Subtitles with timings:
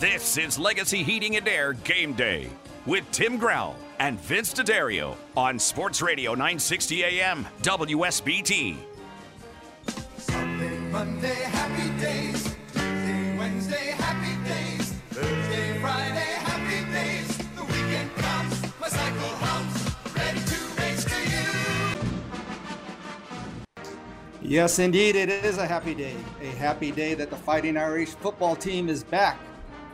[0.00, 2.48] This is Legacy Heating and Air Game Day
[2.86, 8.76] with Tim Grell and Vince D'Addario on Sports Radio 960 AM WSBT.
[10.16, 12.56] Sunday, Monday, happy days.
[12.72, 14.94] Tuesday, Wednesday, happy days.
[15.10, 17.36] Thursday, Friday, happy days.
[17.54, 21.20] The weekend comes, my cycle hums, ready to race to
[23.60, 24.50] you.
[24.50, 26.16] Yes, indeed, it is a happy day.
[26.40, 29.38] A happy day that the Fighting Irish football team is back.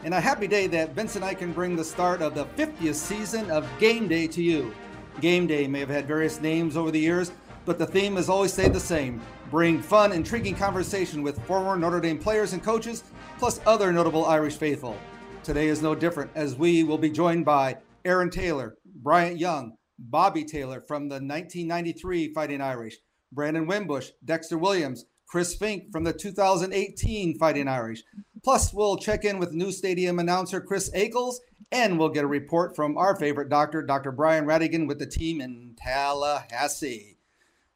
[0.07, 2.95] And a happy day that Vince and I can bring the start of the 50th
[2.95, 4.73] season of Game Day to you.
[5.21, 7.33] Game Day may have had various names over the years,
[7.65, 12.01] but the theme has always stayed the same bring fun, intriguing conversation with former Notre
[12.01, 13.03] Dame players and coaches,
[13.41, 14.97] plus other notable Irish faithful.
[15.43, 20.45] Today is no different, as we will be joined by Aaron Taylor, Bryant Young, Bobby
[20.45, 22.97] Taylor from the 1993 Fighting Irish,
[23.33, 28.05] Brandon Wimbush, Dexter Williams, Chris Finke from the 2018 Fighting Irish.
[28.47, 31.39] Plus, we'll check in with new stadium announcer Chris Ackles,
[31.73, 34.13] and we'll get a report from our favorite doctor, Dr.
[34.13, 37.17] Brian Ratigan, with the team in Tallahassee.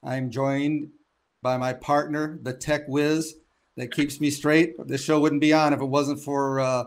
[0.01, 0.91] I'm joined
[1.43, 3.35] by my partner, the tech whiz
[3.77, 4.77] that keeps me straight.
[4.87, 6.85] This show wouldn't be on if it wasn't for uh,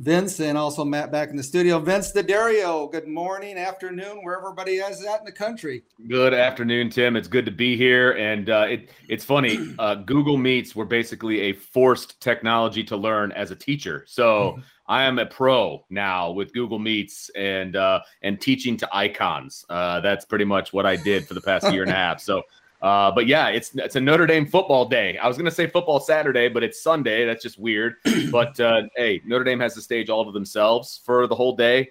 [0.00, 1.78] Vince and also Matt back in the studio.
[1.78, 5.82] Vince D'Addario, good morning, afternoon, wherever everybody is at in the country.
[6.08, 7.16] Good afternoon, Tim.
[7.16, 9.58] It's good to be here, and uh, it it's funny.
[9.80, 14.04] Uh, Google Meets were basically a forced technology to learn as a teacher.
[14.06, 19.64] So I am a pro now with Google Meets and uh, and teaching to icons.
[19.70, 22.20] Uh, that's pretty much what I did for the past year and a half.
[22.20, 22.42] So.
[22.82, 25.18] Uh, but yeah, it's it's a Notre Dame football day.
[25.18, 27.26] I was gonna say football Saturday, but it's Sunday.
[27.26, 27.96] That's just weird.
[28.30, 31.90] but uh, hey, Notre Dame has the stage all to themselves for the whole day.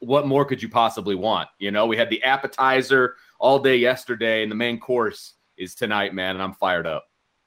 [0.00, 1.48] What more could you possibly want?
[1.58, 6.12] You know, we had the appetizer all day yesterday, and the main course is tonight,
[6.12, 6.36] man.
[6.36, 7.06] And I'm fired up.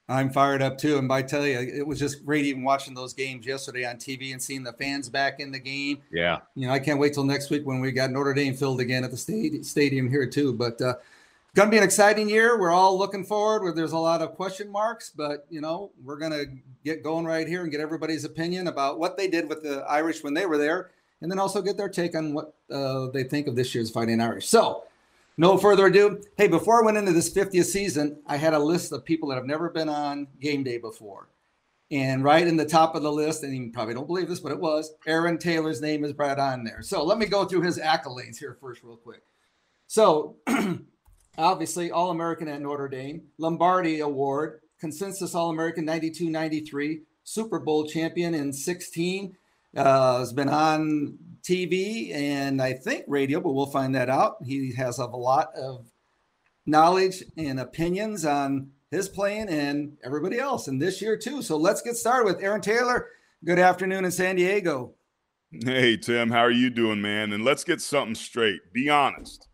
[0.10, 0.98] I'm fired up too.
[0.98, 4.32] And I tell you, it was just great even watching those games yesterday on TV
[4.32, 6.00] and seeing the fans back in the game.
[6.12, 6.40] Yeah.
[6.56, 9.04] You know, I can't wait till next week when we got Notre Dame filled again
[9.04, 10.54] at the stadium, stadium here too.
[10.54, 10.96] But uh,
[11.60, 12.58] going to be an exciting year.
[12.58, 13.64] We're all looking forward.
[13.64, 16.46] Where there's a lot of question marks, but you know, we're going to
[16.86, 20.24] get going right here and get everybody's opinion about what they did with the Irish
[20.24, 23.48] when they were there, and then also get their take on what uh, they think
[23.48, 24.48] of this year's Fighting Irish.
[24.48, 24.84] So.
[25.38, 26.22] No further ado.
[26.36, 29.36] Hey, before I went into this 50th season, I had a list of people that
[29.36, 31.30] have never been on game day before.
[31.92, 34.52] And right in the top of the list, and you probably don't believe this, but
[34.52, 36.82] it was Aaron Taylor's name is right on there.
[36.82, 39.22] So let me go through his accolades here first, real quick.
[39.88, 40.36] So
[41.38, 47.86] obviously, All American at Notre Dame, Lombardi Award, Consensus All American 92 93, Super Bowl
[47.86, 49.36] champion in 16,
[49.76, 54.38] uh, has been on TV and I think radio, but we'll find that out.
[54.44, 55.86] He has a lot of
[56.66, 61.42] knowledge and opinions on his playing and everybody else, and this year too.
[61.42, 63.08] So let's get started with Aaron Taylor.
[63.46, 64.94] Good afternoon in San Diego.
[65.52, 67.34] Hey, Tim, how are you doing, man?
[67.34, 68.74] And let's get something straight.
[68.74, 69.49] Be honest.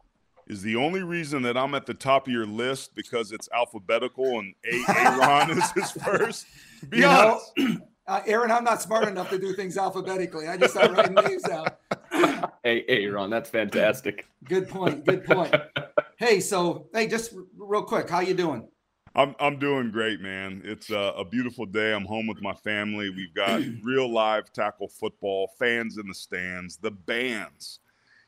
[0.48, 4.40] Is the only reason that I'm at the top of your list because it's alphabetical
[4.40, 6.46] and A- Aaron is his first?
[6.88, 7.42] Be You know,
[8.08, 10.48] uh, Aaron, I'm not smart enough to do things alphabetically.
[10.48, 11.80] I just start writing names out.
[12.64, 14.26] Hey, hey, Ron, that's fantastic.
[14.46, 15.06] Good point.
[15.06, 15.54] Good point.
[16.18, 18.70] Hey, so hey, just r- real quick, how you doing?
[19.16, 20.62] I'm I'm doing great, man.
[20.64, 21.94] It's a, a beautiful day.
[21.94, 23.10] I'm home with my family.
[23.10, 27.80] We've got real live tackle football, fans in the stands, the bands.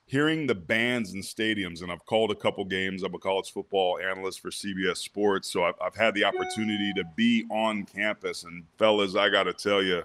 [0.10, 3.04] Hearing the bands in stadiums, and I've called a couple games.
[3.04, 7.04] I'm a college football analyst for CBS Sports, so I've, I've had the opportunity to
[7.18, 8.46] be on campus.
[8.46, 10.04] And fellas, I got to tell you,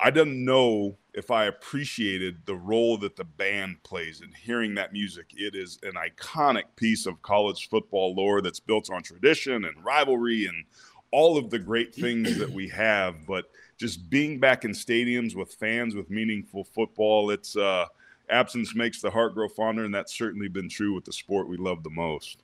[0.00, 4.92] I didn't know if I appreciated the role that the band plays in hearing that
[4.92, 5.26] music.
[5.36, 10.46] It is an iconic piece of college football lore that's built on tradition and rivalry
[10.46, 10.64] and
[11.12, 13.24] all of the great things that we have.
[13.24, 17.86] But just being back in stadiums with fans with meaningful football, it's uh,
[18.30, 21.56] absence makes the heart grow fonder, and that's certainly been true with the sport we
[21.56, 22.42] love the most.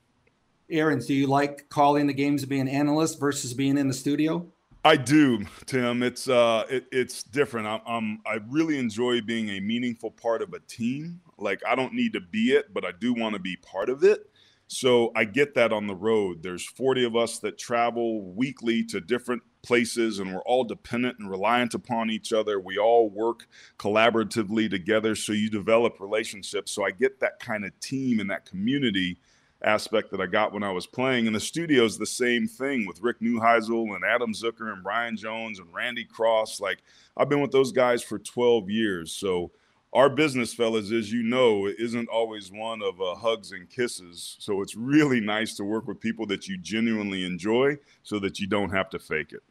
[0.69, 3.93] Aaron, do you like calling the games and being an analyst versus being in the
[3.93, 4.47] studio?
[4.83, 6.03] I do, Tim.
[6.03, 7.67] It's uh, it, it's different.
[7.67, 11.21] I'm, I'm I really enjoy being a meaningful part of a team.
[11.39, 14.03] Like I don't need to be it, but I do want to be part of
[14.03, 14.29] it.
[14.67, 16.41] So I get that on the road.
[16.41, 21.29] There's 40 of us that travel weekly to different places, and we're all dependent and
[21.29, 22.59] reliant upon each other.
[22.59, 23.47] We all work
[23.77, 25.15] collaboratively together.
[25.15, 26.71] So you develop relationships.
[26.71, 29.17] So I get that kind of team and that community
[29.63, 31.25] aspect that I got when I was playing.
[31.25, 35.17] In the studio is the same thing with Rick Neuheisel and Adam Zucker and Brian
[35.17, 36.59] Jones and Randy Cross.
[36.59, 36.83] Like
[37.17, 39.11] I've been with those guys for 12 years.
[39.11, 39.51] So
[39.93, 44.35] our business, fellas, as you know, isn't always one of uh, hugs and kisses.
[44.39, 48.47] So it's really nice to work with people that you genuinely enjoy so that you
[48.47, 49.41] don't have to fake it.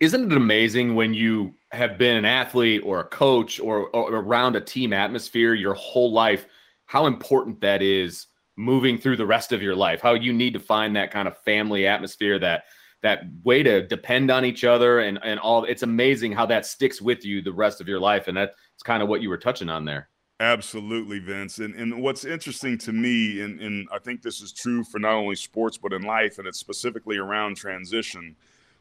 [0.00, 4.56] Isn't it amazing when you have been an athlete or a coach or, or around
[4.56, 6.46] a team atmosphere your whole life,
[6.84, 8.26] how important that is
[8.56, 11.38] moving through the rest of your life, how you need to find that kind of
[11.38, 12.64] family atmosphere, that
[13.02, 17.00] that way to depend on each other and and all it's amazing how that sticks
[17.00, 18.28] with you the rest of your life.
[18.28, 20.08] And that's kind of what you were touching on there.
[20.40, 21.58] Absolutely, Vince.
[21.58, 25.14] And and what's interesting to me, and, and I think this is true for not
[25.14, 28.36] only sports but in life, and it's specifically around transition.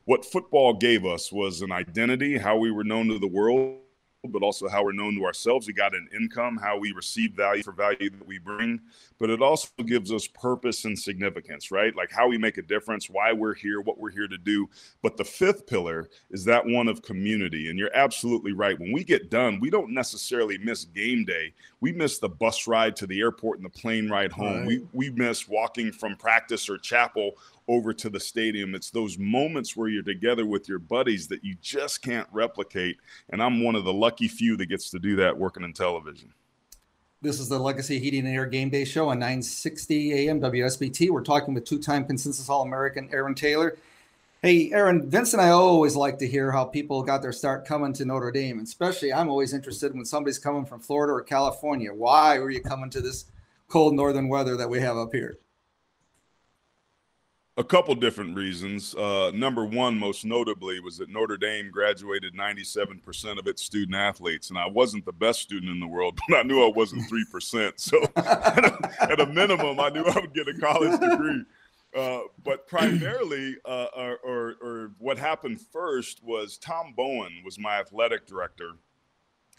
[0.05, 3.79] What football gave us was an identity, how we were known to the world
[4.27, 5.67] but also how we're known to ourselves.
[5.67, 8.81] We got an income, how we receive value for value that we bring,
[9.17, 11.95] but it also gives us purpose and significance, right?
[11.95, 14.69] Like how we make a difference, why we're here, what we're here to do.
[15.01, 17.69] But the fifth pillar is that one of community.
[17.69, 18.77] And you're absolutely right.
[18.77, 21.53] When we get done, we don't necessarily miss game day.
[21.79, 24.59] We miss the bus ride to the airport and the plane ride home.
[24.59, 24.67] Right.
[24.67, 27.37] We we miss walking from practice or chapel
[27.69, 28.73] over to the stadium.
[28.73, 32.97] It's those moments where you're together with your buddies that you just can't replicate.
[33.29, 36.33] And I'm one of the lucky few that gets to do that working in television.
[37.21, 41.11] This is the Legacy Heating and Air Game Day Show on 960 AM WSBT.
[41.11, 43.77] We're talking with two time consensus All American Aaron Taylor.
[44.41, 47.93] Hey, Aaron, Vince and I always like to hear how people got their start coming
[47.93, 48.59] to Notre Dame.
[48.61, 51.93] Especially, I'm always interested when somebody's coming from Florida or California.
[51.93, 53.25] Why were you coming to this
[53.67, 55.37] cold northern weather that we have up here?
[57.59, 58.95] A couple different reasons.
[58.95, 64.49] Uh, number one, most notably, was that Notre Dame graduated 97% of its student athletes.
[64.49, 67.73] And I wasn't the best student in the world, but I knew I wasn't 3%.
[67.75, 71.43] So at, a, minimum, I knew I would get a college degree.
[71.93, 77.77] Uh, but primarily, uh, or, or, or what happened first was Tom Bowen was my
[77.77, 78.75] athletic director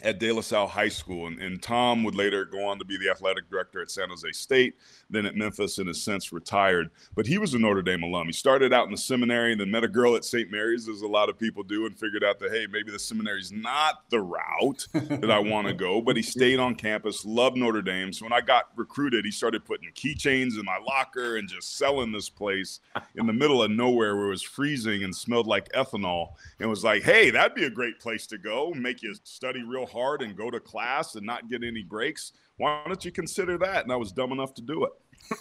[0.03, 1.27] at De La Salle High School.
[1.27, 4.31] And, and, Tom would later go on to be the athletic director at San Jose
[4.31, 4.75] State,
[5.09, 6.89] then at Memphis, and has since retired.
[7.15, 8.25] But he was a Notre Dame alum.
[8.25, 10.49] He started out in the seminary, and then met a girl at St.
[10.49, 13.39] Mary's, as a lot of people do, and figured out that, hey, maybe the seminary
[13.39, 16.01] is not the route that I want to go.
[16.01, 18.11] But he stayed on campus, loved Notre Dame.
[18.11, 22.11] So when I got recruited, he started putting keychains in my locker and just selling
[22.11, 22.79] this place
[23.15, 26.29] in the middle of nowhere where it was freezing and smelled like ethanol.
[26.59, 29.85] And was like, hey, that'd be a great place to go, make you study real
[29.91, 32.33] hard and go to class and not get any breaks.
[32.57, 33.83] Why don't you consider that?
[33.83, 34.91] And I was dumb enough to do it.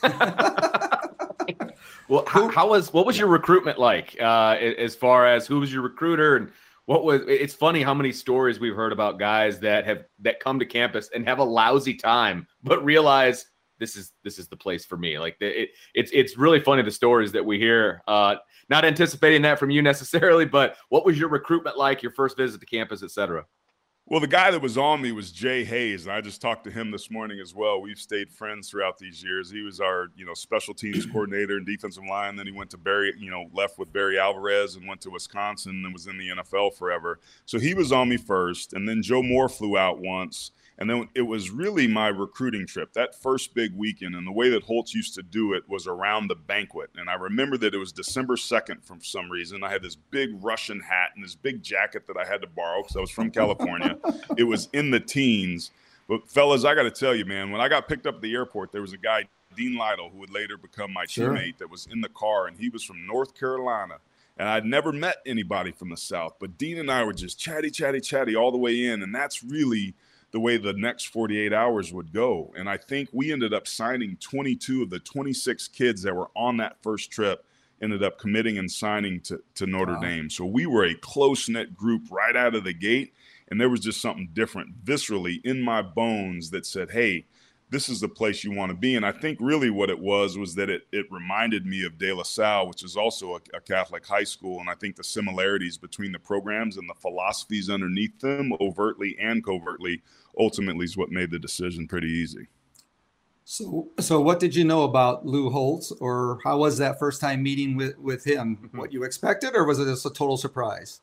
[2.09, 4.17] well, how, how, was what was your recruitment like?
[4.21, 6.51] Uh, as far as who was your recruiter and
[6.87, 7.23] what was?
[7.29, 11.11] It's funny how many stories we've heard about guys that have that come to campus
[11.15, 13.47] and have a lousy time, but realize
[13.79, 15.19] this is this is the place for me.
[15.19, 18.03] Like it, it's it's really funny the stories that we hear.
[18.07, 18.37] Uh,
[18.69, 22.03] not anticipating that from you necessarily, but what was your recruitment like?
[22.03, 23.45] Your first visit to campus, etc.
[24.11, 26.71] Well, the guy that was on me was Jay Hayes, and I just talked to
[26.71, 27.81] him this morning as well.
[27.81, 29.53] We've stayed friends throughout these years.
[29.53, 32.35] He was our, you know, special teams coordinator and defensive line.
[32.35, 35.85] Then he went to Barry, you know, left with Barry Alvarez and went to Wisconsin
[35.85, 37.21] and was in the NFL forever.
[37.47, 41.09] So he was on me first, and then Joe Moore flew out once, and then
[41.15, 44.15] it was really my recruiting trip, that first big weekend.
[44.15, 46.89] And the way that Holtz used to do it was around the banquet.
[46.97, 49.63] And I remember that it was December 2nd for some reason.
[49.63, 52.81] I had this big Russian hat and this big jacket that I had to borrow
[52.81, 53.99] because I was from California.
[54.39, 55.71] it was in the teens.
[56.09, 58.33] But, fellas, I got to tell you, man, when I got picked up at the
[58.33, 61.35] airport, there was a guy, Dean Lytle, who would later become my sure.
[61.35, 63.99] teammate, that was in the car, and he was from North Carolina.
[64.39, 67.71] And I'd never met anybody from the South, but Dean and I were just chatty,
[67.71, 69.03] chatty, chatty all the way in.
[69.03, 69.95] And that's really–
[70.33, 72.53] the way the next 48 hours would go.
[72.57, 76.59] And I think we ended up signing 22 of the 26 kids that were on
[76.59, 77.45] that first trip
[77.83, 80.01] ended up committing and signing to, to Notre wow.
[80.01, 80.31] Dame.
[80.31, 83.15] So we were a close knit group right out of the gate.
[83.51, 87.27] And there was just something different viscerally in my bones that said, hey,
[87.71, 88.97] this is the place you want to be.
[88.97, 92.13] And I think really what it was was that it, it reminded me of De
[92.13, 94.61] La Salle, which is also a, a, Catholic high school.
[94.61, 99.45] And I think the similarities between the programs and the philosophies underneath them, overtly and
[99.45, 100.03] covertly,
[100.39, 102.49] ultimately is what made the decision pretty easy.
[103.45, 107.43] So, so what did you know about Lou Holtz, or how was that first time
[107.43, 108.57] meeting with with him?
[108.57, 108.79] Mm-hmm.
[108.79, 111.01] What you expected, or was it just a total surprise?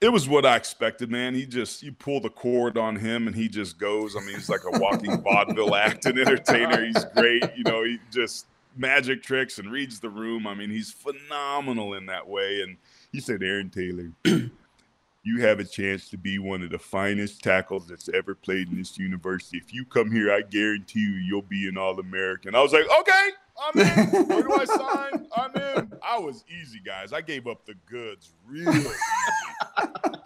[0.00, 1.34] It was what I expected, man.
[1.34, 4.16] He just you pull the cord on him and he just goes.
[4.16, 6.84] I mean, he's like a walking vaudeville act and entertainer.
[6.84, 7.82] He's great, you know.
[7.84, 10.46] He just magic tricks and reads the room.
[10.46, 12.62] I mean, he's phenomenal in that way.
[12.62, 12.76] And
[13.12, 14.10] he said, Aaron Taylor,
[15.24, 18.78] you have a chance to be one of the finest tackles that's ever played in
[18.78, 19.58] this university.
[19.58, 22.54] If you come here, I guarantee you, you'll be an All American.
[22.54, 23.28] I was like, okay,
[23.62, 24.26] I'm in.
[24.26, 25.26] Where do I sign?
[25.36, 25.92] I'm in.
[26.02, 27.12] I was easy, guys.
[27.12, 28.88] I gave up the goods real easy.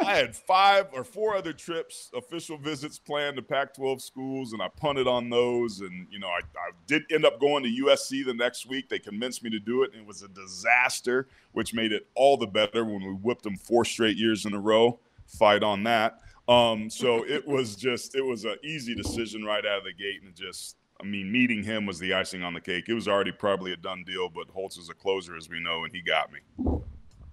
[0.07, 4.63] I had five or four other trips, official visits planned to Pac 12 schools, and
[4.63, 5.81] I punted on those.
[5.81, 8.89] And, you know, I, I, did end up going to USC the next week.
[8.89, 12.37] They convinced me to do it, and it was a disaster, which made it all
[12.37, 15.01] the better when we whipped them four straight years in a row.
[15.27, 16.21] Fight on that.
[16.49, 20.23] Um, so it was just, it was an easy decision right out of the gate,
[20.23, 22.85] and just, I mean, meeting him was the icing on the cake.
[22.89, 25.85] It was already probably a done deal, but Holtz is a closer, as we know,
[25.85, 26.41] and he got me.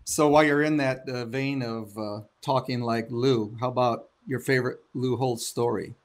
[0.05, 4.39] So while you're in that uh, vein of uh, talking like Lou, how about your
[4.39, 5.95] favorite Lou Holtz story?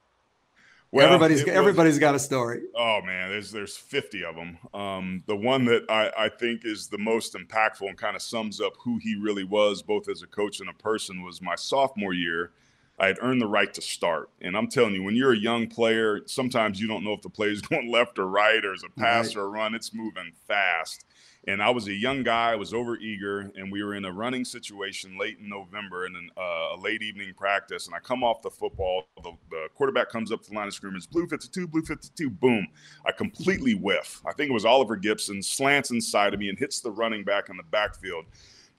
[0.90, 2.62] Well, everybody's was, everybody's got a story.
[2.74, 4.58] Oh man, there's there's 50 of them.
[4.72, 8.58] Um, the one that I, I think is the most impactful and kind of sums
[8.60, 12.14] up who he really was, both as a coach and a person, was my sophomore
[12.14, 12.52] year.
[13.00, 15.68] I had earned the right to start, and I'm telling you, when you're a young
[15.68, 18.84] player, sometimes you don't know if the play is going left or right, or is
[18.84, 19.36] a pass right.
[19.36, 19.74] or a run.
[19.74, 21.04] It's moving fast.
[21.46, 24.12] And I was a young guy, I was over eager, and we were in a
[24.12, 27.86] running situation late in November in an, uh, a late evening practice.
[27.86, 30.74] And I come off the football, the, the, quarterback comes up to the line of
[30.74, 32.66] scrimmage, blue 52, blue 52, boom.
[33.06, 34.20] I completely whiff.
[34.26, 37.48] I think it was Oliver Gibson, slants inside of me and hits the running back
[37.48, 38.26] in the backfield.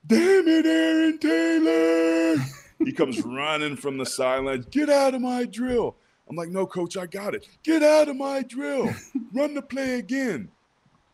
[0.06, 2.46] Damn it, Aaron Taylor.
[2.80, 4.66] he comes running from the sidelines.
[4.68, 5.96] Get out of my drill.
[6.30, 7.48] I'm like, no, coach, I got it.
[7.64, 8.94] Get out of my drill.
[9.34, 10.50] Run the play again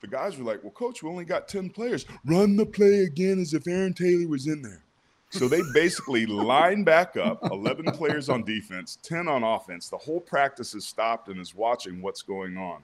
[0.05, 2.05] the guys were like, well, coach, we only got 10 players.
[2.25, 4.83] Run the play again as if Aaron Taylor was in there.
[5.31, 9.89] So they basically line back up, 11 players on defense, 10 on offense.
[9.89, 12.81] The whole practice is stopped and is watching what's going on.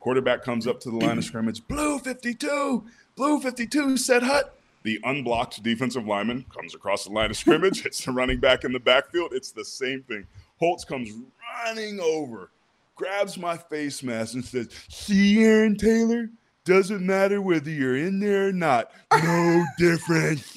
[0.00, 4.58] Quarterback comes up to the line of scrimmage, blue 52, blue 52, said Hut.
[4.86, 8.72] The unblocked defensive lineman comes across the line of scrimmage, hits the running back in
[8.72, 9.32] the backfield.
[9.32, 10.24] It's the same thing.
[10.60, 11.10] Holtz comes
[11.64, 12.52] running over,
[12.94, 16.30] grabs my face mask, and says, See, Aaron Taylor,
[16.64, 18.92] doesn't matter whether you're in there or not.
[19.12, 20.56] No difference.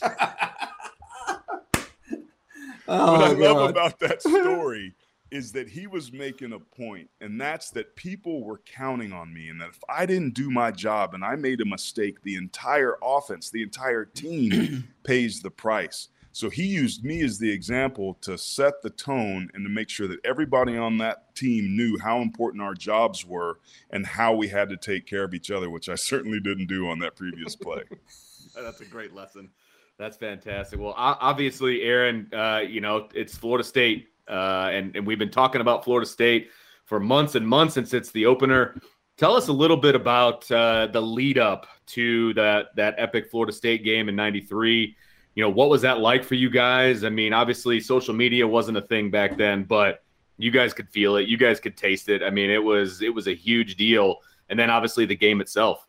[2.88, 3.40] oh, what I God.
[3.40, 4.94] love about that story
[5.32, 9.50] is that he was making a point, and that's that people were counting on me,
[9.50, 12.98] and that if I didn't do my job and I made a mistake, the entire
[13.04, 16.10] offense, the entire team pays the price.
[16.32, 20.08] So he used me as the example to set the tone and to make sure
[20.08, 23.60] that everybody on that team knew how important our jobs were
[23.90, 26.88] and how we had to take care of each other, which I certainly didn't do
[26.88, 27.82] on that previous play.
[28.56, 29.50] That's a great lesson.
[29.98, 30.80] That's fantastic.
[30.80, 35.62] Well, obviously, Aaron, uh, you know, it's Florida State, uh, and, and we've been talking
[35.62, 36.50] about Florida State
[36.86, 38.80] for months and months since it's the opener.
[39.18, 43.52] Tell us a little bit about uh, the lead up to that that epic Florida
[43.52, 44.96] State game in '93
[45.40, 47.06] you know, what was that like for you guys?
[47.06, 50.04] I mean, obviously social media wasn't a thing back then, but
[50.38, 52.22] you guys could feel it, you guys could taste it.
[52.24, 54.18] I mean, it was it was a huge deal.
[54.50, 55.88] And then obviously the game itself.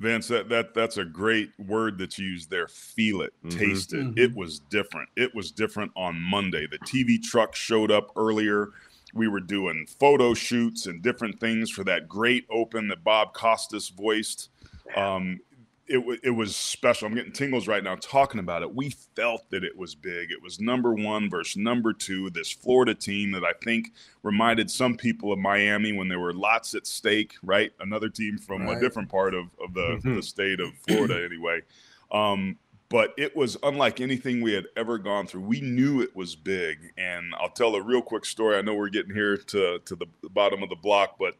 [0.00, 2.66] Vince, that, that that's a great word that you used there.
[2.68, 3.58] Feel it, mm-hmm.
[3.58, 4.00] taste it.
[4.00, 4.18] Mm-hmm.
[4.18, 5.10] It was different.
[5.14, 6.66] It was different on Monday.
[6.66, 8.70] The TV truck showed up earlier.
[9.12, 13.90] We were doing photo shoots and different things for that great open that Bob Costas
[13.90, 14.48] voiced.
[14.96, 15.40] Um,
[15.90, 17.08] it, it was special.
[17.08, 18.72] I'm getting tingles right now talking about it.
[18.72, 20.30] We felt that it was big.
[20.30, 22.30] It was number one versus number two.
[22.30, 23.92] This Florida team that I think
[24.22, 27.72] reminded some people of Miami when there were lots at stake, right?
[27.80, 28.76] Another team from right.
[28.76, 30.14] a different part of, of the, mm-hmm.
[30.14, 31.60] the state of Florida, anyway.
[32.12, 32.56] Um,
[32.88, 35.42] but it was unlike anything we had ever gone through.
[35.42, 36.92] We knew it was big.
[36.96, 38.56] And I'll tell a real quick story.
[38.56, 41.34] I know we're getting here to, to the bottom of the block, but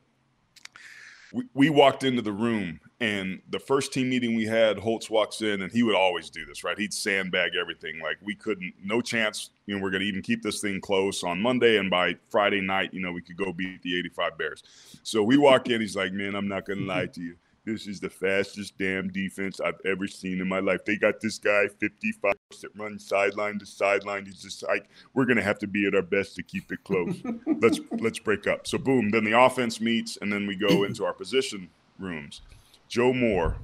[1.54, 5.62] we, walked into the room and the first team meeting we had, Holtz walks in
[5.62, 6.78] and he would always do this, right?
[6.78, 8.00] He'd sandbag everything.
[8.00, 11.22] Like we couldn't, no chance, you know, we're going to even keep this thing close
[11.22, 11.78] on Monday.
[11.78, 14.62] And by Friday night, you know, we could go beat the 85 Bears.
[15.02, 17.37] So we walk in, he's like, man, I'm not going to lie to you.
[17.64, 20.85] This is the fastest damn defense I've ever seen in my life.
[20.85, 24.25] They got this guy 55 that runs sideline to sideline.
[24.25, 27.21] He's just like, we're gonna have to be at our best to keep it close.
[27.61, 28.67] let's let's break up.
[28.67, 32.40] So boom, then the offense meets, and then we go into our position rooms.
[32.88, 33.59] Joe Moore,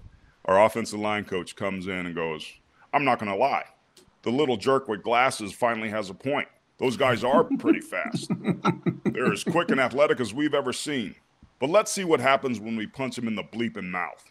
[0.45, 2.47] our offensive line coach, comes in and goes,
[2.93, 3.65] I'm not gonna lie.
[4.23, 6.49] The little jerk with glasses finally has a point.
[6.79, 8.31] Those guys are pretty fast.
[9.05, 11.15] They're as quick and athletic as we've ever seen.
[11.59, 14.31] But let's see what happens when we punch him in the bleeping mouth.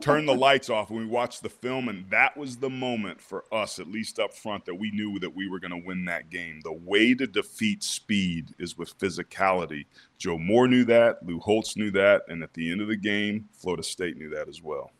[0.00, 3.44] Turn the lights off and we watched the film, and that was the moment for
[3.52, 6.30] us, at least up front, that we knew that we were going to win that
[6.30, 6.60] game.
[6.62, 9.86] The way to defeat speed is with physicality.
[10.18, 13.48] Joe Moore knew that, Lou Holtz knew that, and at the end of the game,
[13.52, 14.92] Florida State knew that as well.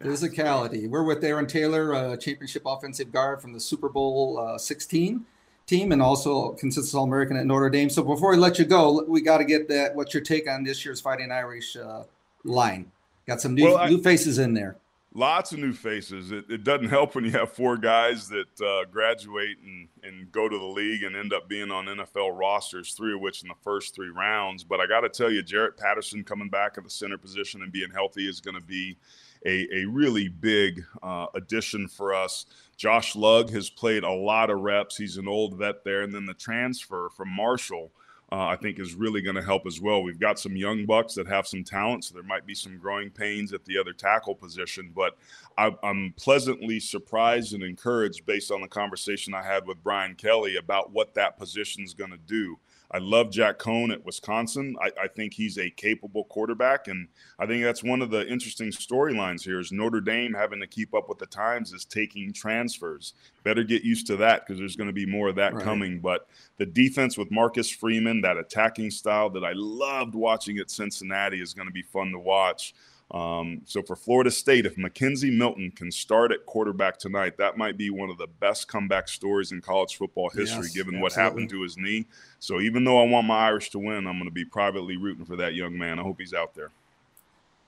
[0.00, 0.88] Physicality.
[0.88, 5.24] We're with Aaron Taylor, uh, championship offensive guard from the Super Bowl uh, 16
[5.66, 7.90] team, and also consistent All American at Notre Dame.
[7.90, 9.94] So before we let you go, we got to get that.
[9.94, 12.04] What's your take on this year's Fighting Irish uh,
[12.44, 12.90] line?
[13.26, 14.76] Got some new, well, I, new faces in there.
[15.12, 16.30] Lots of new faces.
[16.30, 20.46] It, it, doesn't help when you have four guys that uh, graduate and, and go
[20.46, 23.54] to the league and end up being on NFL rosters, three of which in the
[23.64, 24.62] first three rounds.
[24.62, 27.72] But I got to tell you, Jarrett Patterson coming back at the center position and
[27.72, 28.98] being healthy is going to be
[29.46, 32.46] a, a really big uh, addition for us.
[32.76, 34.96] Josh Lugg has played a lot of reps.
[34.96, 36.02] He's an old vet there.
[36.02, 37.92] And then the transfer from Marshall–
[38.32, 40.02] uh, I think is really going to help as well.
[40.02, 43.08] We've got some young bucks that have some talent, so there might be some growing
[43.08, 44.90] pains at the other tackle position.
[44.94, 45.16] But
[45.56, 50.56] I, am pleasantly surprised and encouraged based on the conversation I had with Brian Kelly
[50.56, 52.58] about what that position is going to do.
[52.96, 54.74] I love Jack Coan at Wisconsin.
[54.80, 58.68] I, I, think he's a capable quarterback, and I think that's one of the interesting
[58.68, 59.60] storylines here.
[59.60, 63.12] Is Notre Dame having to keep up with the times is taking transfers.
[63.44, 65.62] Better get used to that because there's going to be more of that right.
[65.62, 66.00] coming.
[66.00, 66.26] But
[66.56, 71.52] the defense with Marcus Freeman, that attacking style that I loved watching at Cincinnati, is
[71.52, 72.72] going to be fun to watch.
[73.12, 77.76] Um, so for Florida State, if McKenzie Milton can start at quarterback tonight, that might
[77.76, 81.02] be one of the best comeback stories in college football history, yes, given absolutely.
[81.02, 82.04] what happened to his knee.
[82.40, 85.24] So even though I want my Irish to win, I'm going to be privately rooting
[85.24, 86.00] for that young man.
[86.00, 86.70] I hope he's out there.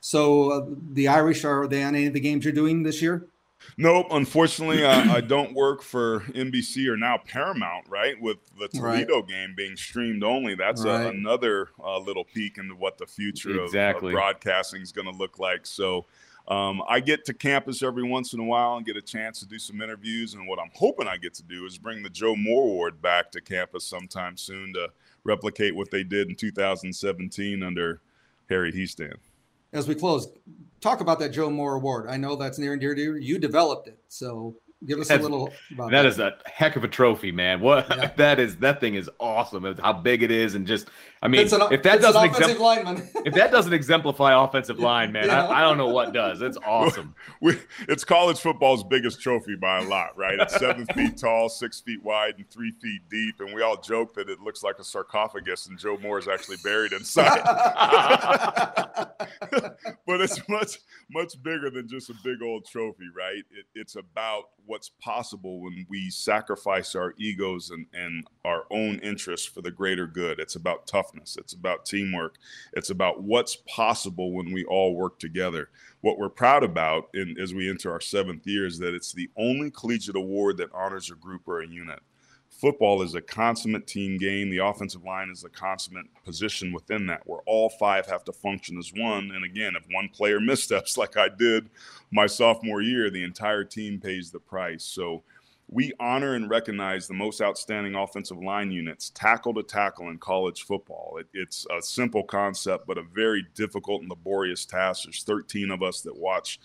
[0.00, 3.26] So uh, the Irish are they on any of the games you're doing this year?
[3.76, 4.06] Nope.
[4.10, 8.20] Unfortunately, I, I, don't work for NBC or now Paramount, right?
[8.20, 9.28] With the Toledo right.
[9.28, 11.06] game being streamed only, that's right.
[11.06, 14.08] a, another uh, little peek into what the future exactly.
[14.08, 15.66] of, of broadcasting is going to look like.
[15.66, 16.06] So
[16.48, 19.46] um, I get to campus every once in a while and get a chance to
[19.46, 20.34] do some interviews.
[20.34, 23.30] And what I'm hoping I get to do is bring the Joe Moore Award back
[23.32, 24.88] to campus sometime soon to
[25.24, 28.00] replicate what they did in 2017 under
[28.48, 29.18] Harry Hiestand
[29.72, 30.28] as we close,
[30.80, 32.08] talk about that Joe Moore Award.
[32.08, 33.14] I know that's near and dear to you.
[33.16, 34.56] You developed it, so
[34.86, 35.52] give us that's, a little.
[35.76, 37.60] That, that is a heck of a trophy, man.
[37.60, 38.10] What yeah.
[38.16, 39.76] that is, that thing is awesome.
[39.82, 40.88] How big it is, and just,
[41.20, 45.46] I mean, an, if that doesn't exempl- if that doesn't exemplify offensive line, man, yeah.
[45.46, 46.42] I, I, don't know what does.
[46.42, 47.14] It's awesome.
[47.40, 50.38] We, it's college football's biggest trophy by a lot, right?
[50.38, 54.14] It's seven feet tall, six feet wide, and three feet deep, and we all joke
[54.14, 57.42] that it looks like a sarcophagus, and Joe Moore is actually buried inside.
[60.06, 60.78] but it's much
[61.10, 63.42] much bigger than just a big old trophy, right?
[63.50, 69.46] It, it's about what's possible when we sacrifice our egos and, and our own interests
[69.46, 70.38] for the greater good.
[70.38, 71.36] It's about toughness.
[71.36, 72.36] It's about teamwork.
[72.72, 75.70] It's about what's possible when we all work together.
[76.00, 79.30] What we're proud about in, as we enter our seventh year is that it's the
[79.36, 82.00] only collegiate award that honors a group or a unit
[82.50, 84.50] football is a consummate team game.
[84.50, 88.76] The offensive line is a consummate position within that, where all five have to function
[88.78, 89.30] as one.
[89.32, 91.70] And again, if one player missteps like I did
[92.10, 94.84] my sophomore year, the entire team pays the price.
[94.84, 95.22] So
[95.70, 100.62] we honor and recognize the most outstanding offensive line units, tackle to tackle in college
[100.62, 101.18] football.
[101.20, 105.04] It, it's a simple concept, but a very difficult and laborious task.
[105.04, 106.58] There's 13 of us that watch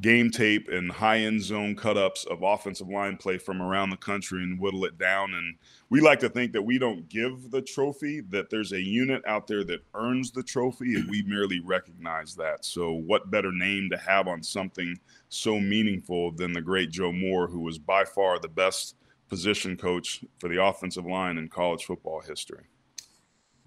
[0.00, 3.96] game tape and high end zone cut ups of offensive line play from around the
[3.96, 5.32] country and whittle it down.
[5.34, 5.56] And
[5.88, 9.46] we like to think that we don't give the trophy, that there's a unit out
[9.46, 12.64] there that earns the trophy, and we merely recognize that.
[12.64, 17.46] So, what better name to have on something so meaningful than the great Joe Moore,
[17.46, 18.96] who was by far the best
[19.28, 22.64] position coach for the offensive line in college football history?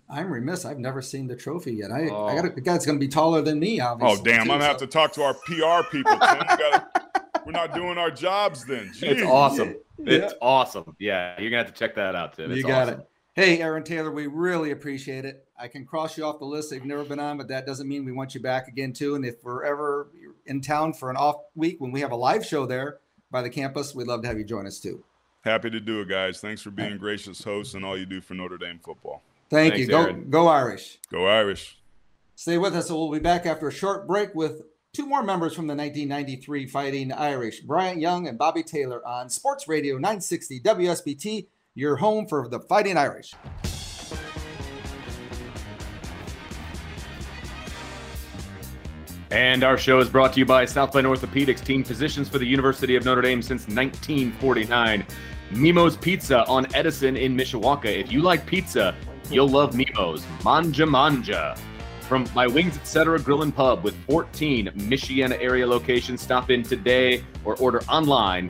[0.09, 0.65] I'm remiss.
[0.65, 1.91] I've never seen the trophy yet.
[1.91, 2.25] I, oh.
[2.25, 3.79] I got a guy's going to be taller than me.
[3.79, 4.19] Oh, obviously.
[4.19, 4.35] Oh damn!
[4.35, 4.67] Too, I'm gonna so.
[4.67, 6.15] have to talk to our PR people.
[6.19, 6.87] gotta,
[7.45, 8.87] we're not doing our jobs then.
[8.89, 9.03] Jeez.
[9.03, 9.75] It's awesome.
[9.99, 10.13] Yeah.
[10.13, 10.95] It's awesome.
[10.99, 12.51] Yeah, you're gonna have to check that out, Tim.
[12.51, 13.01] It's you got awesome.
[13.01, 13.09] it.
[13.33, 15.45] Hey, Aaron Taylor, we really appreciate it.
[15.57, 16.71] I can cross you off the list.
[16.71, 19.15] You've never been on, but that doesn't mean we want you back again too.
[19.15, 20.09] And if we're ever
[20.47, 22.97] in town for an off week when we have a live show there
[23.31, 25.03] by the campus, we'd love to have you join us too.
[25.41, 26.41] Happy to do it, guys.
[26.41, 29.21] Thanks for being gracious hosts and all you do for Notre Dame football.
[29.49, 29.87] Thank Thanks, you.
[29.87, 30.29] Go Aaron.
[30.29, 30.99] go Irish.
[31.11, 31.77] Go Irish.
[32.35, 32.89] Stay with us.
[32.89, 34.61] We'll be back after a short break with
[34.93, 39.67] two more members from the 1993 Fighting Irish, Bryant Young and Bobby Taylor on Sports
[39.67, 43.33] Radio 960 WSBT, your home for the Fighting Irish.
[49.31, 52.47] And our show is brought to you by South Bend Orthopedics, team physicians for the
[52.47, 55.05] University of Notre Dame since 1949.
[55.51, 57.85] Mimo's Pizza on Edison in Mishawaka.
[57.85, 58.95] If you like pizza,
[59.29, 60.25] You'll love Mimo's.
[60.43, 61.55] Manja Manja.
[62.01, 63.19] From my Wings Etc.
[63.19, 68.49] Grill and Pub with 14 Michiana area locations, stop in today or order online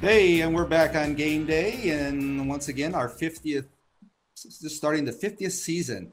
[0.01, 3.67] Hey, and we're back on game day, and once again, our 50th,
[4.35, 6.11] just starting the 50th season.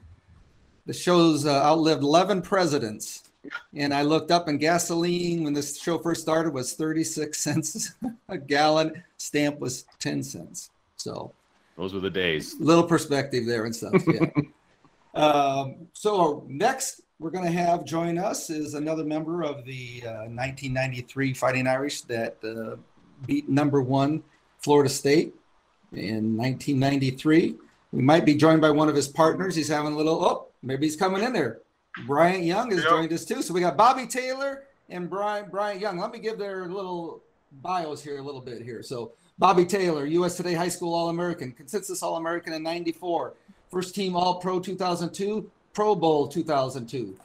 [0.84, 3.30] The show's uh, outlived 11 presidents.
[3.74, 7.94] And I looked up, and gasoline, when this show first started, was 36 cents
[8.28, 9.02] a gallon.
[9.16, 10.68] Stamp was 10 cents.
[10.96, 11.32] So,
[11.76, 12.56] those were the days.
[12.58, 14.02] Little perspective there and stuff.
[14.06, 14.30] Yeah.
[15.14, 20.26] um, so, next, we're going to have join us is another member of the uh,
[20.28, 22.76] 1993 Fighting Irish that uh,
[23.26, 24.22] beat number one
[24.58, 25.34] Florida State
[25.92, 27.56] in 1993.
[27.92, 29.54] We might be joined by one of his partners.
[29.54, 31.60] He's having a little, oh, maybe he's coming in there.
[32.06, 32.88] Bryant Young has yep.
[32.88, 33.42] joined us too.
[33.42, 35.98] So we got Bobby Taylor and Brian Bryant Young.
[35.98, 37.22] Let me give their little
[37.60, 38.82] bios here a little bit here.
[38.82, 40.36] So Bobby Taylor, U.S.
[40.36, 43.34] Today High School All-American, consensus All-American in '94,
[43.72, 47.18] first team All-Pro 2002, Pro Bowl 2002.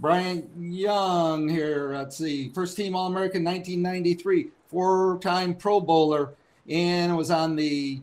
[0.00, 6.34] Bryant Young here, let's see, first team All-American 1993, four-time Pro Bowler,
[6.70, 8.00] and was on the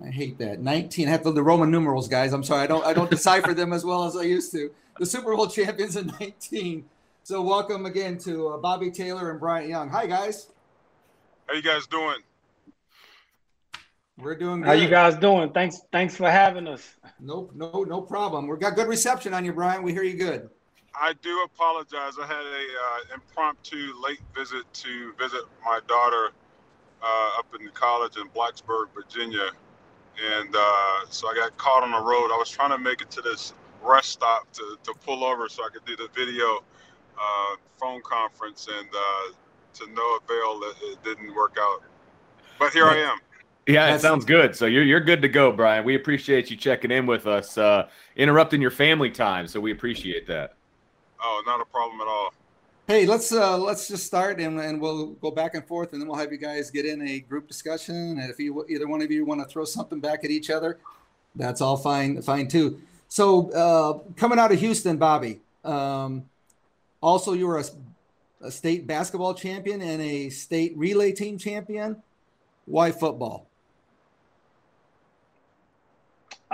[0.00, 1.08] I hate that 19.
[1.08, 2.32] I have to the Roman numerals, guys.
[2.32, 4.70] I'm sorry, I don't I don't decipher them as well as I used to.
[5.00, 6.84] The Super Bowl champions in 19.
[7.24, 9.88] So welcome again to uh, Bobby Taylor and Bryant Young.
[9.88, 10.52] Hi guys.
[11.48, 12.18] How you guys doing?
[14.16, 14.68] We're doing good.
[14.68, 15.50] How you guys doing?
[15.50, 16.94] Thanks thanks for having us.
[17.18, 18.46] Nope, no no problem.
[18.46, 19.82] We've got good reception on you, Brian.
[19.82, 20.48] We hear you good.
[20.94, 22.12] I do apologize.
[22.22, 26.30] I had a uh, impromptu late visit to visit my daughter
[27.02, 29.50] uh, up in college in Blacksburg, Virginia,
[30.38, 32.30] and uh, so I got caught on the road.
[32.32, 35.64] I was trying to make it to this rest stop to, to pull over so
[35.64, 36.62] I could do the video
[37.20, 39.32] uh, phone conference, and uh,
[39.74, 41.82] to no avail, it, it didn't work out.
[42.60, 43.18] But here I am.
[43.66, 44.54] Yeah, it sounds good.
[44.54, 45.84] So you're you're good to go, Brian.
[45.84, 49.46] We appreciate you checking in with us, uh, interrupting your family time.
[49.46, 50.54] So we appreciate that.
[51.22, 52.34] Oh, not a problem at all.
[52.86, 56.08] Hey, let's uh, let's just start and, and we'll go back and forth, and then
[56.08, 58.18] we'll have you guys get in a group discussion.
[58.18, 60.78] And if you either one of you want to throw something back at each other,
[61.34, 62.82] that's all fine, fine too.
[63.08, 65.40] So uh, coming out of Houston, Bobby.
[65.64, 66.24] Um,
[67.00, 67.64] also, you were a,
[68.42, 72.02] a state basketball champion and a state relay team champion.
[72.66, 73.46] Why football?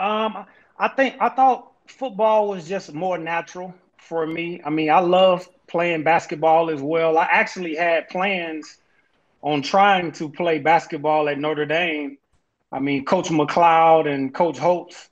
[0.00, 0.46] Um,
[0.78, 4.62] I think I thought football was just more natural for me.
[4.64, 7.18] I mean, I love playing basketball as well.
[7.18, 8.78] I actually had plans
[9.42, 12.16] on trying to play basketball at Notre Dame.
[12.72, 15.10] I mean, Coach MacLeod and Coach Holtz,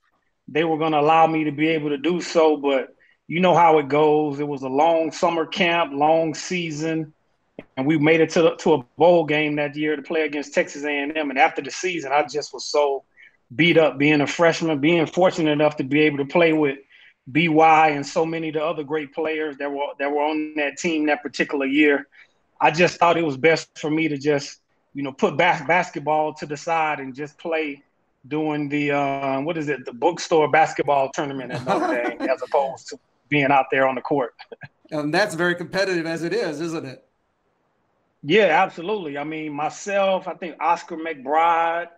[0.48, 2.94] they were going to allow me to be able to do so, but
[3.26, 4.40] you know how it goes.
[4.40, 7.12] It was a long summer camp, long season,
[7.76, 10.84] and we made it to to a bowl game that year to play against Texas
[10.84, 11.12] A&M.
[11.14, 13.04] And after the season, I just was so
[13.54, 16.78] beat up being a freshman, being fortunate enough to be able to play with
[17.30, 20.78] BY and so many of the other great players that were that were on that
[20.78, 22.06] team that particular year.
[22.60, 24.60] I just thought it was best for me to just,
[24.94, 27.82] you know, put bas- basketball to the side and just play
[28.26, 32.88] doing the uh, what is it, the bookstore basketball tournament at Notre Dame, as opposed
[32.88, 34.34] to being out there on the court.
[34.90, 37.04] and that's very competitive as it is, isn't it?
[38.22, 39.16] Yeah, absolutely.
[39.16, 41.88] I mean, myself, I think Oscar McBride,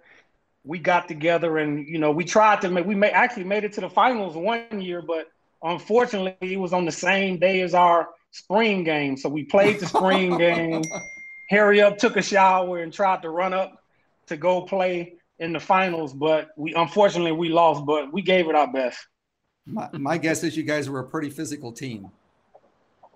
[0.64, 3.72] we got together and you know we tried to make we may actually made it
[3.74, 5.28] to the finals one year, but
[5.62, 9.16] unfortunately it was on the same day as our spring game.
[9.16, 10.82] So we played the spring game.
[11.48, 13.82] Harry up, took a shower, and tried to run up
[14.26, 18.54] to go play in the finals, but we unfortunately we lost, but we gave it
[18.54, 18.98] our best.
[19.66, 22.10] My, my guess is you guys were a pretty physical team.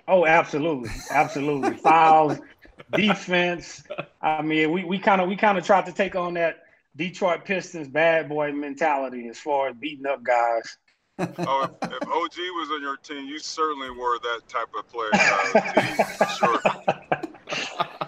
[0.08, 1.76] Oh, absolutely, absolutely.
[1.76, 2.38] Fouls,
[2.92, 3.84] defense.
[4.20, 6.63] I mean, we we kind of we kind of tried to take on that
[6.96, 10.78] Detroit Pistons bad boy mentality as far as beating up guys.
[11.18, 15.10] oh, if, if, OG was on your team, you certainly were that type of player.
[16.38, 16.60] sure.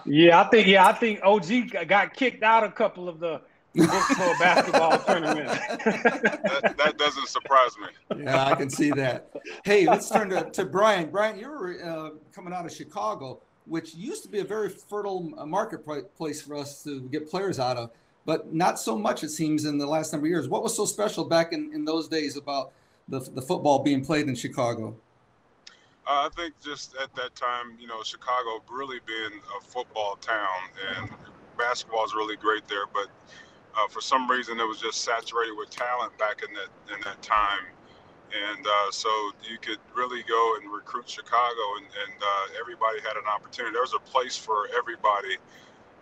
[0.05, 3.41] Yeah, I think yeah, I think OG got kicked out a couple of the
[3.75, 5.53] for basketball tournaments.
[5.83, 8.23] that, that, doesn't surprise me.
[8.23, 9.29] Yeah, I can see that.
[9.63, 11.09] Hey, let's turn to, to Brian.
[11.11, 15.21] Brian, you were uh, coming out of Chicago, which used to be a very fertile
[15.45, 17.91] marketplace for us to get players out of
[18.27, 20.49] but not so much, it seems, in the last number of years.
[20.49, 22.73] What was so special back in, in those days about
[23.07, 24.93] the, the football being played in Chicago?
[26.05, 30.59] Uh, I think just at that time, you know, Chicago really being a football town
[30.99, 31.09] and
[31.57, 33.07] basketball is really great there, but
[33.77, 37.21] uh, for some reason it was just saturated with talent back in that in that
[37.21, 37.63] time,
[38.31, 39.09] and uh, so
[39.49, 43.73] you could really go and recruit Chicago, and, and uh, everybody had an opportunity.
[43.73, 45.37] There was a place for everybody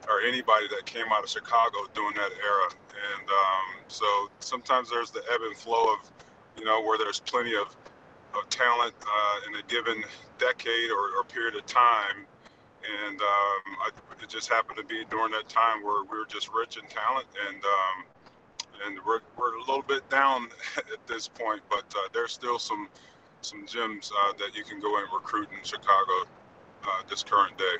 [0.10, 4.06] or anybody that came out of Chicago during that era, and um, so
[4.40, 6.12] sometimes there's the ebb and flow of,
[6.58, 7.76] you know, where there's plenty of
[8.38, 10.04] of talent uh, in a given
[10.38, 12.26] decade or, or, period of time.
[13.08, 13.90] And um, I,
[14.22, 17.26] it just happened to be during that time where we were just rich in talent,
[17.48, 18.06] and um,
[18.86, 22.90] and we're, we're a little bit down at this point, but uh, there's still some
[23.42, 26.28] some gems uh, that you can go and recruit in Chicago
[26.84, 27.78] uh, this current day.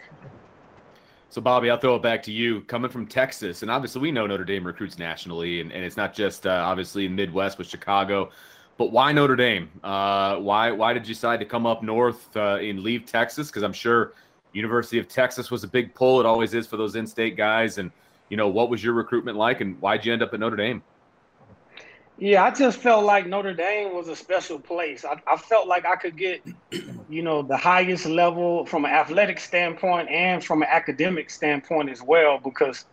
[1.30, 2.62] So, Bobby, I'll throw it back to you.
[2.62, 6.14] Coming from Texas, and obviously we know Notre Dame recruits nationally, and, and it's not
[6.14, 8.30] just uh, obviously in Midwest with Chicago.
[8.78, 9.70] But why Notre Dame?
[9.84, 13.48] Uh, why why did you decide to come up north uh, and leave Texas?
[13.48, 14.14] Because I'm sure
[14.54, 16.20] University of Texas was a big pull.
[16.20, 17.78] It always is for those in-state guys.
[17.78, 17.92] And
[18.30, 20.82] you know, what was your recruitment like, and why'd you end up at Notre Dame?
[22.18, 25.04] Yeah, I just felt like Notre Dame was a special place.
[25.04, 26.42] I, I felt like I could get,
[27.10, 32.02] you know, the highest level from an athletic standpoint and from an academic standpoint as
[32.02, 32.40] well.
[32.40, 32.86] Because,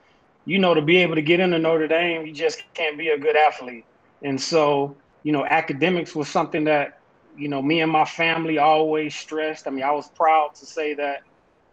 [0.45, 3.19] you know, to be able to get into Notre Dame, you just can't be a
[3.19, 3.87] good athlete.
[4.23, 7.01] And so you know, academics was something that,
[7.37, 9.67] you know, me and my family always stressed.
[9.67, 11.23] I mean, I was proud to say that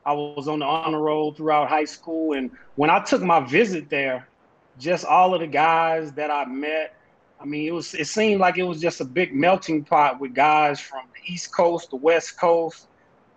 [0.05, 2.33] I was on the honor roll throughout high school.
[2.33, 4.29] And when I took my visit there,
[4.77, 6.95] just all of the guys that I met,
[7.41, 10.33] I mean, it was it seemed like it was just a big melting pot with
[10.33, 12.87] guys from the East Coast, the West Coast,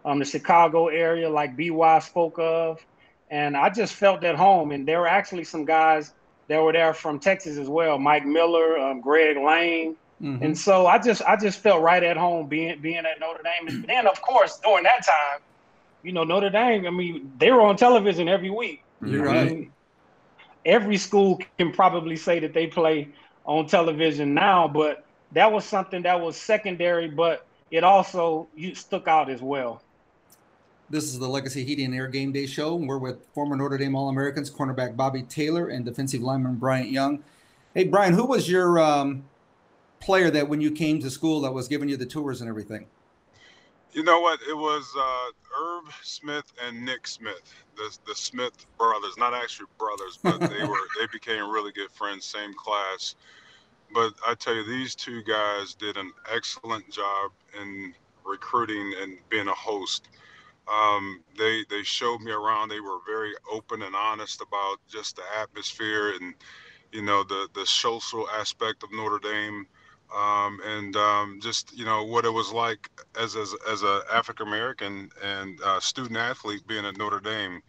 [0.04, 2.84] um, the Chicago area, like BY spoke of.
[3.30, 4.72] And I just felt at home.
[4.72, 6.12] And there were actually some guys
[6.48, 10.44] that were there from Texas as well, Mike Miller, um, Greg Lane, Mm-hmm.
[10.44, 13.68] And so I just I just felt right at home being being at Notre Dame.
[13.68, 15.40] And then of course during that time,
[16.02, 18.84] you know, Notre Dame, I mean, they were on television every week.
[19.04, 19.36] You're right.
[19.38, 19.72] I mean,
[20.64, 23.08] every school can probably say that they play
[23.44, 29.30] on television now, but that was something that was secondary, but it also stuck out
[29.30, 29.82] as well.
[30.90, 32.74] This is the Legacy Heating and Air Game Day Show.
[32.74, 37.24] We're with former Notre Dame All Americans cornerback Bobby Taylor and defensive lineman Bryant Young.
[37.74, 39.24] Hey, Brian, who was your um,
[40.00, 42.86] player that when you came to school that was giving you the tours and everything?
[43.92, 44.40] You know what?
[44.48, 49.16] It was uh, Irv Smith and Nick Smith, the the Smith brothers.
[49.18, 53.16] Not actually brothers, but they were they became really good friends, same class.
[53.94, 59.48] But I tell you, these two guys did an excellent job in recruiting and being
[59.48, 60.08] a host.
[60.72, 62.70] Um, they they showed me around.
[62.70, 66.34] They were very open and honest about just the atmosphere and
[66.92, 69.66] you know the the social aspect of Notre Dame
[70.16, 74.46] um, and um, just you know what it was like as as as a African
[74.48, 77.62] American and uh, student athlete being at Notre Dame.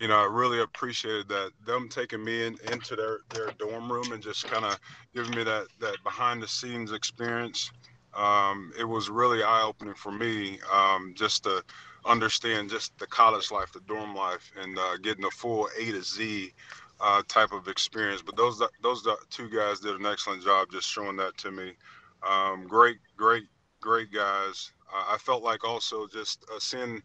[0.00, 4.12] You know, I really appreciated that them taking me in, into their their dorm room
[4.12, 4.78] and just kind of
[5.14, 7.70] giving me that that behind the scenes experience.
[8.14, 11.62] Um, it was really eye opening for me um, just to
[12.04, 16.02] understand just the college life, the dorm life, and uh, getting a full A to
[16.02, 16.52] Z
[17.00, 18.22] uh, type of experience.
[18.22, 21.72] But those those two guys did an excellent job just showing that to me.
[22.28, 23.44] Um, great, great,
[23.80, 24.72] great guys.
[24.92, 27.02] Uh, I felt like also just uh, seeing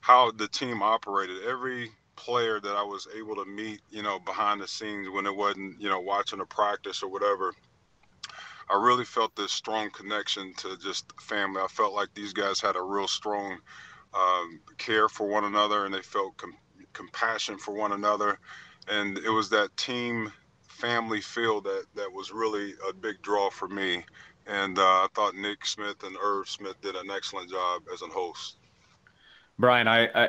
[0.00, 1.42] how the team operated.
[1.44, 5.34] Every player that I was able to meet, you know, behind the scenes when it
[5.34, 7.52] wasn't, you know, watching a practice or whatever.
[8.70, 11.60] I really felt this strong connection to just family.
[11.60, 13.58] I felt like these guys had a real strong
[14.14, 16.56] um, care for one another and they felt com-
[16.92, 18.38] compassion for one another
[18.88, 20.32] and it was that team
[20.68, 24.04] family feel that that was really a big draw for me.
[24.46, 28.06] And uh, I thought Nick Smith and Irv Smith did an excellent job as a
[28.06, 28.56] host.
[29.58, 30.28] Brian, I, I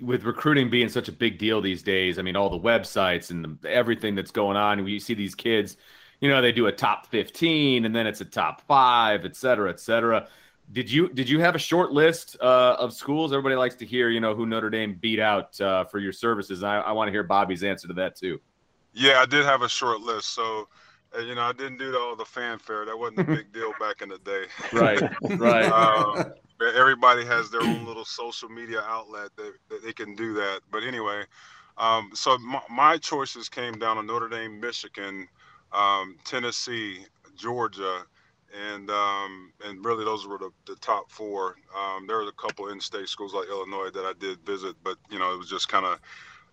[0.00, 3.58] with recruiting being such a big deal these days, I mean, all the websites and
[3.60, 5.76] the, everything that's going on, you see these kids,
[6.20, 9.70] you know, they do a top 15 and then it's a top five, et cetera,
[9.70, 10.28] et cetera.
[10.72, 13.32] Did you did you have a short list uh, of schools?
[13.32, 16.62] Everybody likes to hear, you know, who Notre Dame beat out uh, for your services.
[16.62, 18.40] I, I want to hear Bobby's answer to that too.
[18.92, 20.34] Yeah, I did have a short list.
[20.34, 20.68] So,
[21.16, 22.84] uh, you know, I didn't do all the fanfare.
[22.84, 24.44] That wasn't a big deal back in the day.
[24.72, 25.02] Right,
[25.38, 25.70] right.
[25.70, 26.32] Um,
[26.76, 30.60] everybody has their own little social media outlet that, that they can do that.
[30.70, 31.24] But anyway,
[31.78, 35.26] um, so my, my, choices came down to Notre Dame, Michigan,
[35.72, 37.06] um, Tennessee,
[37.36, 38.02] Georgia,
[38.72, 41.56] and um, and really those were the, the top four.
[41.76, 45.18] Um, there was a couple in-state schools like Illinois that I did visit, but you
[45.18, 45.98] know it was just kind of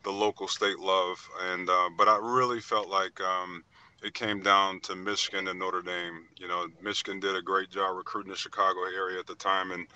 [0.04, 1.18] the local state love.
[1.52, 3.64] And uh, but I really felt like um,
[4.04, 6.28] it came down to Michigan and Notre Dame.
[6.38, 9.88] You know, Michigan did a great job recruiting the Chicago area at the time, and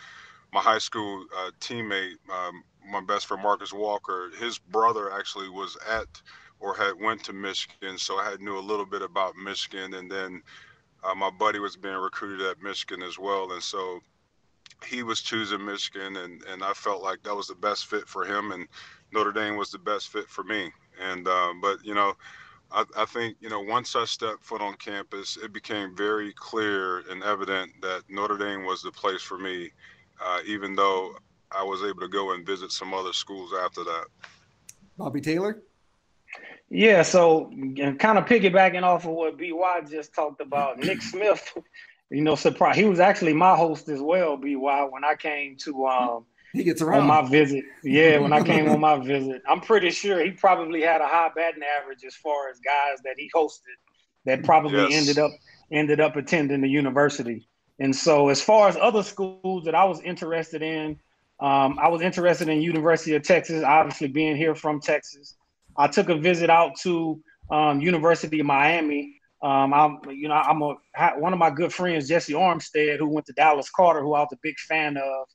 [0.54, 5.78] my high school uh, teammate, um, my best friend Marcus Walker, his brother actually was
[5.90, 6.08] at
[6.60, 10.12] or had went to Michigan, so I had knew a little bit about Michigan, and
[10.12, 10.44] then
[11.04, 14.00] uh, my buddy was being recruited at Michigan as well, and so
[14.86, 18.26] he was choosing Michigan, and and I felt like that was the best fit for
[18.26, 18.68] him, and
[19.12, 20.72] Notre Dame was the best fit for me.
[21.02, 22.14] And uh, but you know,
[22.72, 27.00] I, I think you know once I stepped foot on campus, it became very clear
[27.10, 29.72] and evident that Notre Dame was the place for me,
[30.24, 31.16] uh, even though
[31.52, 34.06] I was able to go and visit some other schools after that.
[34.98, 35.62] Bobby Taylor.
[36.74, 37.52] Yeah, so
[38.00, 41.54] kind of piggybacking off of what BY just talked about, Nick Smith,
[42.10, 42.78] you know, surprise.
[42.78, 46.82] He was actually my host as well, BY, when I came to um, he gets
[46.82, 47.66] around on my visit.
[47.84, 51.30] Yeah, when I came on my visit, I'm pretty sure he probably had a high
[51.36, 53.76] batting average as far as guys that he hosted
[54.26, 54.94] that probably Yes.
[54.94, 55.32] ended up
[55.74, 57.48] ended up attending the university.
[57.80, 61.00] And so, as far as other schools that I was interested in,
[61.42, 63.64] um, I was interested in University of Texas.
[63.64, 65.36] Obviously, being here from Texas,
[65.78, 69.16] I took a visit out to um, University of Miami.
[69.42, 70.76] Um, I'm, you know, I'm a
[71.18, 74.30] one of my good friends, Jessie Armstead, who went to Dallas Carter, who I was
[74.34, 75.28] a big fan of.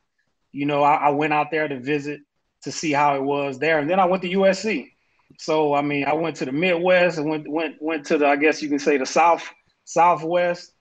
[0.53, 2.21] You know, I, I went out there to visit
[2.63, 4.91] to see how it was there, and then I went to USC.
[5.39, 8.37] So, I mean, I went to the Midwest and went went went to the, I
[8.37, 9.45] guess you can say the South
[9.85, 10.73] Southwest,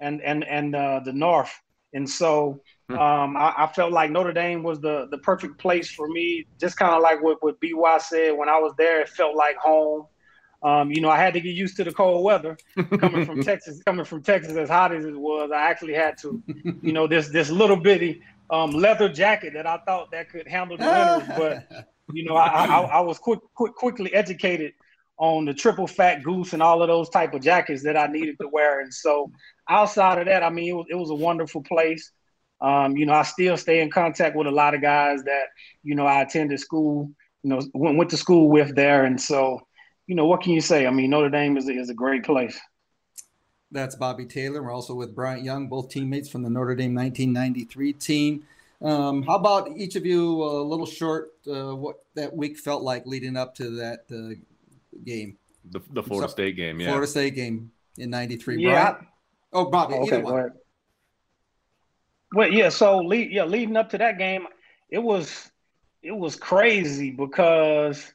[0.00, 1.52] and and and uh, the North.
[1.92, 2.62] And so,
[2.92, 6.46] um, I, I felt like Notre Dame was the the perfect place for me.
[6.58, 9.56] Just kind of like what what By said when I was there, it felt like
[9.56, 10.06] home.
[10.62, 12.58] Um, you know, I had to get used to the cold weather
[12.98, 13.82] coming from Texas.
[13.82, 16.42] Coming from Texas, as hot as it was, I actually had to,
[16.82, 20.76] you know, this this little bitty um, leather jacket that I thought that could handle
[20.76, 21.36] the winters,
[21.68, 24.72] but you know, I, I, I was quick, quick, quickly educated
[25.18, 28.38] on the triple fat goose and all of those type of jackets that I needed
[28.40, 28.80] to wear.
[28.80, 29.30] And so,
[29.68, 32.10] outside of that, I mean, it was, it was a wonderful place.
[32.60, 35.44] Um, you know, I still stay in contact with a lot of guys that
[35.82, 37.10] you know I attended school,
[37.42, 39.04] you know, went, went to school with there.
[39.04, 39.60] And so,
[40.06, 40.86] you know, what can you say?
[40.86, 42.58] I mean, Notre Dame is, is a great place.
[43.72, 44.62] That's Bobby Taylor.
[44.62, 48.42] We're also with Bryant Young, both teammates from the Notre Dame 1993 team.
[48.82, 53.04] Um, how about each of you a little short uh, what that week felt like
[53.06, 54.34] leading up to that uh,
[55.04, 55.36] game,
[55.70, 56.88] The, the Florida So- State game, yeah.
[56.88, 58.62] Florida State game in '93?
[58.62, 58.98] Yeah, Bryant?
[59.52, 59.94] Oh, Bobby.
[59.94, 60.52] Oh, either okay, one.
[62.34, 62.68] Well, yeah.
[62.68, 64.46] So, lead, yeah, leading up to that game,
[64.90, 65.50] it was
[66.02, 68.12] it was crazy because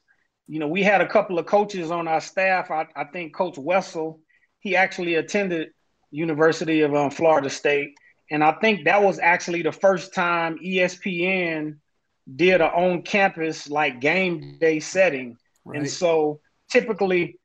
[0.48, 2.70] you know we had a couple of coaches on our staff.
[2.70, 4.20] I, I think Coach Wessel,
[4.60, 5.68] he actually attended
[6.10, 7.94] University of um, Florida State,
[8.30, 11.76] and I think that was actually the first time ESPN
[12.34, 15.36] did a on campus like game day setting.
[15.72, 17.38] And so typically,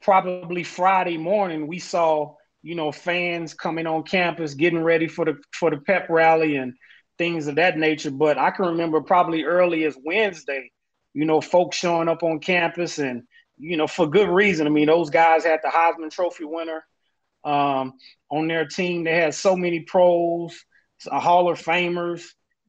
[0.00, 5.36] probably Friday morning, we saw you know fans coming on campus, getting ready for the
[5.52, 6.74] for the pep rally and
[7.18, 8.10] things of that nature.
[8.10, 10.70] But I can remember probably early as Wednesday,
[11.14, 13.22] you know, folks showing up on campus and
[13.58, 14.66] you know for good reason.
[14.66, 16.84] I mean, those guys had the Heisman Trophy winner
[17.44, 17.94] um,
[18.30, 19.04] on their team.
[19.04, 20.64] They had so many pros,
[21.10, 22.24] a Hall of Famers,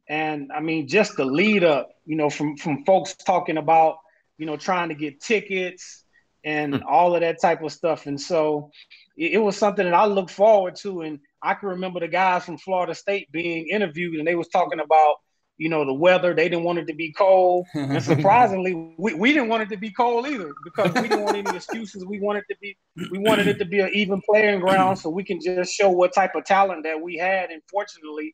[0.07, 3.97] and I mean, just the lead up, you know, from from folks talking about,
[4.37, 6.03] you know, trying to get tickets
[6.43, 8.07] and all of that type of stuff.
[8.07, 8.71] And so
[9.17, 11.01] it, it was something that I look forward to.
[11.01, 14.79] And I can remember the guys from Florida State being interviewed, and they was talking
[14.79, 15.15] about.
[15.57, 19.31] You know the weather; they didn't want it to be cold, and surprisingly, we, we
[19.31, 22.03] didn't want it to be cold either because we didn't want any excuses.
[22.03, 22.75] We wanted to be
[23.11, 26.15] we wanted it to be an even playing ground so we can just show what
[26.15, 27.51] type of talent that we had.
[27.51, 28.33] And fortunately,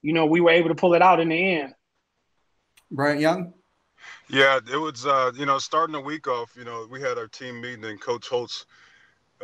[0.00, 1.74] you know, we were able to pull it out in the end.
[2.90, 3.52] Bryant Young.
[4.28, 7.28] Yeah, it was uh, you know, starting the week off, you know, we had our
[7.28, 8.66] team meeting and Coach Holtz,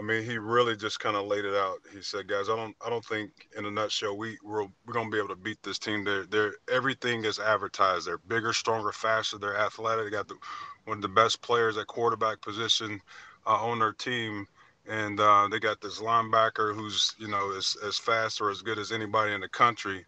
[0.00, 1.80] I mean, he really just kind of laid it out.
[1.92, 5.10] He said, guys, I don't I don't think in a nutshell we we're, we're gonna
[5.10, 6.04] be able to beat this team.
[6.04, 8.06] They're they're everything is advertised.
[8.06, 10.06] They're bigger, stronger, faster, they're athletic.
[10.06, 10.36] They got the
[10.86, 13.02] one of the best players at quarterback position
[13.46, 14.46] uh, on their team.
[14.88, 18.78] And uh, they got this linebacker who's, you know, as, as fast or as good
[18.78, 20.04] as anybody in the country.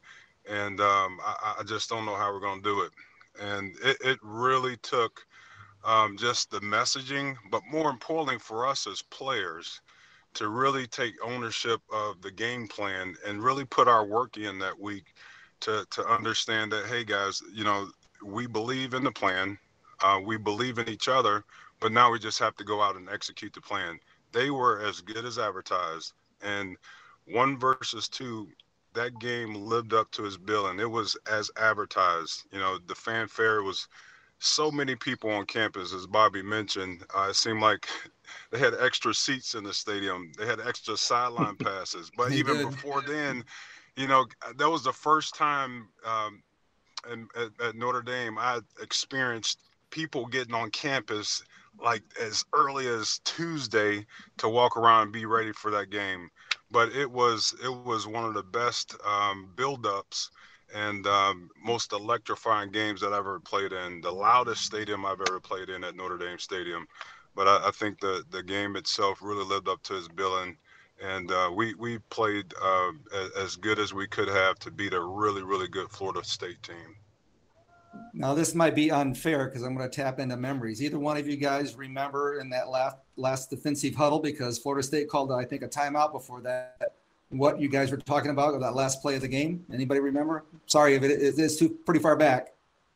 [0.48, 2.90] And um, I, I just don't know how we're to do it
[3.40, 5.26] and it, it really took
[5.84, 9.80] um, just the messaging, but more importantly for us as players,
[10.34, 14.78] to really take ownership of the game plan and really put our work in that
[14.78, 15.14] week
[15.60, 17.88] to to understand that hey guys, you know
[18.24, 19.58] we believe in the plan,
[20.02, 21.44] uh, we believe in each other,
[21.80, 23.98] but now we just have to go out and execute the plan.
[24.32, 26.76] They were as good as advertised, and
[27.26, 28.48] one versus two
[28.94, 30.78] that game lived up to his billing.
[30.78, 32.44] It was as advertised.
[32.52, 33.88] You know, the fanfare was
[34.42, 37.04] so many people on campus, as Bobby mentioned.
[37.16, 37.86] Uh, it seemed like
[38.50, 40.32] they had extra seats in the stadium.
[40.36, 42.10] They had extra sideline passes.
[42.16, 42.70] But even did.
[42.70, 43.44] before then,
[43.96, 44.26] you know,
[44.56, 46.42] that was the first time um,
[47.10, 51.44] in, at, at Notre Dame, I experienced people getting on campus
[51.82, 54.04] like as early as Tuesday
[54.38, 56.30] to walk around and be ready for that game.
[56.70, 60.30] But it was it was one of the best um, build-ups
[60.74, 64.00] and um, most electrifying games that I've ever played in.
[64.00, 66.86] The loudest stadium I've ever played in at Notre Dame Stadium.
[67.34, 70.56] But I, I think the the game itself really lived up to its billing,
[71.02, 74.92] and uh, we we played uh, as, as good as we could have to beat
[74.92, 76.96] a really really good Florida State team.
[78.14, 80.82] Now this might be unfair because I'm going to tap into memories.
[80.82, 85.08] Either one of you guys remember in that last last defensive huddle because Florida State
[85.08, 86.91] called I think a timeout before that.
[87.32, 89.64] What you guys were talking about that last play of the game?
[89.72, 90.44] Anybody remember?
[90.66, 92.48] Sorry if it is too pretty far back.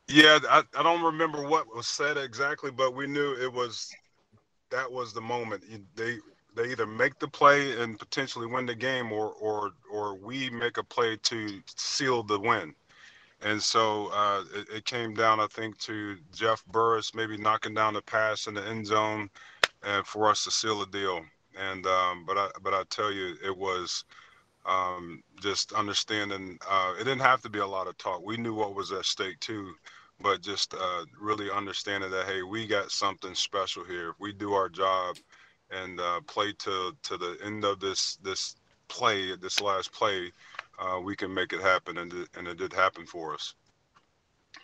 [0.09, 3.93] Yeah, I, I don't remember what was said exactly, but we knew it was
[4.71, 5.65] that was the moment.
[5.97, 6.19] They
[6.55, 10.77] they either make the play and potentially win the game, or or or we make
[10.77, 12.75] a play to seal the win.
[13.43, 17.93] And so uh, it, it, came down, I think, to Jeff Burris maybe knocking down
[17.93, 19.29] the pass in the end zone,
[19.83, 21.21] and for us to seal the deal.
[21.59, 24.05] And um, but I but I tell you, it was
[24.67, 26.59] um, just understanding.
[26.69, 28.25] Uh, it didn't have to be a lot of talk.
[28.25, 29.73] We knew what was at stake too,
[30.21, 34.11] but just uh, really understanding that hey, we got something special here.
[34.11, 35.17] If we do our job
[35.71, 38.57] and uh, play to to the end of this this
[38.89, 40.33] play, this last play,
[40.79, 43.55] uh, we can make it happen, and it, and it did happen for us.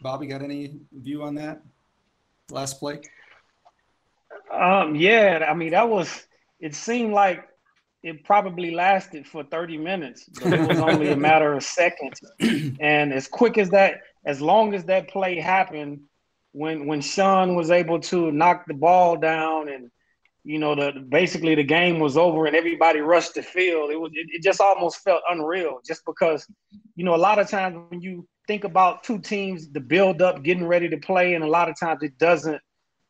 [0.00, 1.62] Bobby, got any view on that
[2.50, 3.00] last play?
[4.52, 6.26] Um, yeah, I mean that was.
[6.60, 7.48] It seemed like
[8.02, 12.20] it probably lasted for 30 minutes, but it was only a matter of seconds.
[12.80, 16.00] And as quick as that, as long as that play happened,
[16.52, 19.90] when when Sean was able to knock the ball down and
[20.44, 23.90] you know, the basically the game was over and everybody rushed the field.
[23.90, 26.46] It was it, it, just almost felt unreal, just because,
[26.96, 30.42] you know, a lot of times when you think about two teams, the build up,
[30.42, 32.60] getting ready to play, and a lot of times it doesn't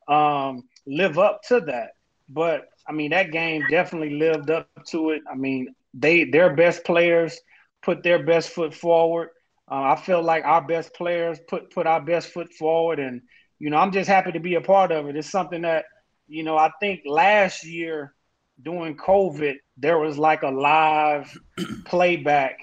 [0.09, 1.93] um, live up to that.
[2.29, 5.23] But I mean, that game definitely lived up to it.
[5.31, 7.39] I mean, they their best players
[7.83, 9.29] put their best foot forward.
[9.71, 13.23] Uh, I feel like our best players put put our best foot forward, and
[13.59, 15.17] you know, I'm just happy to be a part of it.
[15.17, 15.85] It's something that
[16.29, 18.15] you know, I think last year
[18.63, 21.37] during COVID, there was like a live
[21.85, 22.59] playback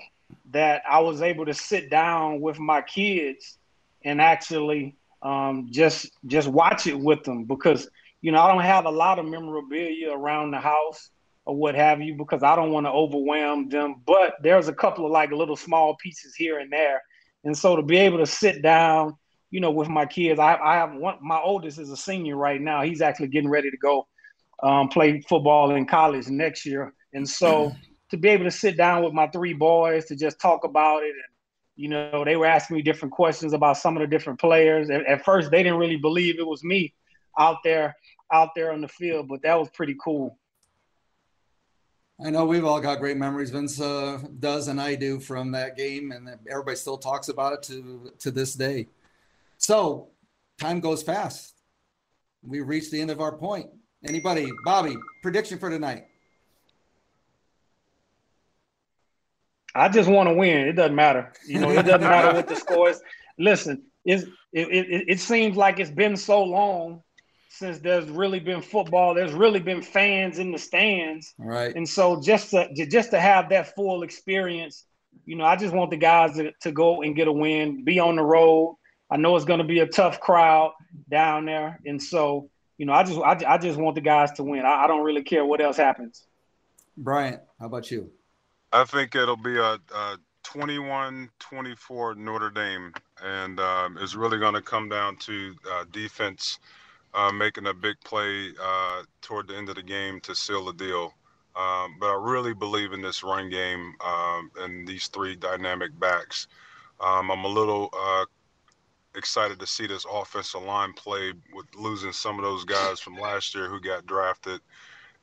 [0.52, 3.58] that I was able to sit down with my kids
[4.04, 7.88] and actually um, just just watch it with them because
[8.22, 11.10] you know I don't have a lot of memorabilia around the house
[11.46, 14.02] or what have you because I don't want to overwhelm them.
[14.06, 17.02] But there's a couple of like little small pieces here and there,
[17.44, 19.18] and so to be able to sit down
[19.52, 20.40] you know, with my kids.
[20.40, 21.18] I, I have one.
[21.22, 22.82] My oldest is a senior right now.
[22.82, 24.08] He's actually getting ready to go
[24.62, 27.74] um, play football in college next year, and so
[28.12, 31.12] to be able to sit down with my three boys to just talk about it,
[31.12, 31.24] and
[31.76, 34.90] you know, they were asking me different questions about some of the different players.
[34.90, 36.94] At, at first, they didn't really believe it was me
[37.38, 37.96] out there
[38.32, 40.38] out there on the field, but that was pretty cool.
[42.24, 43.50] I know we've all got great memories.
[43.50, 47.64] Vince uh, does, and I do from that game, and everybody still talks about it
[47.64, 48.88] to to this day.
[49.58, 50.10] So
[50.60, 51.56] time goes fast.
[52.42, 53.68] We reached the end of our point.
[54.06, 56.06] Anybody, Bobby, prediction for tonight?
[59.76, 60.68] I just want to win.
[60.68, 61.32] It doesn't matter.
[61.46, 63.02] You know, it doesn't matter what the score is.
[63.38, 67.04] Listen, it, it, it seems like it's been so long
[67.60, 69.14] since there's really been football.
[69.14, 71.34] There's really been fans in the stands.
[71.38, 71.76] Right.
[71.76, 74.86] And so just to just to have that full experience,
[75.26, 78.00] you know, I just want the guys to, to go and get a win, be
[78.00, 78.78] on the road,
[79.12, 80.74] I know it's going to be a tough crowd
[81.10, 84.44] down there, and so you know, I just I, I just want the guys to
[84.44, 84.66] win.
[84.66, 86.26] I, I don't really care what else happens.
[86.96, 88.10] Bryant, how about you?
[88.72, 92.94] I think it'll be a, a 21-24 Notre Dame,
[93.24, 96.60] and um, it's really going to come down to uh, defense
[97.14, 100.74] uh, making a big play uh, toward the end of the game to seal the
[100.74, 101.14] deal.
[101.56, 106.48] Um, but I really believe in this run game um, and these three dynamic backs.
[107.02, 108.26] Um, I'm a little uh,
[109.16, 113.56] excited to see this offensive line play with losing some of those guys from last
[113.56, 114.62] year who got drafted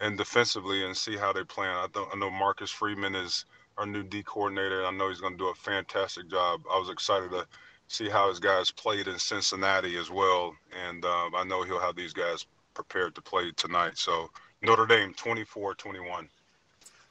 [0.00, 1.66] and defensively and see how they play.
[1.68, 3.46] I, th- I know Marcus Freeman is
[3.78, 4.84] our new D coordinator.
[4.84, 6.62] I know he's going to do a fantastic job.
[6.70, 7.46] I was excited to
[7.88, 10.54] see how his guys played in Cincinnati as well.
[10.86, 13.98] And um, I know he'll have these guys prepared to play tonight.
[13.98, 14.30] So
[14.62, 16.28] Notre Dame 24 21.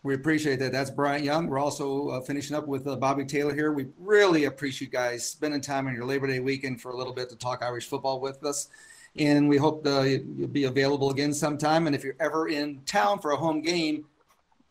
[0.03, 0.71] We appreciate that.
[0.71, 1.47] That's Bryant Young.
[1.47, 3.73] We're also uh, finishing up with uh, Bobby Taylor here.
[3.73, 7.11] We really appreciate you guys spending time on your Labor Day weekend for a little
[7.11, 8.67] bit to talk Irish football with us.
[9.17, 11.88] And we hope uh, you'll be available again sometime.
[11.88, 14.05] And if you're ever in town for a home game,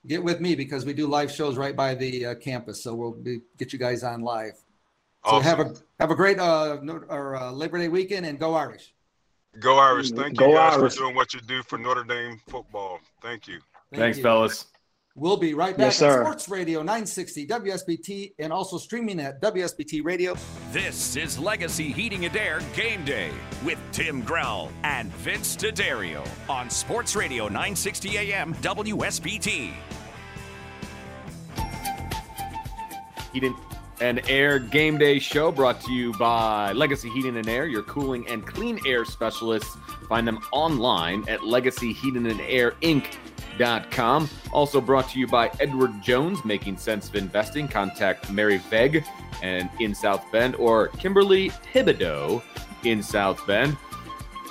[0.07, 2.81] get with me because we do live shows right by the uh, campus.
[2.81, 4.64] So we'll be, get you guys on live.
[5.27, 5.43] So Awesome.
[5.45, 8.93] have a have a great uh, no- or, uh, Labor Day weekend and go Irish.
[9.59, 10.11] Go Irish.
[10.11, 10.95] Thank Go you guys Irish.
[10.95, 12.99] for doing what you do for Notre Dame football.
[13.23, 13.61] Thank you.
[13.91, 14.23] Thank Thanks, you.
[14.25, 14.67] fellas.
[15.17, 16.23] We'll be right back Yes, on sir.
[16.25, 20.37] Sports Radio 960 WSBT and also streaming at WSBT Radio.
[20.73, 23.31] This is Legacy Heating and Air Game Day
[23.65, 29.73] with Tim Grell and Vince D'Addario on Sports Radio 960 AM WSBT.
[33.33, 33.57] Heating
[34.01, 38.27] and Air Game Day Show brought to you by Legacy Heating and Air, your cooling
[38.29, 39.77] and clean air specialists.
[40.09, 44.29] Find them online at legacyheatingandairinc.com.
[44.53, 47.69] Also brought to you by Edward Jones, making sense of investing.
[47.69, 49.05] Contact Mary Veg
[49.43, 52.43] and in South Bend or Kimberly Thibodeau
[52.85, 53.77] in South Bend.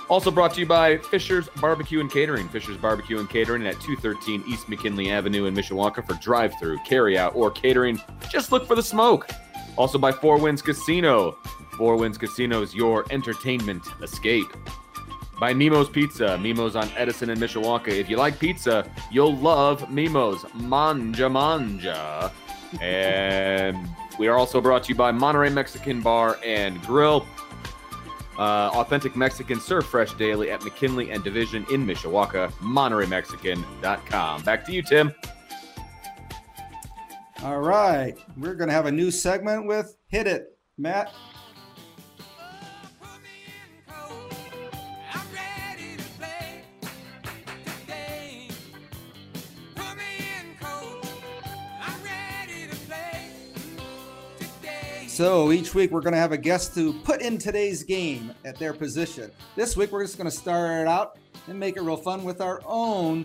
[0.10, 2.50] Also brought to you by Fisher's Barbecue and Catering.
[2.50, 7.18] Fisher's Barbecue and Catering at 213 East McKinley Avenue in Mishawaka for drive through, carry
[7.18, 8.00] out, or catering.
[8.30, 9.30] Just look for the smoke.
[9.78, 11.38] Also by Four Winds Casino.
[11.78, 14.48] Four Winds Casino is your entertainment escape.
[15.40, 16.38] By Mimo's Pizza.
[16.38, 17.88] Mimo's on Edison and Mishawaka.
[17.88, 20.46] If you like pizza, you'll love Mimo's.
[20.54, 22.32] Manja Manja.
[22.82, 23.90] And
[24.20, 27.26] we are also brought to you by Monterey Mexican Bar and Grill.
[28.38, 34.42] Uh, authentic Mexican serve fresh daily at McKinley and Division in Mishawaka, MontereyMexican.com.
[34.44, 35.14] Back to you, Tim.
[37.44, 38.16] All right.
[38.38, 40.58] We're going to have a new segment with Hit It.
[40.78, 41.14] Matt,
[55.14, 58.58] So each week we're going to have a guest to put in today's game at
[58.58, 59.30] their position.
[59.56, 62.42] This week we're just going to start it out and make it real fun with
[62.42, 63.24] our own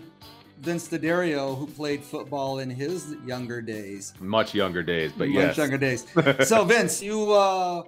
[0.59, 4.13] Vince D'Addario, who played football in his younger days.
[4.19, 5.57] Much younger days, but Much yes.
[5.57, 6.05] younger days.
[6.47, 7.81] so Vince, you uh,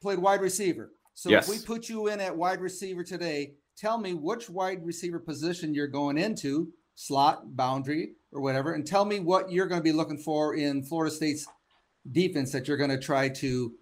[0.00, 0.92] played wide receiver.
[1.14, 1.48] So Yes.
[1.48, 5.74] if we put you in at wide receiver today, tell me which wide receiver position
[5.74, 9.90] you're going into, slot, boundary, or whatever, and tell me what you're going to be
[9.90, 11.48] looking for in Florida State's
[12.10, 13.72] defense that you're going to try to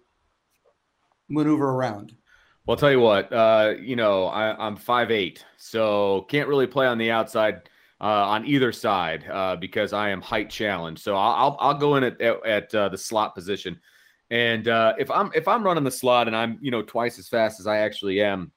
[1.29, 2.15] maneuver around.
[2.65, 6.85] Well, I'll tell you what, uh, you know, I, I'm 5'8, so can't really play
[6.85, 7.69] on the outside
[8.01, 11.01] uh, on either side uh, because I am height challenged.
[11.01, 13.79] So I'll, I'll, I'll go in at, at, at uh, the slot position.
[14.31, 17.27] And uh, if I'm if I'm running the slot and I'm you know twice as
[17.27, 18.51] fast as I actually am,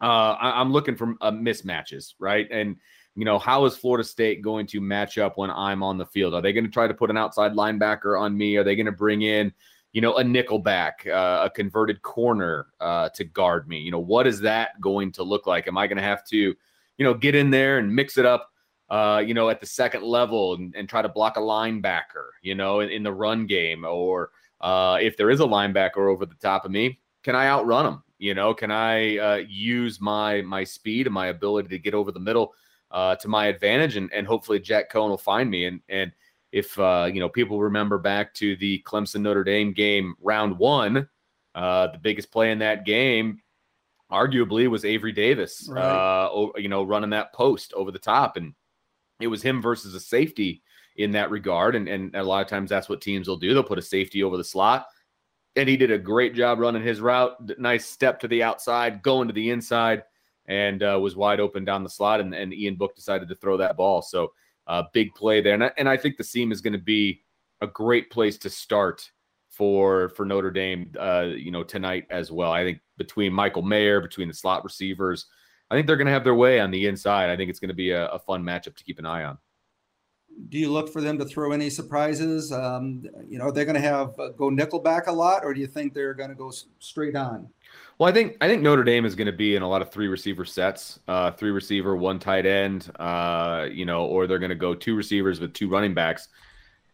[0.00, 2.48] uh, I, I'm looking for mismatches, right?
[2.50, 2.76] And
[3.16, 6.34] you know how is Florida State going to match up when I'm on the field?
[6.34, 8.56] Are they going to try to put an outside linebacker on me?
[8.56, 9.52] Are they going to bring in
[9.94, 13.78] you know, a nickel back, uh, a converted corner uh, to guard me.
[13.78, 15.68] You know, what is that going to look like?
[15.68, 18.50] Am I going to have to, you know, get in there and mix it up,
[18.90, 22.56] uh, you know, at the second level and, and try to block a linebacker, you
[22.56, 23.84] know, in, in the run game?
[23.84, 27.86] Or uh, if there is a linebacker over the top of me, can I outrun
[27.86, 28.02] him?
[28.18, 32.10] You know, can I uh, use my my speed and my ability to get over
[32.10, 32.52] the middle
[32.94, 33.96] uh, to my advantage?
[33.96, 35.66] And, and hopefully Jack Coan will find me.
[35.66, 36.12] And, and,
[36.54, 41.08] if uh, you know people remember back to the Clemson Notre Dame game, round one,
[41.52, 43.40] uh, the biggest play in that game,
[44.10, 45.68] arguably, was Avery Davis.
[45.68, 45.82] Right.
[45.82, 48.54] Uh, you know, running that post over the top, and
[49.20, 50.62] it was him versus a safety
[50.96, 51.74] in that regard.
[51.74, 53.52] And and a lot of times that's what teams will do.
[53.52, 54.86] They'll put a safety over the slot,
[55.56, 57.34] and he did a great job running his route.
[57.58, 60.04] Nice step to the outside, going to the inside,
[60.46, 62.20] and uh, was wide open down the slot.
[62.20, 64.02] And, and Ian Book decided to throw that ball.
[64.02, 64.32] So
[64.66, 67.22] uh, big play there, and I, and I think the seam is going to be
[67.60, 69.10] a great place to start
[69.50, 70.90] for for Notre Dame.
[70.98, 72.52] Uh, you know tonight as well.
[72.52, 75.26] I think between Michael Mayer, between the slot receivers,
[75.70, 77.30] I think they're going to have their way on the inside.
[77.30, 79.38] I think it's going to be a, a fun matchup to keep an eye on.
[80.48, 82.50] Do you look for them to throw any surprises?
[82.50, 85.66] Um, you know, they're going to have uh, go nickelback a lot, or do you
[85.66, 87.48] think they're going to go straight on?
[87.98, 89.90] Well, I think I think Notre Dame is going to be in a lot of
[89.90, 94.50] three receiver sets, uh, three receiver, one tight end, uh, you know, or they're going
[94.50, 96.28] to go two receivers with two running backs.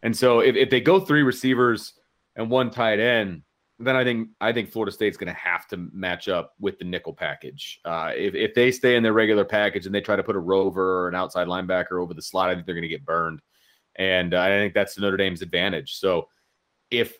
[0.03, 1.93] And so if, if they go three receivers
[2.35, 3.43] and one tight end,
[3.79, 6.85] then I think I think Florida State's going to have to match up with the
[6.85, 7.79] nickel package.
[7.83, 10.39] Uh, if if they stay in their regular package and they try to put a
[10.39, 13.41] rover or an outside linebacker over the slot, I think they're going to get burned.
[13.95, 15.95] And uh, I think that's Notre Dame's advantage.
[15.95, 16.27] So
[16.91, 17.17] if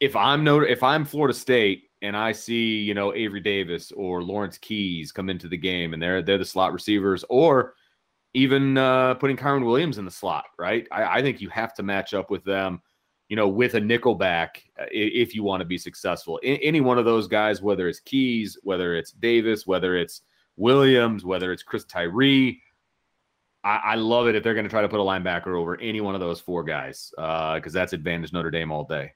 [0.00, 4.22] if I'm Notre, if I'm Florida State and I see you know Avery Davis or
[4.22, 7.74] Lawrence Keys come into the game and they're they're the slot receivers, or
[8.34, 10.86] even uh, putting Kyren Williams in the slot, right?
[10.90, 12.80] I, I think you have to match up with them,
[13.28, 16.40] you know, with a nickel back uh, if you want to be successful.
[16.42, 20.22] Any one of those guys, whether it's Keys, whether it's Davis, whether it's
[20.56, 22.62] Williams, whether it's Chris Tyree.
[23.64, 26.00] I, I love it if they're going to try to put a linebacker over any
[26.00, 29.12] one of those four guys because that's advantage Notre Dame all day.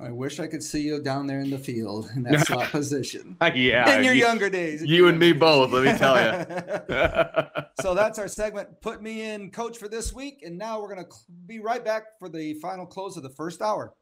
[0.00, 3.36] I wish I could see you down there in the field in that slot position.
[3.54, 4.82] yeah, in your you, younger days.
[4.82, 5.72] in you and me younger both.
[5.72, 7.62] Let me tell you.
[7.82, 8.80] so that's our segment.
[8.80, 10.44] Put me in, coach, for this week.
[10.46, 11.12] And now we're going to
[11.46, 13.92] be right back for the final close of the first hour.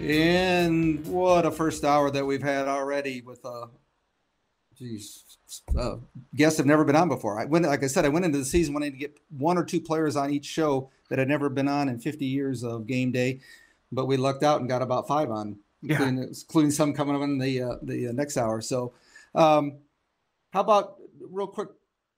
[0.00, 3.66] And what a first hour that we've had already with uh
[4.78, 5.24] geez
[5.78, 5.96] uh,
[6.36, 7.38] guests have never been on before.
[7.40, 9.64] I went like I said, I went into the season wanting to get one or
[9.64, 13.10] two players on each show that had never been on in 50 years of game
[13.10, 13.40] day,
[13.90, 15.94] but we lucked out and got about five on, Yeah.
[15.94, 18.60] including, including some coming up in the uh, the uh, next hour.
[18.60, 18.92] So,
[19.34, 19.78] um,
[20.52, 20.96] how about
[21.30, 21.68] real quick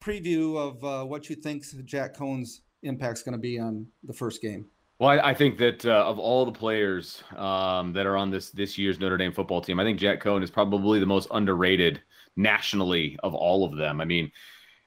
[0.02, 4.42] preview of uh, what you think Jack Coan's impact's going to be on the first
[4.42, 4.66] game?
[4.98, 8.50] Well, I, I think that uh, of all the players um, that are on this
[8.50, 12.02] this year's Notre Dame football team, I think Jack Coan is probably the most underrated
[12.41, 14.01] nationally of all of them.
[14.01, 14.30] I mean,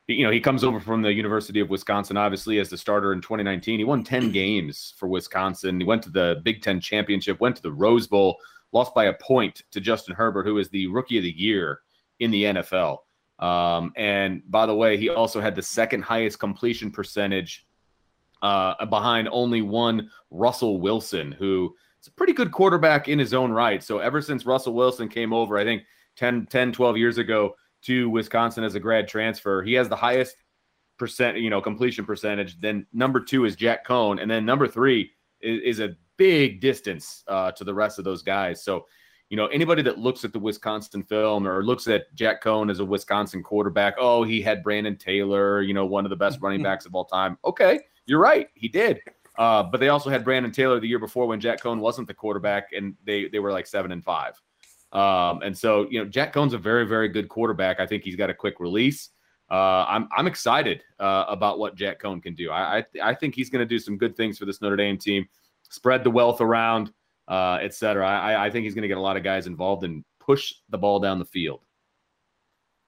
[0.07, 3.21] you know, he comes over from the University of Wisconsin, obviously, as the starter in
[3.21, 3.79] 2019.
[3.79, 5.79] He won 10 games for Wisconsin.
[5.79, 8.37] He went to the Big Ten championship, went to the Rose Bowl,
[8.73, 11.79] lost by a point to Justin Herbert, who is the rookie of the year
[12.19, 12.97] in the NFL.
[13.39, 17.65] Um, and by the way, he also had the second highest completion percentage
[18.41, 23.51] uh, behind only one Russell Wilson, who is a pretty good quarterback in his own
[23.51, 23.81] right.
[23.81, 25.83] So ever since Russell Wilson came over, I think
[26.15, 30.35] 10, 10 12 years ago to Wisconsin as a grad transfer, he has the highest
[30.97, 32.59] percent, you know, completion percentage.
[32.59, 35.11] Then number two is Jack Coan, and then number three
[35.41, 38.63] is, is a big distance uh, to the rest of those guys.
[38.63, 38.85] So,
[39.29, 42.79] you know, anybody that looks at the Wisconsin film or looks at Jack Coan as
[42.79, 46.61] a Wisconsin quarterback, oh, he had Brandon Taylor, you know, one of the best running
[46.61, 47.37] backs of all time.
[47.43, 49.01] Okay, you're right, he did.
[49.37, 52.13] Uh, but they also had Brandon Taylor the year before when Jack Coan wasn't the
[52.13, 54.39] quarterback, and they they were like seven and five.
[54.93, 57.79] Um, and so, you know, Jack Coan's a very, very good quarterback.
[57.79, 59.09] I think he's got a quick release.
[59.51, 62.49] Uh, I'm I'm excited uh, about what Jack Coan can do.
[62.49, 64.97] I I, I think he's going to do some good things for this Notre Dame
[64.97, 65.27] team,
[65.69, 66.91] spread the wealth around,
[67.27, 68.07] uh, et cetera.
[68.07, 70.77] I, I think he's going to get a lot of guys involved and push the
[70.77, 71.61] ball down the field.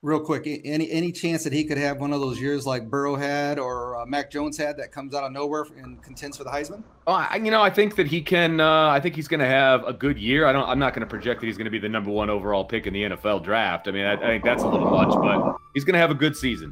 [0.06, 3.16] Real quick, any any chance that he could have one of those years like Burrow
[3.16, 6.52] had or uh, Mac Jones had that comes out of nowhere and contends for the
[6.52, 6.84] Heisman?
[7.08, 8.60] Oh, I, you know, I think that he can.
[8.60, 10.46] Uh, I think he's going to have a good year.
[10.46, 10.70] I don't.
[10.70, 12.86] I'm not going to project that he's going to be the number one overall pick
[12.86, 13.88] in the NFL draft.
[13.88, 16.16] I mean, I, I think that's a little much, but he's going to have a
[16.16, 16.72] good season.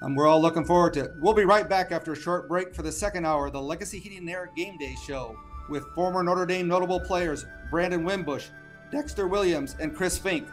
[0.00, 1.10] And we're all looking forward to it.
[1.18, 3.98] We'll be right back after a short break for the second hour of the Legacy
[3.98, 5.38] Heating and Air Game Day Show
[5.68, 8.46] with former Notre Dame notable players Brandon Wimbush,
[8.90, 10.48] Dexter Williams, and Chris Finke.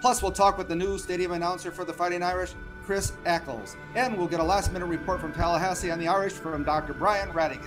[0.00, 2.52] Plus, we'll talk with the new stadium announcer for the Fighting Irish,
[2.84, 3.76] Chris Ackles.
[3.94, 6.92] And we'll get a last minute report from Tallahassee on the Irish from Dr.
[6.94, 7.66] Brian Ratigan.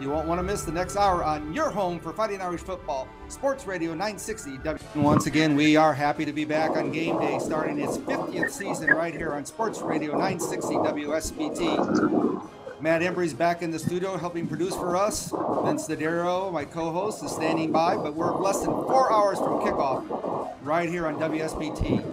[0.00, 3.06] You won't want to miss the next hour on your home for Fighting Irish football,
[3.28, 4.56] Sports Radio 960.
[4.58, 8.50] W- Once again, we are happy to be back on game day, starting its 50th
[8.50, 12.48] season right here on Sports Radio 960 WSBT.
[12.80, 15.32] Matt Embry's back in the studio helping produce for us.
[15.64, 20.54] Vince D'Addario, my co-host, is standing by, but we're less than four hours from kickoff
[20.62, 22.04] right here on WSBT.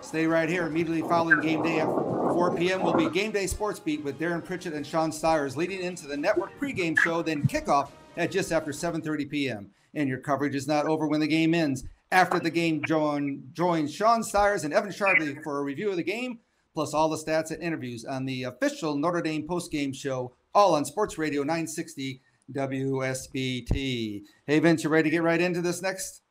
[0.00, 0.66] Stay right here.
[0.66, 2.82] Immediately following game day at 4 p.m.
[2.82, 6.16] will be Game Day Sports Beat with Darren Pritchett and Sean Stires leading into the
[6.16, 9.70] network pregame show, then kickoff at just after 7:30 p.m.
[9.94, 11.84] And your coverage is not over when the game ends.
[12.10, 16.02] After the game, join join Sean Stires and Evan Sharpley for a review of the
[16.02, 16.40] game,
[16.74, 20.84] plus all the stats and interviews on the official Notre Dame postgame show, all on
[20.84, 22.20] Sports Radio 960
[22.52, 24.22] WSBT.
[24.46, 26.22] Hey Vince, you ready to get right into this next?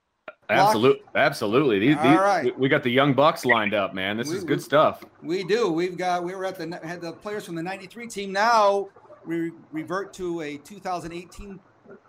[0.50, 1.80] Absolutely, absolutely.
[1.80, 2.44] These, All these- right.
[2.46, 4.18] we- we got the young bucks lined up, man.
[4.18, 5.04] This We- is we- good stuff.
[5.24, 5.72] We do.
[5.72, 6.24] We've got.
[6.26, 8.34] We were at the had the players from the '93 team.
[8.34, 8.89] Now
[9.26, 11.60] we revert to a 2018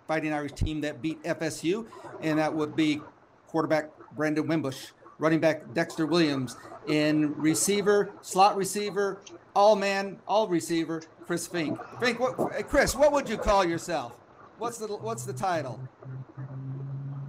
[0.07, 1.85] Fighting Irish team that beat FSU,
[2.21, 3.01] and that would be
[3.47, 4.87] quarterback Brandon Wimbush,
[5.19, 6.57] running back Dexter Williams,
[6.87, 9.21] in receiver, slot receiver,
[9.55, 11.79] all man, all receiver, Chris Fink.
[11.99, 14.13] Fink, what, Chris, what would you call yourself?
[14.57, 15.79] What's the what's the title?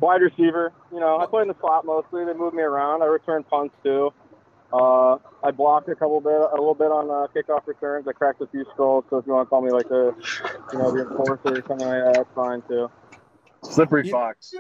[0.04, 0.72] wide receiver.
[0.92, 2.24] You know, I play in the slot mostly.
[2.24, 3.02] They move me around.
[3.02, 4.12] I return punts too.
[4.72, 8.08] Uh, I blocked a couple bit, a little bit on uh, kickoff returns.
[8.08, 9.04] I cracked a few skulls.
[9.08, 10.14] So if you want to call me like the,
[10.72, 12.90] you know, the enforcer or something like that, that's fine too.
[13.64, 14.54] Slippery You- fox.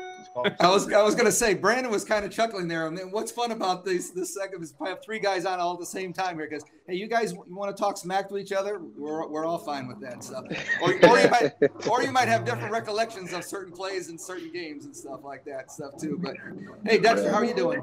[0.60, 2.86] I was I was gonna say Brandon was kind of chuckling there.
[2.86, 5.74] I mean, what's fun about this this segment is I have three guys on all
[5.74, 8.36] at the same time here because hey, you guys you want to talk smack to
[8.36, 8.80] each other?
[8.96, 10.44] We're, we're all fine with that stuff.
[10.82, 11.52] Or, or you might
[11.88, 15.44] or you might have different recollections of certain plays and certain games and stuff like
[15.44, 16.18] that stuff too.
[16.20, 16.36] But
[16.84, 17.80] hey, Dexter, how are you doing?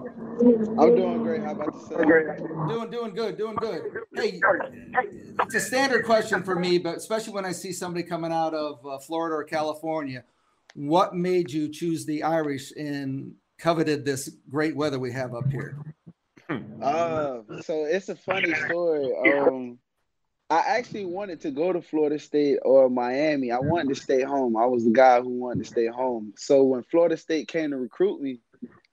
[0.79, 1.43] I'm doing great.
[1.43, 2.01] How about yourself?
[2.67, 3.83] Doing doing good, doing good.
[4.15, 4.39] Hey,
[5.39, 8.85] it's a standard question for me, but especially when I see somebody coming out of
[8.85, 10.23] uh, Florida or California,
[10.75, 15.77] what made you choose the Irish and coveted this great weather we have up here?
[16.49, 19.13] Uh, so it's a funny story.
[19.33, 19.79] Um,
[20.49, 23.51] I actually wanted to go to Florida State or Miami.
[23.51, 24.57] I wanted to stay home.
[24.57, 26.33] I was the guy who wanted to stay home.
[26.35, 28.41] So when Florida State came to recruit me,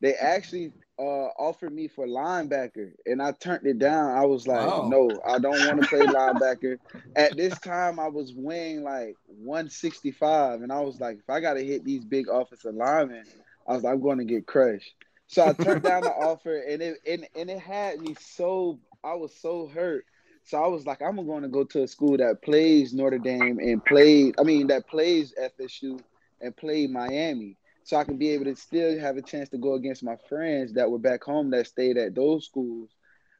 [0.00, 4.16] they actually uh, offered me for linebacker, and I turned it down.
[4.16, 4.88] I was like, Wow.
[4.88, 6.78] no, I don't want to play linebacker.
[7.16, 11.54] At this time, I was weighing like 165, and I was like, if I got
[11.54, 13.24] to hit these big offensive linemen,
[13.66, 14.94] I was like, I'm going to get crushed.
[15.28, 19.14] So I turned down the offer, and it and, and it had me so I
[19.14, 20.04] was so hurt.
[20.44, 23.58] So I was like, I'm going to go to a school that plays Notre Dame
[23.58, 24.34] and played.
[24.40, 26.00] I mean, that plays FSU
[26.40, 27.56] and played Miami,
[27.88, 30.74] so I can be able to still have a chance to go against my friends
[30.74, 32.90] that were back home that stayed at those schools,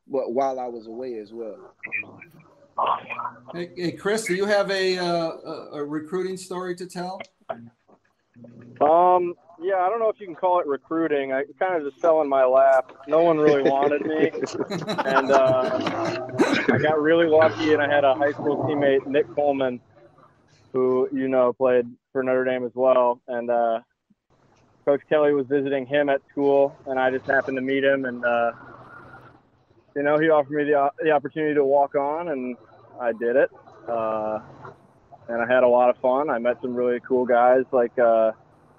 [0.07, 1.75] but while I was away as well.
[3.53, 7.21] Hey, hey Chris, do you have a, uh, a a recruiting story to tell?
[8.81, 11.31] Um, yeah, I don't know if you can call it recruiting.
[11.31, 12.91] I kind of just fell in my lap.
[13.07, 14.31] No one really wanted me,
[15.05, 16.27] and uh,
[16.73, 19.79] I got really lucky, and I had a high school teammate, Nick Coleman,
[20.73, 23.81] who you know played for Notre Dame as well, and uh,
[24.89, 28.25] Coach Kelly was visiting him at school, and I just happened to meet him, and
[28.25, 28.53] uh,
[29.95, 32.57] you know he offered me the the opportunity to walk on, and
[32.99, 33.51] I did it.
[33.87, 34.39] Uh,
[35.29, 36.31] and I had a lot of fun.
[36.31, 38.33] I met some really cool guys like uh,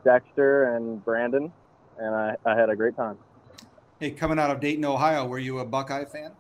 [0.04, 1.54] Dexter and Brandon,
[2.00, 3.20] and I, I had a great time.
[4.00, 6.32] Hey, coming out of Dayton, Ohio, were you a Buckeye fan?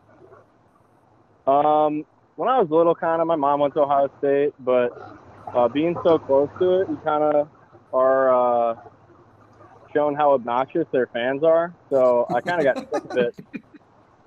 [1.46, 2.08] Um,
[2.38, 5.20] when I was little, kind of, my mom went to Ohio State, but
[5.54, 7.48] uh, being so close to it, you kind of
[7.94, 8.76] are uh,
[9.94, 11.74] shown how obnoxious their fans are.
[11.90, 13.36] So I kind of got sick of it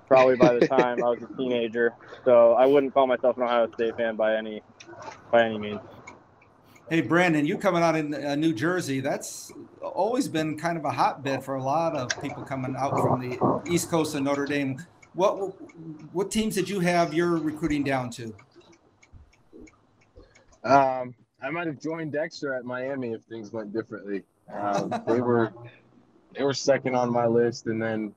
[0.07, 1.93] probably by the time I was a teenager.
[2.25, 4.61] So I wouldn't call myself an Ohio State fan by any
[5.31, 5.81] by any means.
[6.89, 8.99] Hey, Brandon, you coming out in uh, New Jersey?
[8.99, 9.51] That's
[9.81, 13.61] always been kind of a hotbed for a lot of people coming out from the
[13.67, 14.77] East Coast of Notre Dame.
[15.13, 15.33] What
[16.13, 18.35] what teams did you have your recruiting down to?
[20.63, 24.23] Um, I might have joined Dexter at Miami if things went differently.
[24.51, 25.53] Um, they were
[26.35, 28.13] they were second on my list, and then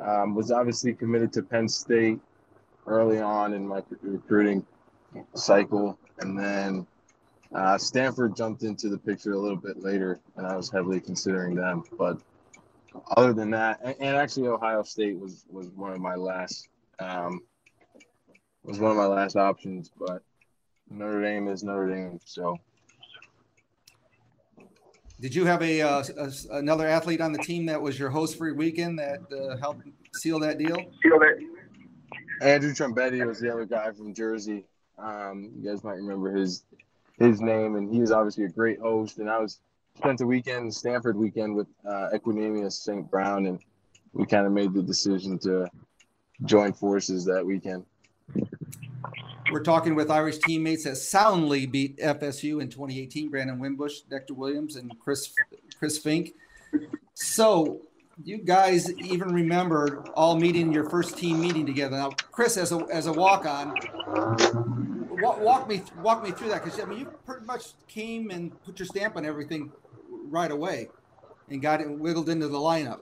[0.00, 2.18] um, was obviously committed to Penn State
[2.86, 4.64] early on in my recruiting
[5.34, 6.86] cycle, and then
[7.54, 11.54] uh, Stanford jumped into the picture a little bit later, and I was heavily considering
[11.54, 11.84] them.
[11.98, 12.18] But
[13.16, 16.68] other than that, and, and actually Ohio State was was one of my last
[16.98, 17.40] um,
[18.64, 20.22] was one of my last options, but
[20.90, 22.56] Notre Dame is Notre Dame, so
[25.20, 28.36] Did you have a, uh, a- another athlete on the team that was your host
[28.36, 30.76] for your weekend that uh, helped seal that deal?
[32.42, 34.64] Andrew Trumbetti was the other guy from Jersey.
[34.98, 36.64] Um, you guys might remember his
[37.18, 39.18] his name, and he was obviously a great host.
[39.18, 39.60] And I was
[39.96, 43.10] spent the weekend, Stanford weekend, with uh, Equanimeous St.
[43.10, 43.58] Brown, and
[44.12, 45.66] we kind of made the decision to
[46.44, 47.86] join forces that weekend.
[49.52, 53.30] We're talking with Irish teammates that soundly beat FSU in 2018.
[53.30, 55.34] Brandon Wimbush, Dexter Williams, and Chris
[55.78, 56.32] Chris Finke.
[57.14, 57.82] So
[58.24, 61.96] you guys even remembered all meeting your first team meeting together.
[61.96, 63.74] Now, Chris, as a as a walk on,
[65.20, 68.60] walk, walk me walk me through that because I mean you pretty much came and
[68.64, 69.70] put your stamp on everything
[70.28, 70.88] right away,
[71.50, 73.00] and got it wiggled into the lineup.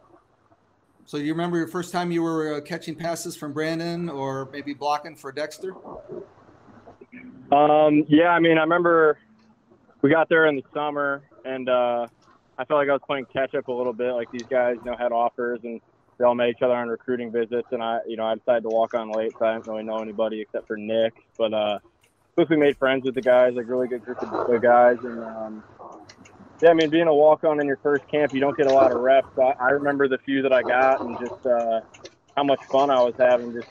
[1.07, 4.73] So you remember your first time you were uh, catching passes from Brandon or maybe
[4.73, 5.75] blocking for Dexter?
[7.53, 9.19] Um, yeah, I mean, I remember
[10.01, 12.07] we got there in the summer, and uh,
[12.57, 14.13] I felt like I was playing catch up a little bit.
[14.13, 15.79] Like these guys, you know, had offers, and
[16.17, 18.71] they all met each other on recruiting visits, and I, you know, I decided to
[18.71, 21.13] walk on late, so I didn't really know anybody except for Nick.
[21.37, 21.79] But uh,
[22.35, 25.65] quickly made friends with the guys, like really good group of guys, and um,
[26.65, 28.73] yeah, I mean, being a walk on in your first camp, you don't get a
[28.73, 29.29] lot of reps.
[29.39, 31.81] I, I remember the few that I got, and just uh,
[32.37, 33.69] how much fun I was having, just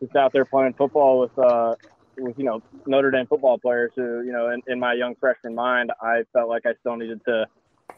[0.00, 1.38] just out there playing football with.
[1.38, 1.74] Uh,
[2.16, 5.52] with you know Notre Dame football players who you know in, in my young freshman
[5.52, 7.46] mind I felt like I still needed to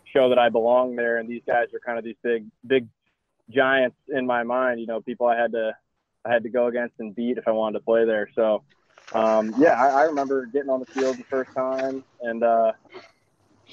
[0.04, 2.88] show that I belong there and these guys are kind of these big big
[3.50, 5.72] giants in my mind you know people I had to
[6.24, 8.28] I had to go against and beat if I wanted to play there.
[8.34, 8.64] So,
[9.14, 12.72] um, yeah, I, I remember getting on the field the first time and uh,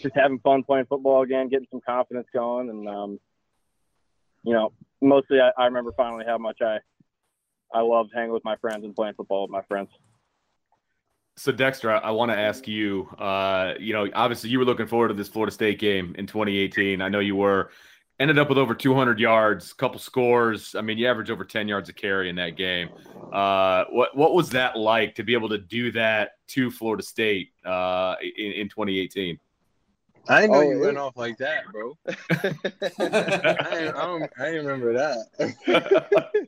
[0.02, 3.20] just having fun playing football again, getting some confidence going, and um,
[4.44, 4.72] you know,
[5.02, 6.78] mostly I, I remember finally how much I
[7.74, 9.90] I loved hanging with my friends and playing football with my friends.
[11.36, 13.10] So Dexter, I, I want to ask you.
[13.18, 17.02] Uh, you know, obviously you were looking forward to this Florida State game in 2018.
[17.02, 17.72] I know you were.
[18.20, 20.76] Ended up with over 200 yards, couple scores.
[20.76, 22.90] I mean, you averaged over 10 yards a carry in that game.
[23.34, 27.50] Uh, what what was that like to be able to do that to Florida State
[27.66, 29.40] uh, in, in 2018?
[30.30, 31.98] I didn't know Oh, you it- went off like that, bro.
[32.08, 36.34] I, I, don't, I didn't remember that.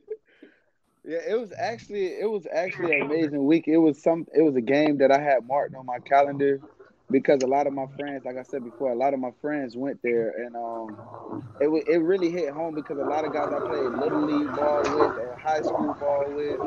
[1.08, 3.68] Yeah, it was actually it was actually an amazing week.
[3.68, 6.60] It was some it was a game that I had marked on my calendar
[7.12, 9.76] because a lot of my friends, like I said before, a lot of my friends
[9.76, 13.60] went there and um it it really hit home because a lot of guys I
[13.60, 16.60] played little league ball with or high school ball with,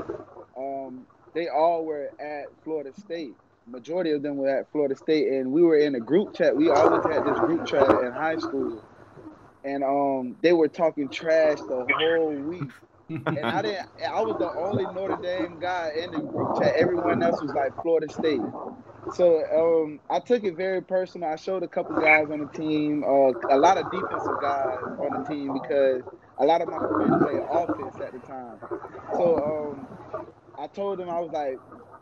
[0.58, 3.34] um, they all were at Florida State.
[3.72, 6.56] Majority of them were at Florida State and we were in a group chat.
[6.58, 8.86] We always had this group chat in high school.
[9.64, 12.74] And um they were talking trash the whole week
[13.36, 13.88] and I didn't.
[14.08, 16.74] I was the only Notre Dame guy in the group chat.
[16.78, 18.48] Everyone else was like Florida State.
[19.10, 19.44] So
[19.86, 21.30] um, I took it very personal.
[21.30, 25.14] I showed a couple guys on the team, uh, a lot of defensive guys on
[25.14, 26.06] the team because
[26.40, 28.62] a lot of my friends played offense at the time.
[29.12, 29.90] So um,
[30.58, 31.62] I told them I was like,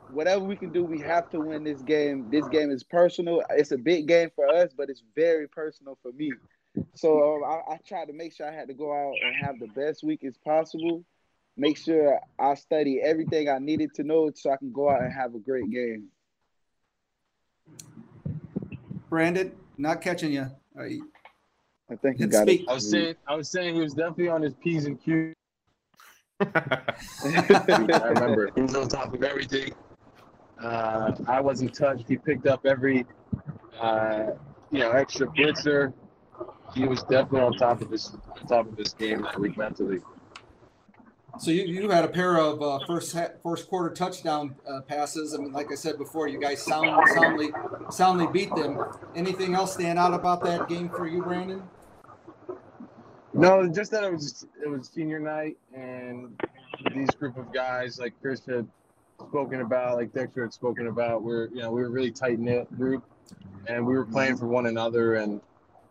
[0.10, 2.30] whatever we can do, we have to win this game.
[2.30, 3.44] This game is personal.
[3.52, 6.34] It's a big game for us, but it's very personal for me.
[6.96, 9.60] So um, I, I tried to make sure I had to go out and have
[9.60, 11.04] the best week as possible.
[11.56, 15.12] Make sure I study everything I needed to know so I can go out and
[15.14, 16.08] have a great game.
[19.10, 20.46] Brandon, not catching you.
[20.88, 21.12] You-
[21.90, 22.62] I think you Let's got speak.
[22.64, 22.70] it.
[22.70, 25.34] I was saying, I was saying he was definitely on his p's and q's.
[26.42, 29.74] I remember he was on top of everything.
[30.62, 32.08] Uh, I wasn't touched.
[32.08, 33.06] He picked up every,
[33.80, 34.28] uh,
[34.72, 35.94] you know, extra blitzer.
[36.74, 40.02] He was definitely on top of his on top of his game that week mentally.
[41.40, 45.36] So you, you had a pair of uh, first ha- first quarter touchdown uh, passes.
[45.36, 47.52] I mean, like I said before, you guys sound, soundly
[47.92, 48.80] soundly beat them.
[49.16, 51.62] Anything else stand out about that game for you, Brandon?
[53.34, 56.42] No, just that it was it was senior night, and
[56.94, 58.68] these group of guys, like Chris had
[59.26, 62.70] spoken about, like Dexter had spoken about, we're you know we were really tight knit
[62.78, 63.04] group,
[63.68, 65.42] and we were playing for one another, and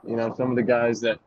[0.07, 1.19] you know some of the guys that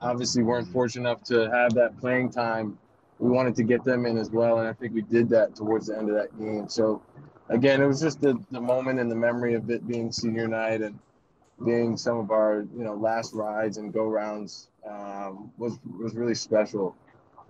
[0.00, 2.78] obviously weren't fortunate enough to have that playing time,
[3.18, 5.86] we wanted to get them in as well, and I think we did that towards
[5.86, 6.68] the end of that game.
[6.68, 7.02] So
[7.48, 10.82] again, it was just the the moment and the memory of it being senior night
[10.82, 10.98] and
[11.64, 16.34] being some of our you know last rides and go rounds um, was was really
[16.34, 16.94] special.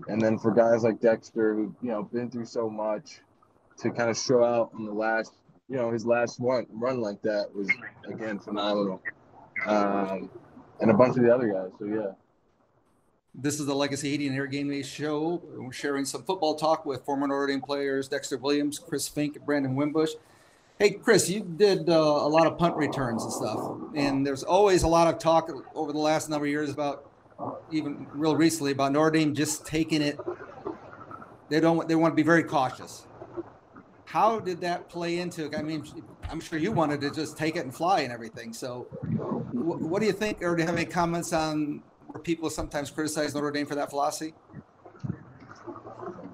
[0.07, 3.21] And then for guys like Dexter, who you know been through so much,
[3.79, 5.33] to kind of show out on the last
[5.69, 7.69] you know his last one run like that was
[8.09, 9.03] again phenomenal.
[9.67, 10.31] Um,
[10.81, 11.71] and a bunch of the other guys.
[11.79, 12.13] So yeah.
[13.41, 15.41] This is the Legacy Heating and Air Game Day show.
[15.57, 19.77] We're sharing some football talk with former Notre Dame players Dexter Williams, Chris Finke, Brandon
[19.77, 20.13] Wimbush.
[20.79, 23.59] Hey, Chris, you did uh, a lot of punt returns and stuff,
[23.95, 27.11] and there's always a lot of talk over the last number of years about,
[27.71, 30.19] even real recently, about Notre Dame just taking it.
[31.49, 31.89] They don't.
[31.89, 33.08] They want to be very cautious.
[34.09, 35.45] How did that play into?
[35.45, 35.55] it?
[35.55, 35.85] I mean,
[36.31, 38.55] I'm sure you wanted to just take it and fly and everything.
[38.55, 38.85] So,
[39.51, 42.91] wh- what do you think, or do you have any comments on where people sometimes
[42.91, 44.33] criticize Notre Dame for that philosophy?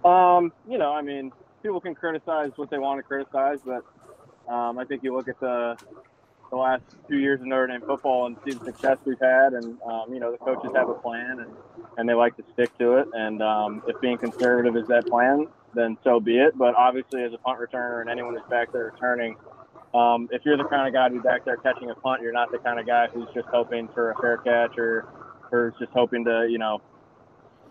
[0.05, 1.33] Um, you know, I mean,
[1.64, 3.85] people can criticize what they want to criticize, but
[4.49, 5.77] um, I think you look at the
[6.51, 9.81] the last few years of Notre Dame football and see the success we've had, and
[9.83, 11.51] um, you know, the coaches have a plan and
[11.97, 13.09] and they like to stick to it.
[13.14, 16.57] And um, if being conservative is that plan, then so be it.
[16.57, 19.37] But obviously, as a punt returner and anyone who's back there returning,
[19.95, 22.51] um, if you're the kind of guy who's back there catching a punt, you're not
[22.51, 25.07] the kind of guy who's just hoping for a fair catch or
[25.53, 26.81] or just hoping to, you know,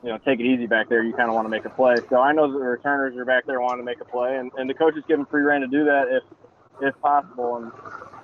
[0.04, 1.04] you know, take it easy back there.
[1.04, 1.96] You kind of want to make a play.
[2.10, 4.52] So I know that the returners are back there wanting to make a play, and,
[4.58, 6.24] and the coaches give them free reign to do that if
[6.82, 7.58] if possible.
[7.58, 7.72] And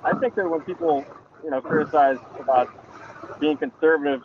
[0.04, 1.06] I think that when people,
[1.44, 2.70] you know, criticize about
[3.40, 4.22] being conservative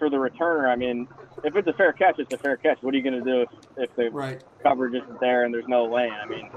[0.00, 1.06] for the returner, I mean,
[1.44, 2.78] if it's a fair catch, it's a fair catch.
[2.80, 4.40] What are you going to do if, if the Right.
[4.64, 6.12] coverage isn't there and there's no lane?
[6.20, 6.50] I mean,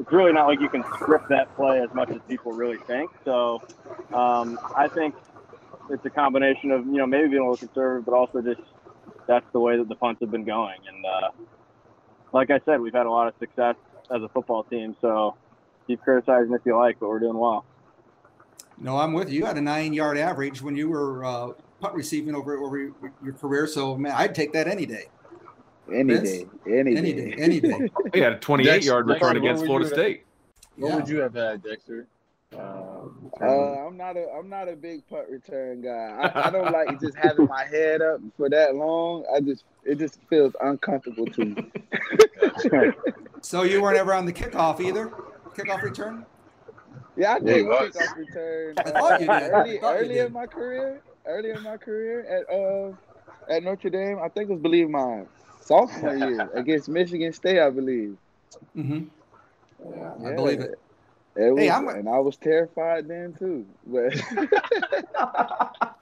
[0.00, 3.10] it's really not like you can script that play as much as people really think.
[3.24, 3.62] So
[4.12, 5.14] um, I think
[5.88, 8.60] it's a combination of you know maybe being a little conservative, but also just
[9.26, 10.76] that's the way that the punts have been going.
[10.86, 11.30] And uh,
[12.32, 13.76] like I said, we've had a lot of success
[14.14, 14.96] as a football team.
[15.00, 15.36] So
[15.86, 17.64] keep criticizing if you like, but we're doing well.
[18.76, 19.38] No, I'm with you.
[19.38, 21.48] You had a nine-yard average when you were uh,
[21.84, 23.66] punt receiving over over your, your career.
[23.66, 25.04] So, man, I'd take that any day.
[25.92, 26.30] Any Vince?
[26.30, 27.90] day, any, Any day, day, any day.
[28.14, 30.24] He had a 28 Dex- yard return what against Florida you- State.
[30.76, 30.96] What Yeah.
[30.96, 32.06] would you have had, Dexter?
[32.58, 33.44] Um, Uh,
[33.86, 35.90] I'm not a I'm not a big punt return guy.
[36.34, 39.24] I, I don't like just having my head up for that long.
[39.34, 41.64] I just it just feels uncomfortable to me.
[43.42, 45.12] So you weren't ever on the kickoff either?
[45.54, 46.24] Kickoff return?
[47.16, 48.74] Yeah, I did he kickoff return.
[48.78, 49.50] I thought you did.
[49.50, 50.26] Early, thought you early did.
[50.26, 52.92] in my career, early in my career at uh
[53.54, 55.24] at Notre Dame, I think it was believe my
[55.60, 58.16] sophomore year against Michigan State, I believe.
[58.74, 59.04] hmm
[59.96, 60.12] yeah.
[60.26, 60.78] I believe it.
[61.36, 63.66] It was, Hey, I'm- and I was terrified then too.
[63.86, 64.14] But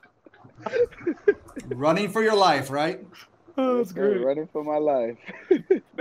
[1.69, 3.01] Running for your life, right?
[3.59, 4.17] Oh, that's great.
[4.17, 5.19] running for my life.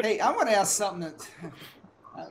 [0.01, 1.30] Hey, I want to ask something that
[2.15, 2.28] I-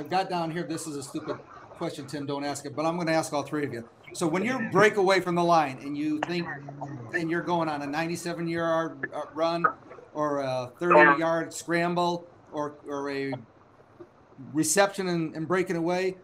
[0.00, 0.64] I've got down here.
[0.64, 1.36] This is a stupid
[1.76, 2.26] question, Tim.
[2.26, 3.88] Don't ask it, but I'm going to ask all three of you.
[4.12, 6.46] So when you break away from the line and you think,
[7.14, 9.64] and you're going on a 97 yard uh, run,
[10.12, 13.32] or a 30 yard scramble, or or a
[14.52, 16.16] reception and, and breaking away,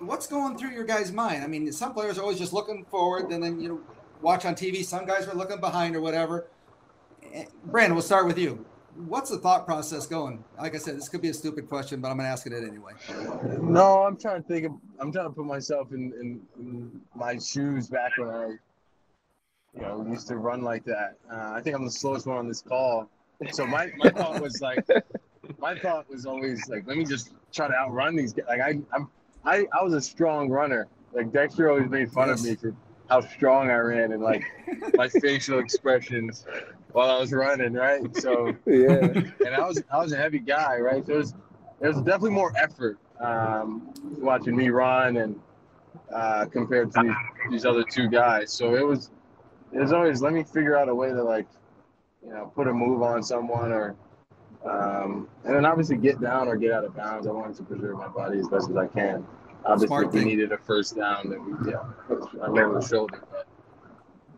[0.00, 1.42] what's going through your guys' mind?
[1.42, 3.80] I mean, some players are always just looking forward, and then you know,
[4.20, 4.84] watch on TV.
[4.84, 6.48] Some guys are looking behind or whatever.
[7.32, 8.64] Eh, Brandon, we'll start with you.
[8.94, 10.44] What's the thought process going?
[10.58, 12.52] Like I said, this could be a stupid question, but I'm going to ask it
[12.52, 12.92] anyway.
[13.60, 14.66] No, I'm trying to think.
[14.66, 18.46] Of, I'm trying to put myself in, in, in my shoes back when I,
[19.74, 21.16] you know, used to run like that.
[21.30, 23.08] Uh, I think I'm the slowest one on this call.
[23.50, 24.86] So my, my thought was like,
[25.58, 28.46] my thought was always like, let me just try to outrun these guys.
[28.48, 29.08] Like I, I'm,
[29.44, 30.86] I, I was a strong runner.
[31.12, 32.74] Like Dexter always made fun of me for
[33.08, 34.44] how strong I ran and like
[34.94, 36.46] my facial expressions
[36.92, 38.14] while I was running, right?
[38.16, 39.00] So yeah,
[39.46, 41.04] and I was I was a heavy guy, right?
[41.06, 41.34] So it was,
[41.80, 45.40] there was definitely more effort um, watching me run and
[46.14, 47.14] uh, compared to these,
[47.50, 48.52] these other two guys.
[48.52, 49.10] So it was
[49.72, 51.46] it was always let me figure out a way to like
[52.24, 53.96] you know put a move on someone or
[54.64, 57.26] um, and then obviously get down or get out of bounds.
[57.26, 59.26] I wanted to preserve my body as best as I can.
[59.64, 61.82] Obviously, Smart if we needed a first down, then we yeah,
[62.42, 63.22] I lower the shoulder.
[63.30, 63.46] But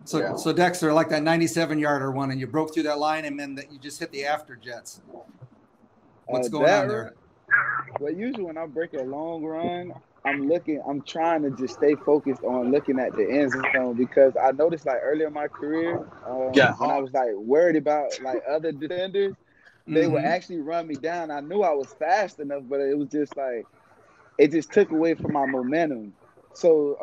[0.04, 0.36] So, Yeah.
[0.36, 3.54] so Dexter, like that 97 yarder one, and you broke through that line, and then
[3.54, 5.00] that you just hit the after jets.
[6.26, 7.14] What's Uh, going that on there?
[7.98, 9.92] Well, usually when I break a long run,
[10.24, 14.34] I'm looking, I'm trying to just stay focused on looking at the end zone because
[14.36, 15.96] I noticed like earlier in my career,
[16.26, 16.74] um, Yeah.
[16.78, 19.34] when I was like worried about like other defenders,
[19.86, 20.24] they would Mhm.
[20.24, 21.30] actually run me down.
[21.30, 23.66] I knew I was fast enough, but it was just like
[24.38, 26.12] it just took away from my momentum.
[26.54, 26.94] So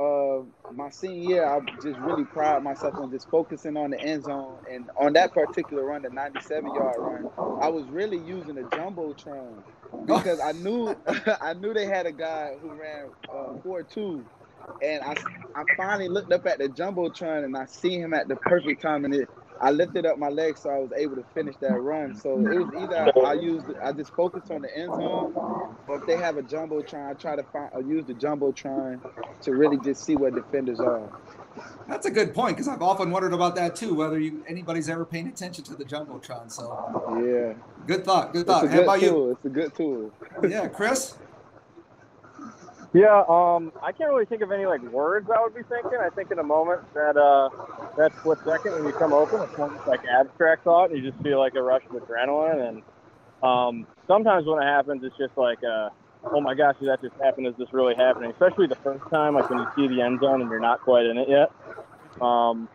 [0.72, 4.26] uh, my senior year, I just really pride myself on just focusing on the end
[4.26, 4.62] zone.
[4.72, 7.26] And on that particular run, the 97 yard run,
[7.60, 9.64] I was really using a jumbotron
[10.06, 10.96] because I knew
[11.42, 14.28] I knew they had a guy who ran uh, four two,
[14.82, 15.16] and I
[15.56, 19.06] I finally looked up at the jumbotron and I see him at the perfect time,
[19.06, 19.30] and it
[19.62, 22.16] I lifted up my legs so I was able to finish that run.
[22.16, 25.34] So it was either I used I just focused on the end zone,
[25.88, 29.02] or if they have a jumbotron, I try to find or use the jumbotron
[29.44, 31.10] to really just see where defenders are.
[31.88, 33.94] That's a good point because I've often wondered about that too.
[33.94, 36.52] Whether you anybody's ever paying attention to the jumbotron.
[36.52, 37.54] So Yeah,
[37.86, 38.34] good thought.
[38.34, 38.68] Good thought.
[38.68, 39.32] How good about you?
[39.32, 40.12] It's a good tool.
[40.48, 41.16] Yeah, Chris.
[42.94, 45.98] Yeah, um, I can't really think of any like words I would be thinking.
[46.02, 47.50] I think in a moment that uh,
[47.96, 51.40] that split second when you come open, it's almost like abstract thought, you just feel
[51.40, 52.68] like a rush of adrenaline.
[52.68, 52.84] And
[53.42, 55.90] um, sometimes when it happens, it's just like, uh,
[56.34, 57.46] oh my gosh, did that just happen?
[57.46, 58.30] Is this really happening?
[58.32, 61.06] Especially the first time, like when you see the end zone and you're not quite
[61.06, 61.50] in it yet.
[62.22, 62.68] Um,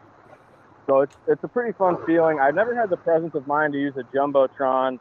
[0.86, 2.38] so it's it's a pretty fun feeling.
[2.40, 4.98] I've never had the presence of mind to use a jumbotron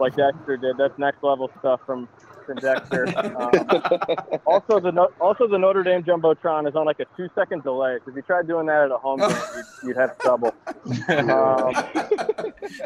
[0.00, 0.76] like Dexter did.
[0.76, 2.08] That's next level stuff from
[2.44, 3.06] from Dexter.
[3.16, 7.62] Um, also, the no- also the Notre Dame jumbotron is on like a two second
[7.62, 7.98] delay.
[8.04, 10.54] So if you tried doing that at a home game, you'd, you'd have trouble.
[10.68, 10.84] Um,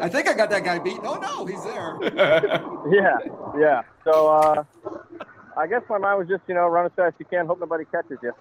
[0.01, 0.99] I think I got that guy beat.
[1.03, 1.97] Oh no, he's there.
[2.91, 3.17] yeah,
[3.57, 3.81] yeah.
[4.03, 4.63] So uh,
[5.57, 7.59] I guess my mind was just you know run as fast as you can, hope
[7.59, 8.33] nobody catches you.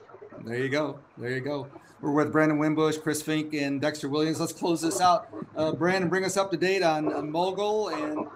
[0.44, 0.98] There you go.
[1.16, 1.68] There you go.
[2.00, 4.38] We're with Brandon Wimbush, Chris Finke, and Dexter Williams.
[4.38, 5.28] Let's close this out.
[5.56, 8.26] Uh, Brandon, bring us up to date on, on MOGL, and,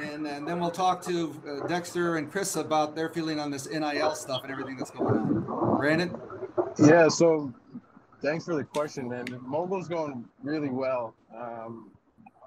[0.00, 3.68] and and then we'll talk to uh, Dexter and Chris about their feeling on this
[3.68, 5.76] NIL stuff and everything that's going on.
[5.78, 6.14] Brandon.
[6.78, 7.52] Yeah, so
[8.22, 9.26] thanks for the question, man.
[9.46, 11.14] MOGL's going really well.
[11.36, 11.90] Um,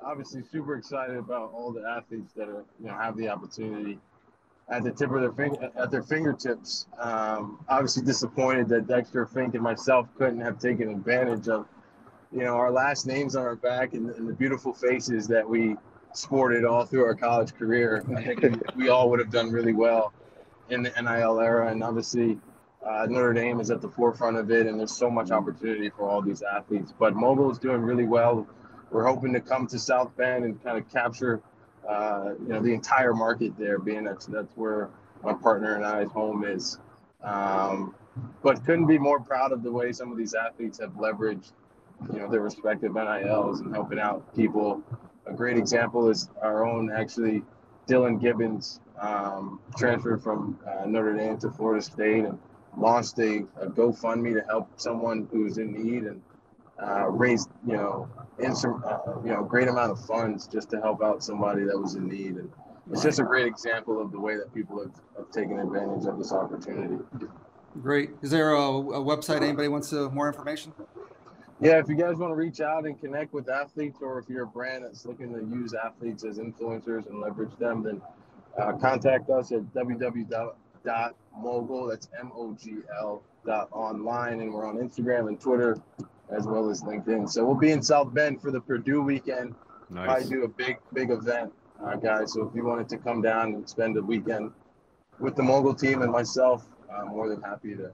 [0.04, 4.00] obviously, super excited about all the athletes that are, you know, have the opportunity
[4.70, 6.88] at the tip of their finger, at their fingertips.
[7.00, 11.68] Um, obviously, disappointed that Dexter Finke and myself couldn't have taken advantage of,
[12.32, 15.76] you know, our last names on our back and, and the beautiful faces that we
[16.18, 18.04] sported all through our college career.
[18.16, 20.14] I think we, all would have done really well
[20.70, 22.38] in the NIL era, and obviously
[22.86, 26.10] uh, Notre Dame is at the forefront of it, and there's so much opportunity for
[26.10, 26.94] all these athletes.
[26.98, 28.48] But MOGL is doing really well.
[28.92, 31.42] we're hoping to come to South Bend and kind of capture,
[31.88, 34.90] uh, you know, the entire market there, being that's that's where
[35.24, 36.80] my partner and I's home is.
[37.24, 37.94] Um,
[38.42, 41.52] but couldn't be more proud of the way some of these athletes have leveraged,
[42.14, 44.82] you know, their respective NILs and helping out people.
[45.28, 47.44] A great example is our own actually
[47.88, 52.40] Dillan Gibbons um, transferred from uh, Notre Dame to Florida State and
[52.78, 56.22] launched a, a GoFundMe to help someone who's in need and
[56.82, 58.08] uh, raised, you know,
[58.42, 61.96] instant, uh, you know, great amount of funds just to help out somebody that was
[61.96, 62.36] in need.
[62.36, 62.52] And
[62.92, 66.18] it's just a great example of the way that people have, have taken advantage of
[66.18, 66.98] this opportunity.
[67.82, 68.12] Great.
[68.22, 70.74] Is there a, a website anybody wants to, more information?
[71.60, 74.44] Yeah, if you guys want to reach out and connect with athletes, or if you're
[74.44, 78.00] a brand that's looking to use athletes as influencers and leverage them, then
[78.60, 80.54] uh, contact us at www.mogl.
[81.90, 85.82] That's M-O-G-L dot online, and we're on Instagram and Twitter
[86.30, 87.28] as well as LinkedIn.
[87.30, 89.56] So we'll be in South Bend for the Purdue weekend.
[89.90, 90.26] Nice.
[90.26, 91.52] I do a big, big event,
[91.84, 92.34] uh, guys.
[92.34, 94.52] So if you wanted to come down and spend a weekend
[95.20, 97.92] with the MOGL team and myself, I'm more than happy to,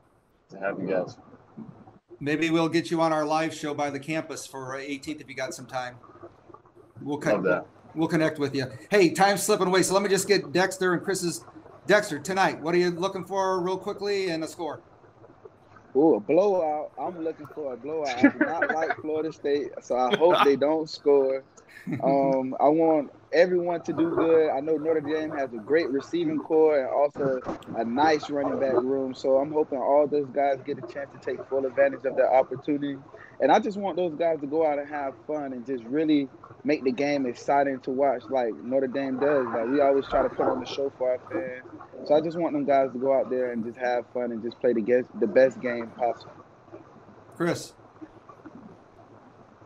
[0.50, 1.16] to have you guys.
[2.24, 5.36] Maybe we'll get you on our live show by the campus for 18th if you
[5.36, 5.98] got some time.
[7.02, 7.66] We'll Love con- that.
[7.96, 8.66] we'll connect with you.
[8.90, 11.44] Hey, time's slipping away, so let me just get Dexter and Chris's.
[11.86, 14.80] Dexter, tonight, what are you looking for, real quickly, and a score?
[15.98, 16.92] Ooh, a blowout.
[16.98, 18.08] I'm looking for a blowout.
[18.18, 21.44] I do not like Florida State, so I hope they don't score.
[22.02, 24.50] Um, I want everyone to do good.
[24.50, 27.42] I know Notre Dame has a great receiving corps and also
[27.76, 29.14] a nice running back room.
[29.14, 32.34] So I'm hoping all those guys get a chance to take full advantage of their
[32.34, 32.98] opportunity.
[33.40, 36.30] And I just want those guys to go out and have fun and just really
[36.64, 39.46] make the game exciting to watch, like Notre Dame does.
[39.48, 42.08] Like we always try to put on the show for our fans.
[42.08, 44.42] So I just want them guys to go out there and just have fun and
[44.44, 46.32] just play the guess, the best game possible.
[47.36, 47.74] Chris.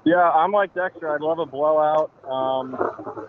[0.05, 1.13] Yeah, I'm like Dexter.
[1.13, 2.11] I'd love a blowout.
[2.24, 3.28] Um,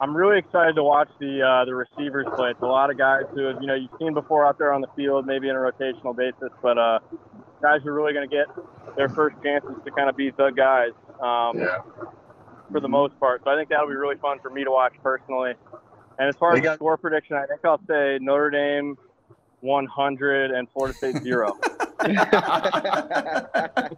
[0.00, 2.50] I'm really excited to watch the uh, the receivers play.
[2.50, 4.80] It's a lot of guys who have, you know you've seen before out there on
[4.82, 6.98] the field, maybe on a rotational basis, but uh,
[7.62, 8.46] guys are really going to get
[8.96, 10.90] their first chances to kind of be the guys
[11.22, 11.78] um, Yeah.
[12.70, 13.42] for the most part.
[13.44, 15.52] So I think that'll be really fun for me to watch personally.
[16.18, 18.96] And as far They as got- the score prediction, I think I'll say Notre Dame
[19.60, 21.58] 100 and Florida State zero.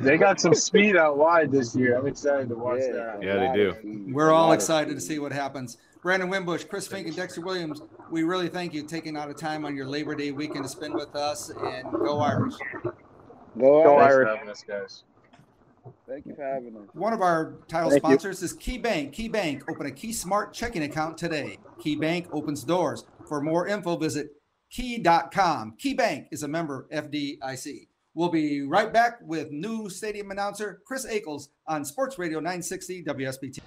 [0.00, 1.96] They got some speed out wide this year.
[1.98, 2.92] I'm excited to watch Yeah.
[2.92, 3.22] that.
[3.22, 4.06] Yeah, they do.
[4.12, 5.76] We're all excited to see what happens.
[6.02, 9.64] Brandon Wimbush, Chris Finke, and Dexter Williams, we really thank you taking out of time
[9.64, 12.54] on your Labor Day weekend to spend with us and go Irish.
[12.82, 12.92] Go
[13.58, 14.00] Go out.
[14.00, 14.28] Thanks for Irish.
[14.36, 15.04] having us, guys.
[16.08, 16.88] Thank you for having us.
[16.94, 18.08] One of our title Thank you.
[18.08, 19.12] sponsors is Key Bank.
[19.12, 21.58] Key Bank, open a Key Smart checking account today.
[21.78, 23.04] Key Bank opens doors.
[23.28, 24.30] For more info, visit
[24.72, 25.76] key.com.
[25.78, 27.86] Key Bank is a member FDIC.
[28.14, 33.60] We'll be right back with new stadium announcer Chris Ackles on Sports Radio 960 WSBT.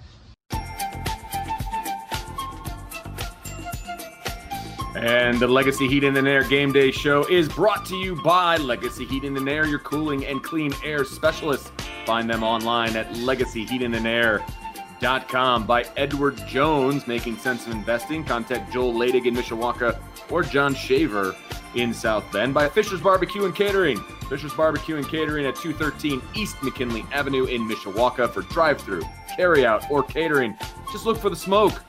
[4.96, 9.04] And the Legacy Heating and Air Game Day Show is brought to you by Legacy
[9.04, 11.70] Heating and Air, your cooling and clean air specialist.
[12.06, 15.66] Find them online at legacyheatingandair.com.
[15.66, 18.24] By Edward Jones, Making Sense of Investing.
[18.24, 20.00] Contact Joel Ladig in Mishawaka
[20.30, 21.34] or John Shaver
[21.74, 22.54] in South Bend.
[22.54, 23.98] By Fisher's Barbecue and Catering.
[24.28, 29.02] Fisher's Barbecue and Catering at 213 East McKinley Avenue in Mishawaka for drive through,
[29.36, 30.56] carry out, or catering.
[30.92, 31.82] Just look for the smoke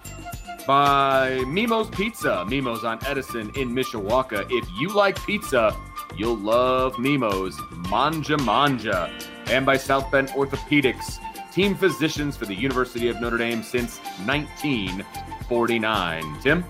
[0.68, 2.46] by Mimo's Pizza.
[2.48, 4.46] Mimo's on Edison in Mishawaka.
[4.52, 5.76] If you like pizza,
[6.16, 7.60] you'll love Mimo's
[7.90, 9.12] Manja Manja.
[9.48, 11.20] And by South Bend Orthopedics,
[11.54, 16.40] team physicians for the University of Notre Dame since 1949.
[16.42, 16.66] Tim?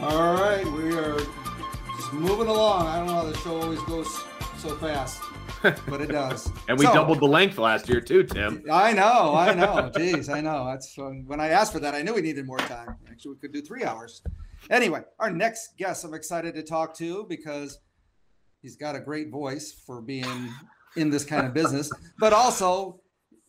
[0.00, 1.16] All right, we are
[1.96, 2.86] just moving along.
[2.86, 4.06] I don't know how the show always goes
[4.58, 5.22] so fast,
[5.62, 6.50] but it does.
[6.68, 8.62] And we So- doubled the length last year, too, Tim.
[8.70, 9.90] I know, I know.
[9.94, 10.66] Jeez, I know.
[10.66, 11.94] That's um, when I asked for that.
[11.94, 12.96] I knew we needed more time.
[13.10, 14.22] Actually, we could do three hours.
[14.70, 17.78] Anyway, our next guest, I'm excited to talk to because
[18.60, 20.52] he's got a great voice for being
[20.96, 23.00] in this kind of business, but also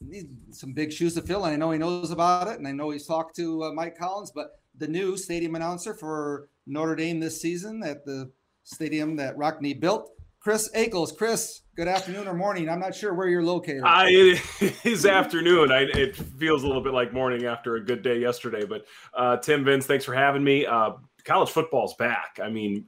[0.09, 1.43] he's some big shoes to fill.
[1.45, 3.97] And I know he knows about it, and I know he's talked to uh, Mike
[3.97, 8.31] Collins, but the new stadium announcer for Notre Dame this season at the
[8.63, 11.15] stadium that Rockne built, Chris Ackles.
[11.17, 12.69] Chris, good afternoon or morning.
[12.69, 13.83] I'm not sure where you're located.
[13.83, 15.71] I, it is afternoon.
[15.71, 18.65] I, it feels a little bit like morning after a good day yesterday.
[18.65, 20.65] But uh, Tim, Vince, thanks for having me.
[20.65, 20.91] Uh,
[21.23, 22.39] college football's back.
[22.41, 22.85] I mean,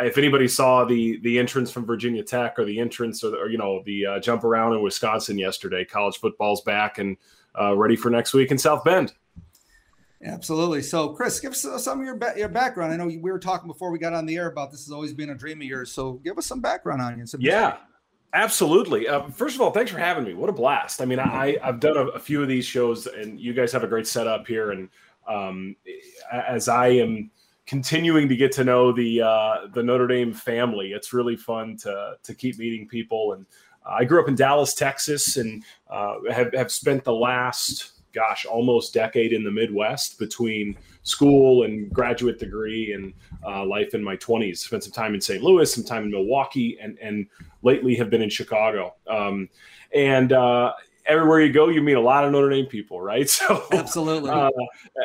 [0.00, 3.58] if anybody saw the the entrance from Virginia Tech or the entrance or, or you
[3.58, 7.16] know the uh, jump around in Wisconsin yesterday, college football's back and
[7.60, 9.12] uh, ready for next week in South Bend.
[10.24, 10.82] Absolutely.
[10.82, 12.92] So, Chris, give us uh, some of your ba- your background.
[12.92, 15.12] I know we were talking before we got on the air about this has always
[15.12, 15.92] been a dream of yours.
[15.92, 17.24] So, give us some background on you.
[17.38, 17.78] Yeah.
[18.34, 19.08] Absolutely.
[19.08, 20.32] Uh, first of all, thanks for having me.
[20.32, 21.02] What a blast!
[21.02, 23.84] I mean, I I've done a, a few of these shows, and you guys have
[23.84, 24.70] a great setup here.
[24.70, 24.88] And
[25.28, 25.76] um,
[26.32, 27.30] as I am
[27.66, 32.14] continuing to get to know the uh, the Notre Dame family, it's really fun to
[32.22, 33.34] to keep meeting people.
[33.34, 33.44] And
[33.84, 38.44] uh, I grew up in Dallas, Texas, and uh, have have spent the last gosh
[38.44, 43.12] almost decade in the Midwest between school and graduate degree and
[43.46, 44.58] uh, life in my 20s.
[44.58, 45.42] Spent some time in St.
[45.42, 47.26] Louis, some time in Milwaukee, and and
[47.62, 48.94] lately have been in Chicago.
[49.06, 49.48] Um,
[49.94, 50.72] and uh,
[51.06, 53.28] everywhere you go, you meet a lot of Notre Dame people, right?
[53.42, 54.50] So absolutely, uh,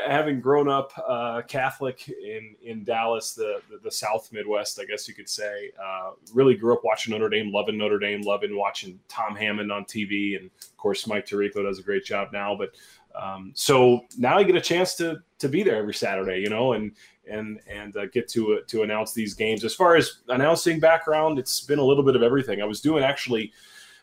[0.07, 5.07] having grown up uh, Catholic in in Dallas, the, the, the South Midwest, I guess
[5.07, 8.99] you could say, uh, really grew up watching Notre Dame, loving Notre Dame, loving watching
[9.07, 12.56] Tom Hammond on TV, and of course Mike Tirico does a great job now.
[12.56, 12.76] But
[13.15, 16.74] um, so now I get a chance to to be there every Saturday, you know,
[16.74, 16.91] and
[17.30, 19.64] and and uh, get to uh, to announce these games.
[19.64, 22.61] As far as announcing background, it's been a little bit of everything.
[22.61, 23.52] I was doing actually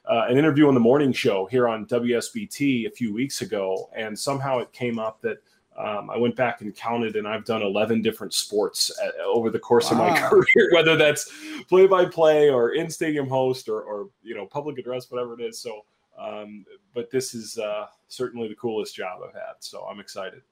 [0.07, 4.19] uh, an interview on the morning show here on WSBT a few weeks ago, and
[4.19, 5.39] somehow it came up that.
[5.77, 9.51] Um, I went back and counted, and I've done 11 different sports at, uh, over
[9.51, 10.07] the course wow.
[10.07, 11.33] of my career, whether that's
[11.69, 15.43] play by play or in stadium host or, or, you know, public address, whatever it
[15.43, 15.59] is.
[15.59, 15.85] So,
[16.17, 16.65] um,
[16.95, 19.55] but this is uh, certainly the coolest job I've had.
[19.59, 20.43] So I'm excited.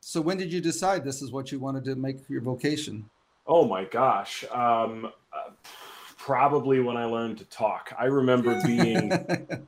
[0.00, 3.08] So when did you decide this is what you wanted to make your vocation?
[3.46, 4.44] Oh my gosh.
[4.50, 5.50] Um, uh,
[6.28, 7.90] probably when I learned to talk.
[7.98, 9.10] I remember being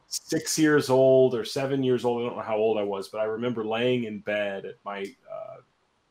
[0.08, 2.20] six years old or seven years old.
[2.20, 5.06] I don't know how old I was, but I remember laying in bed at my
[5.32, 5.62] uh,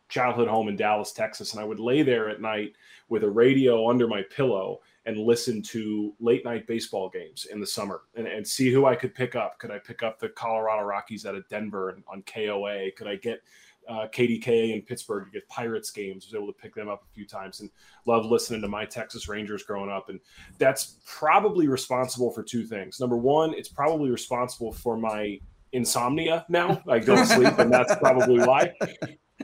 [0.07, 2.73] childhood home in Dallas, Texas, and I would lay there at night
[3.09, 7.67] with a radio under my pillow and listen to late night baseball games in the
[7.67, 9.59] summer and, and see who I could pick up.
[9.59, 12.89] Could I pick up the Colorado Rockies out of Denver on KOA?
[12.97, 13.43] Could I get
[13.89, 16.25] uh, KDKA in Pittsburgh to get Pirates games?
[16.25, 17.69] Was able to pick them up a few times and
[18.05, 20.09] love listening to my Texas Rangers growing up.
[20.09, 20.19] And
[20.57, 22.99] that's probably responsible for two things.
[22.99, 25.39] Number one, it's probably responsible for my
[25.73, 26.81] insomnia now.
[26.87, 28.73] I don't sleep, and that's probably why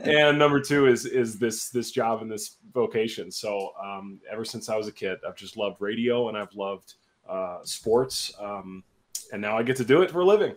[0.02, 3.30] and number two is is this this job and this vocation.
[3.30, 6.94] So um, ever since I was a kid, I've just loved radio and I've loved
[7.28, 8.84] uh, sports, um,
[9.32, 10.54] and now I get to do it for a living.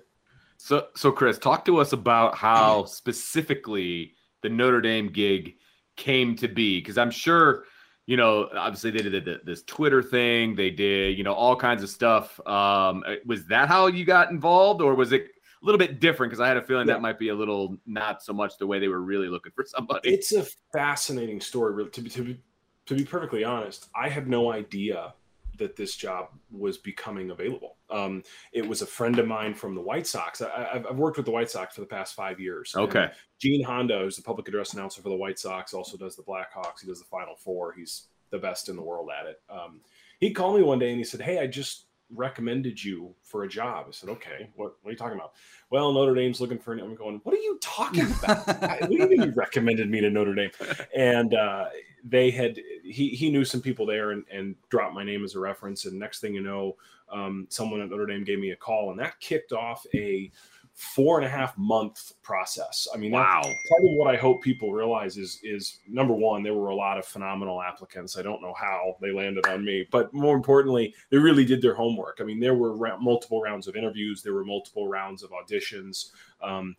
[0.61, 4.13] So so Chris, talk to us about how specifically
[4.43, 5.55] the Notre Dame gig
[5.95, 7.65] came to be, because I'm sure.
[8.05, 10.55] You know, obviously they did this Twitter thing.
[10.55, 12.39] They did, you know, all kinds of stuff.
[12.47, 15.27] Um, was that how you got involved, or was it
[15.61, 16.95] a little bit different because I had a feeling yeah.
[16.95, 19.65] that might be a little not so much the way they were really looking for
[19.65, 20.09] somebody.
[20.09, 21.87] It's a fascinating story.
[21.87, 22.39] To be, to be,
[22.85, 25.13] to be perfectly honest, I had no idea
[25.57, 27.75] that this job was becoming available.
[27.91, 30.41] Um, it was a friend of mine from the White Sox.
[30.41, 32.73] I, have worked with the White Sox for the past five years.
[32.75, 33.09] Okay.
[33.39, 36.81] Gene Honda, who's the public address announcer for the White Sox, also does the Blackhawks.
[36.81, 37.73] He does the Final Four.
[37.73, 39.41] He's the best in the world at it.
[39.49, 39.81] Um,
[40.19, 43.47] he called me one day and he said, "Hey, I just recommended you for a
[43.47, 43.85] job.
[43.87, 45.33] I said, okay, what, what are you talking about?
[45.69, 46.79] Well, Notre Dame's looking for an.
[46.79, 48.47] I'm going, what are you talking about?
[48.61, 50.51] what do you mean you recommended me to Notre Dame?
[50.95, 51.65] And uh,
[52.03, 55.39] they had, he, he knew some people there and, and dropped my name as a
[55.39, 55.85] reference.
[55.85, 56.75] And next thing you know,
[57.11, 60.31] um, someone at Notre Dame gave me a call and that kicked off a
[60.79, 62.87] four and a half month process.
[62.93, 63.41] I mean, wow.
[63.41, 66.97] part of what I hope people realize is is number one, there were a lot
[66.97, 68.17] of phenomenal applicants.
[68.17, 71.75] I don't know how they landed on me, but more importantly, they really did their
[71.75, 72.19] homework.
[72.21, 76.11] I mean, there were ra- multiple rounds of interviews, there were multiple rounds of auditions.
[76.41, 76.77] Um,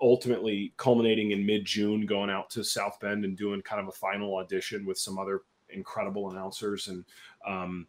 [0.00, 3.92] ultimately culminating in mid June, going out to South Bend and doing kind of a
[3.92, 6.88] final audition with some other incredible announcers.
[6.88, 7.04] And
[7.46, 7.86] um,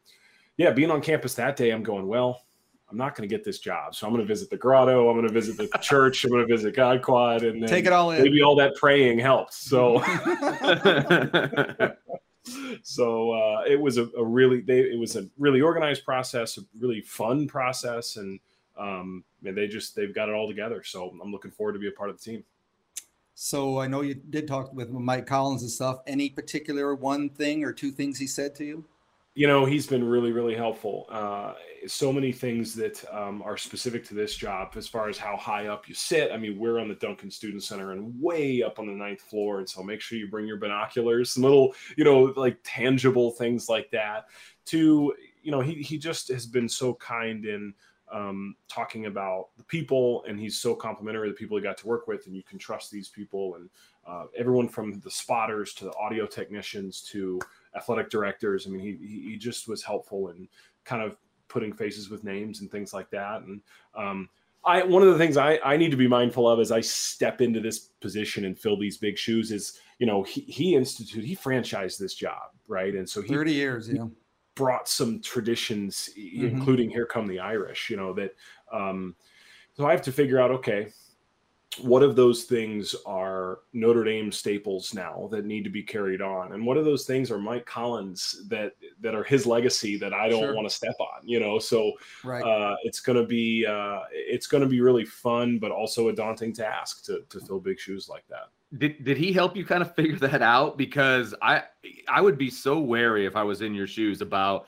[0.57, 2.43] yeah, being on campus that day, I'm going, well,
[2.91, 3.93] I'm not going to get this job.
[3.93, 5.09] So I'm going to visit the grotto.
[5.09, 6.23] I'm going to visit the church.
[6.23, 8.23] I'm going to visit God Quad, and take it all in.
[8.23, 9.53] Maybe all that praying helped.
[9.53, 9.99] So,
[12.83, 16.61] so uh, it was a, a really they, it was a really organized process, a
[16.79, 18.39] really fun process, and
[18.77, 20.83] um, and they just they've got it all together.
[20.83, 22.43] So I'm looking forward to be a part of the team.
[23.35, 25.99] So I know you did talk with Mike Collins and stuff.
[26.05, 28.83] Any particular one thing or two things he said to you?
[29.39, 31.53] you know he's been really really helpful uh,
[31.87, 35.67] so many things that um, are specific to this job as far as how high
[35.67, 38.87] up you sit i mean we're on the duncan student center and way up on
[38.87, 42.33] the ninth floor and so make sure you bring your binoculars some little you know
[42.35, 44.25] like tangible things like that
[44.65, 47.73] to you know he, he just has been so kind in
[48.11, 51.87] um, talking about the people and he's so complimentary of the people he got to
[51.87, 53.69] work with and you can trust these people and
[54.07, 57.39] uh, everyone from the spotters to the audio technicians to
[57.75, 58.65] athletic directors.
[58.65, 60.47] I mean, he he just was helpful in
[60.83, 61.15] kind of
[61.47, 63.41] putting faces with names and things like that.
[63.41, 63.61] And
[63.95, 64.29] um,
[64.65, 67.41] I one of the things I I need to be mindful of as I step
[67.41, 71.35] into this position and fill these big shoes is you know he he instituted he
[71.35, 74.05] franchised this job right, and so he 30 years, yeah.
[74.59, 76.45] Brought some traditions, Mm-hmm.
[76.45, 78.31] including "Here Come the Irish." You know that.
[78.71, 79.15] Um,
[79.75, 80.91] so I have to figure out, okay,
[81.81, 86.53] what of those things are Notre Dame staples now that need to be carried on,
[86.53, 90.29] and what of those things are Mike Collins that that are his legacy that I
[90.29, 90.55] don't Sure.
[90.55, 91.27] want to step on?
[91.27, 91.93] You know, so
[92.23, 92.43] Right.
[92.43, 97.05] uh, it's gonna be uh, it's gonna be really fun, but also a daunting task
[97.05, 98.49] to to fill big shoes like that.
[98.77, 100.77] Did did he help you kind of figure that out?
[100.77, 101.63] Because I
[102.07, 104.67] I would be so wary if I was in your shoes about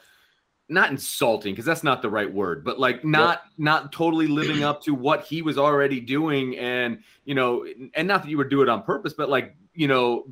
[0.69, 4.81] not insulting because that's not the right word, but like not not totally living up
[4.83, 8.61] to what he was already doing, and you know, and not that you would do
[8.61, 10.25] it on purpose, but like you know,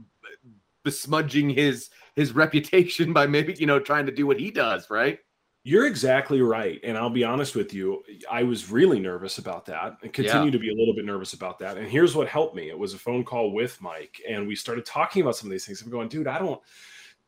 [0.84, 5.19] besmudging his his reputation by maybe you know trying to do what he does, right?
[5.65, 6.80] You're exactly right.
[6.85, 8.01] And I'll be honest with you,
[8.31, 10.51] I was really nervous about that and continue Yeah.
[10.51, 11.77] to be a little bit nervous about that.
[11.77, 14.85] And here's what helped me it was a phone call with Mike, and we started
[14.85, 15.81] talking about some of these things.
[15.81, 16.61] I'm going, dude, I don't,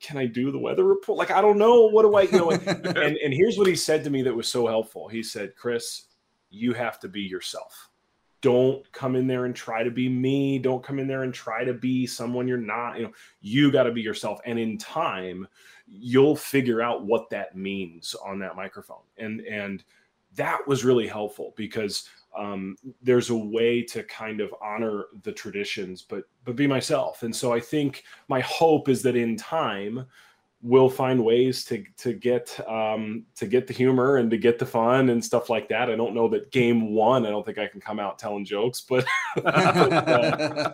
[0.02, 1.18] can I do the weather report?
[1.18, 1.88] Like, I don't know.
[1.88, 2.50] What do I, you know?
[3.02, 5.08] and, and here's what he said to me that was so helpful.
[5.08, 6.08] He said, Chris,
[6.50, 7.90] you have to be yourself.
[8.42, 10.58] Don't come in there and try to be me.
[10.58, 12.98] Don't come in there and try to be someone you're not.
[12.98, 14.40] You know, you got to be yourself.
[14.46, 15.48] And in time,
[15.88, 19.04] you'll figure out what that means on that microphone.
[19.18, 19.84] And and
[20.36, 26.02] that was really helpful because um, there's a way to kind of honor the traditions,
[26.02, 27.24] but but be myself.
[27.24, 30.06] And so I think my hope is that in time
[30.64, 34.66] we'll find ways to to get um, to get the humor and to get the
[34.66, 35.90] fun and stuff like that.
[35.90, 37.26] I don't know that game one.
[37.26, 39.06] I don't think I can come out telling jokes, but
[39.36, 40.74] but, uh,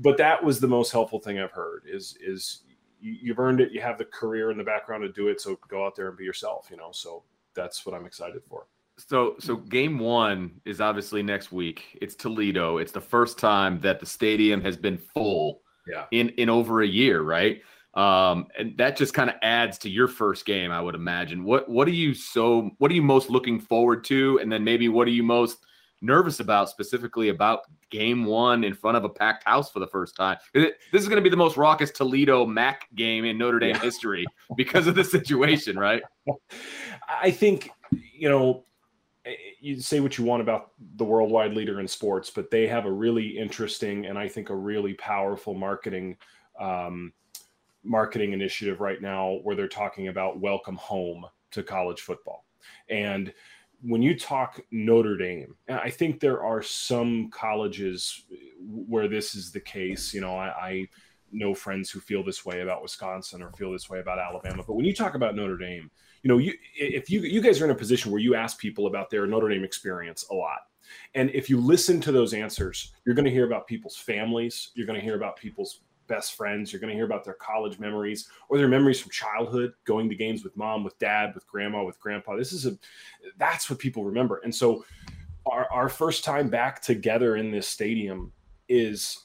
[0.00, 1.84] but that was the most helpful thing I've heard.
[1.86, 2.62] Is is
[3.00, 3.72] you, you've earned it.
[3.72, 5.40] You have the career and the background to do it.
[5.40, 6.68] So go out there and be yourself.
[6.70, 6.90] You know.
[6.92, 7.22] So
[7.54, 8.66] that's what I'm excited for.
[8.98, 11.98] So so game one is obviously next week.
[12.00, 12.78] It's Toledo.
[12.78, 16.06] It's the first time that the stadium has been full Yeah.
[16.12, 17.60] in in over a year, right?
[17.94, 21.44] Um, and that just kind of adds to your first game, I would imagine.
[21.44, 24.38] What what are you so what are you most looking forward to?
[24.40, 25.58] And then maybe what are you most
[26.00, 27.60] nervous about specifically about
[27.90, 30.36] game one in front of a packed house for the first time?
[30.52, 33.80] This is going to be the most raucous Toledo MAC game in Notre Dame Yeah.
[33.82, 34.26] history
[34.56, 36.02] because of the situation, right?
[37.08, 37.70] I think
[38.12, 38.64] you know
[39.64, 42.92] you say what you want about the worldwide leader in sports, but they have a
[42.92, 46.18] really interesting and I think a really powerful marketing
[46.60, 47.14] um,
[47.82, 52.44] marketing initiative right now where they're talking about welcome home to college football.
[52.90, 53.32] And
[53.80, 58.24] when you talk Notre Dame, I think there are some colleges
[58.60, 60.12] where this is the case.
[60.12, 60.88] You know, I, I
[61.32, 64.62] know friends who feel this way about Wisconsin or feel this way about Alabama.
[64.66, 65.90] But when you talk about Notre Dame,
[66.24, 68.86] you know, you if you you guys are in a position where you ask people
[68.86, 70.60] about their Notre Dame experience a lot.
[71.14, 74.86] And if you listen to those answers, you're going to hear about people's families, you're
[74.86, 78.28] going to hear about people's best friends, you're going to hear about their college memories
[78.48, 82.00] or their memories from childhood, going to games with mom, with dad, with grandma, with
[82.00, 82.36] grandpa.
[82.36, 82.78] This is a
[83.36, 84.40] that's what people remember.
[84.44, 84.84] And so
[85.44, 88.32] our, our first time back together in this stadium
[88.68, 89.24] is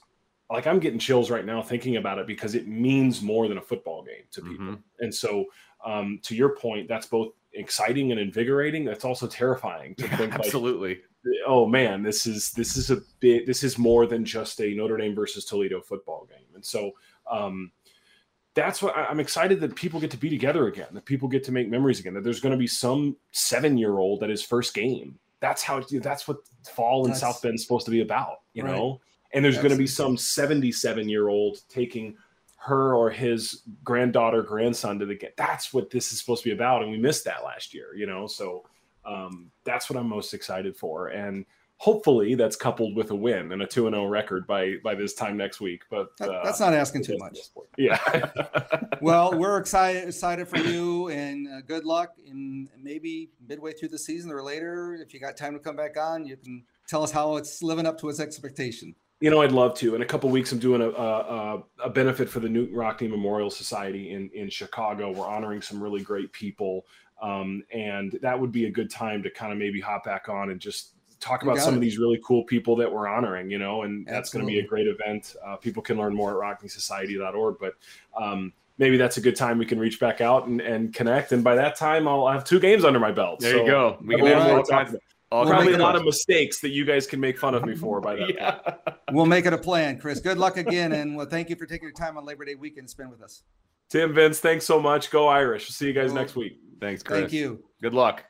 [0.52, 3.62] like I'm getting chills right now thinking about it because it means more than a
[3.62, 4.66] football game to people.
[4.66, 4.82] Mm-hmm.
[5.00, 5.46] And so,
[5.86, 8.86] um, to your point, that's both exciting and invigorating.
[8.86, 11.02] That's also terrifying to think like, Absolutely.
[11.48, 14.98] oh man, this is this is a bit this is more than just a Notre
[14.98, 16.46] Dame versus Toledo football game.
[16.56, 16.92] And so,
[17.30, 17.72] um,
[18.56, 21.52] that's what I'm excited that people get to be together again, that people get to
[21.52, 24.74] make memories again, that there's going to be some seven year old at his first
[24.74, 25.18] game.
[25.40, 26.38] That's how that's what
[26.70, 28.76] fall in South Bend is supposed to be about, you Right.
[28.76, 29.00] know.
[29.32, 32.18] And there's going to be some 77 year old taking
[32.62, 35.32] her or his granddaughter, grandson to the game.
[35.38, 38.06] That's what this is supposed to be about, and we missed that last year, you
[38.06, 38.28] know.
[38.28, 38.64] So
[39.06, 41.46] um, that's what I'm most excited for, and
[41.78, 45.14] hopefully that's coupled with a win and a two and zero record by by this
[45.14, 45.84] time next week.
[45.90, 47.40] But That- uh, that's not asking too much.
[47.78, 47.98] yeah.
[49.02, 52.10] well, we're excited excited for you, and uh, good luck.
[52.30, 55.98] And maybe midway through the season or later, if you got time to come back
[55.98, 58.96] on, you can tell us how it's living up to its expectation.
[59.20, 59.96] You know, I'd love to.
[59.96, 63.50] In a couple weeks, I'm doing a, a a benefit for the Knute Rockne Memorial
[63.50, 65.12] Society in in Chicago.
[65.12, 66.86] We're honoring some really great people,
[67.22, 70.52] um, and that would be a good time to kind of maybe hop back on
[70.52, 71.78] and just talk about some it.
[71.78, 73.52] of these really cool people that we're honoring.
[73.52, 75.36] You know, and that's going to be a great event.
[75.46, 77.74] Uh, people can learn more at RockneSociety.org, but
[78.18, 81.34] um, maybe that's a good time we can reach back out and, and connect.
[81.34, 83.42] And by that time, I'll have two games under my belt.
[83.42, 83.98] There you go.
[84.02, 85.00] We can have have more to
[85.32, 85.56] talk kinds- about.
[85.56, 88.02] all Probably a lot of mistakes that you guys can make fun of me for
[88.02, 88.98] by that point.
[89.12, 90.20] We'll make it a plan, Chris.
[90.20, 92.88] Good luck again, and well, thank you for taking your time on Labor Day weekend
[92.88, 93.44] to spend with us.
[93.90, 95.10] Tim Vince, thanks so much.
[95.10, 95.64] Go Irish.
[95.68, 96.60] We'll see you guys next week.
[96.80, 97.22] Thanks, Chris.
[97.22, 97.64] Thank you.
[97.82, 98.24] Good luck.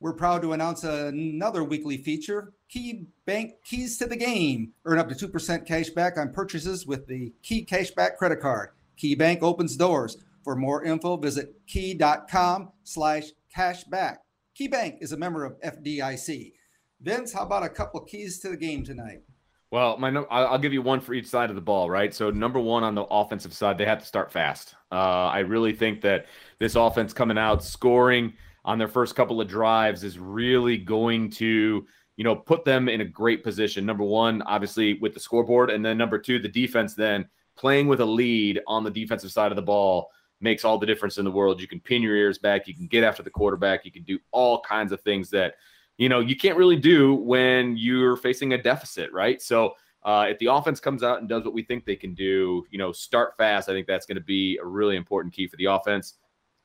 [0.00, 4.72] We're proud to announce another weekly feature Key Bank Keys to the Game.
[4.86, 8.70] Earn up to 2% cash back on purchases with the Key Cashback credit card.
[8.96, 10.16] Key Bank opens doors.
[10.42, 13.24] For more info, visit key.com slash
[13.54, 14.16] cashback.
[14.58, 16.52] KeyBank is a member of FDIC.
[17.00, 19.22] Vince, how about a couple keys to the game tonight?
[19.70, 22.12] Well, my I'll give you one for each side of the ball, right?
[22.12, 24.74] So number one on the offensive side, they have to start fast.
[24.90, 26.26] Uh, I really think that
[26.58, 28.32] this offense coming out scoring
[28.64, 31.86] on their first couple of drives is really going to,
[32.16, 33.86] you know, put them in a great position.
[33.86, 36.94] Number one, obviously with the scoreboard, and then number two, the defense.
[36.94, 40.10] Then playing with a lead on the defensive side of the ball
[40.40, 41.60] makes all the difference in the world.
[41.60, 44.18] You can pin your ears back, you can get after the quarterback, you can do
[44.30, 45.54] all kinds of things that
[45.98, 49.40] you know you can't really do when you're facing a deficit, right?
[49.42, 52.64] So uh, if the offense comes out and does what we think they can do,
[52.70, 53.68] you know, start fast.
[53.68, 56.14] I think that's going to be a really important key for the offense.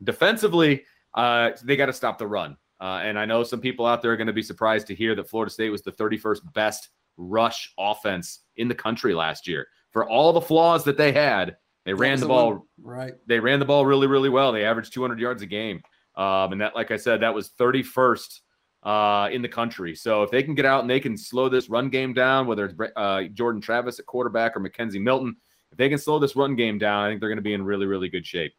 [0.03, 0.83] Defensively,
[1.13, 2.55] uh, they got to stop the run.
[2.79, 5.15] Uh, and I know some people out there are going to be surprised to hear
[5.15, 9.67] that Florida State was the 31st best rush offense in the country last year.
[9.91, 13.13] For all the flaws that they had, they That ran the the ball one- right.
[13.27, 14.51] they ran the ball really, really well.
[14.51, 15.81] They averaged 200 yards a game.
[16.15, 18.39] Um, and that, like I said, that was 31st
[18.83, 19.95] uh, in the country.
[19.95, 22.65] So if they can get out and they can slow this run game down, whether
[22.65, 25.35] it's uh, Jordan Travis at quarterback or McKenzie Milton,
[25.71, 27.63] if they can slow this run game down, I think they're going to be in
[27.63, 28.53] really, really good shape.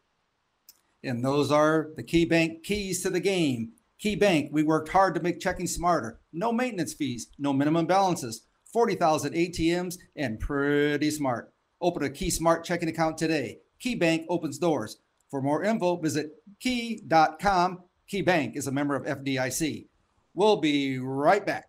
[1.03, 3.71] And those are the Key Bank keys to the game.
[3.99, 6.19] Key Bank, we worked hard to make checking smarter.
[6.33, 11.53] No maintenance fees, no minimum balances, 40,000 ATMs, and pretty smart.
[11.81, 13.59] Open a Key Smart checking account today.
[13.79, 14.97] Key Bank opens doors.
[15.29, 17.83] For more info, visit key.com.
[18.07, 19.87] Key Bank is a member of FDIC.
[20.33, 21.65] We'll be right back.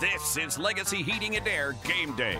[0.00, 2.38] This is Legacy Heating and Air Game Day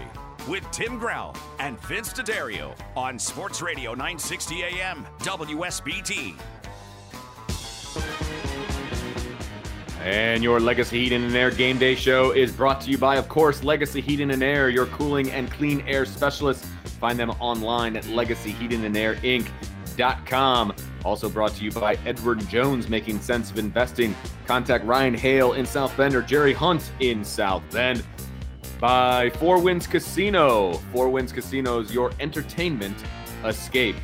[0.49, 6.35] with Tim Grau and Vince D'Addario on Sports Radio 960 AM WSBT.
[10.09, 13.29] And your Legacy Heating and Air Game Day show is brought to you by, of
[13.29, 16.65] course, Legacy Heating and Air, your cooling and clean air specialist.
[16.99, 20.75] Find them online at legacyheatingandair.inc.com.
[21.05, 24.17] Also brought to you by Edward Jones, making sense of investing.
[24.47, 28.03] Contact Ryan Hale in South Bend or Jerry Hunt in South Bend.
[28.81, 30.73] By Four Winds Casino.
[30.91, 32.97] Four Winds Casino is your entertainment
[33.45, 33.97] escape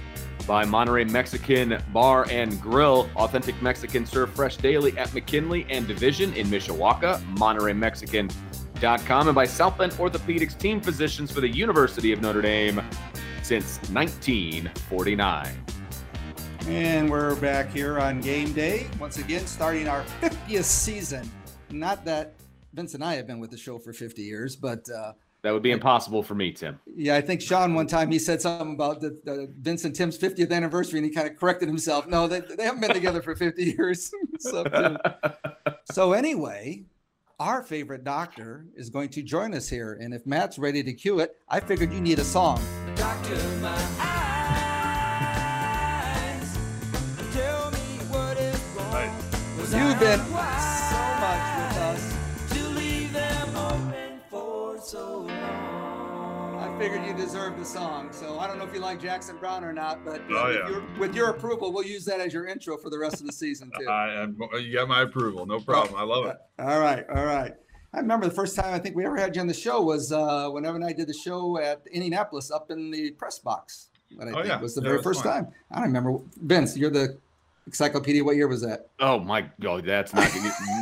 [0.46, 3.08] by Monterey Mexican Bar and Grill.
[3.16, 9.78] Authentic Mexican served fresh daily at McKinley and Division in Mishawaka, MontereyMexican.com, and by South
[9.78, 12.82] Bend Orthopedics team physicians for the University of Notre Dame
[13.42, 15.64] since 1949.
[16.66, 18.86] And we're back here on game day.
[18.98, 21.30] Once again, starting our 50th season.
[21.70, 22.34] Not that
[22.72, 25.12] Vince and I have been with the show for 50 years, but uh,
[25.44, 26.80] That would be impossible for me, Tim.
[26.96, 30.16] yeah, I think Sean one time he said something about the, the Vince and Tim's
[30.16, 32.06] 50th anniversary and he kind of corrected himself.
[32.06, 34.10] No, they, they haven't been together for 50 years.
[34.38, 34.64] so,
[35.92, 36.84] so, anyway,
[37.38, 39.98] our favorite doctor is going to join us here.
[40.00, 42.58] And if Matt's ready to cue it, I figured you need a song.
[42.94, 43.68] Doctor, my
[44.00, 44.14] eyes,
[56.84, 58.10] figured you deserved the song.
[58.12, 60.54] So I don't know if you like Jackson Browne or not, but uh, Oh, with,
[60.56, 60.68] yeah.
[60.68, 63.32] your, with your approval, we'll use that as your intro for the rest of the
[63.32, 63.88] season too.
[63.88, 65.46] I am, you got my approval.
[65.46, 65.94] No problem.
[65.98, 66.36] I love it.
[66.58, 67.52] All right, all right.
[67.94, 70.12] I remember the first time I think we ever had you on the show was
[70.12, 73.88] uh, whenever I did the show at Indianapolis up in the press box.
[74.16, 74.60] What I Oh, think yeah.
[74.60, 75.44] was the Yeah, very was first fun.
[75.44, 75.52] time.
[75.70, 76.18] I don't remember.
[76.42, 77.16] Vince, you're the
[77.66, 78.22] encyclopedia.
[78.22, 78.88] What year was that?
[79.00, 80.30] Oh my god, that's not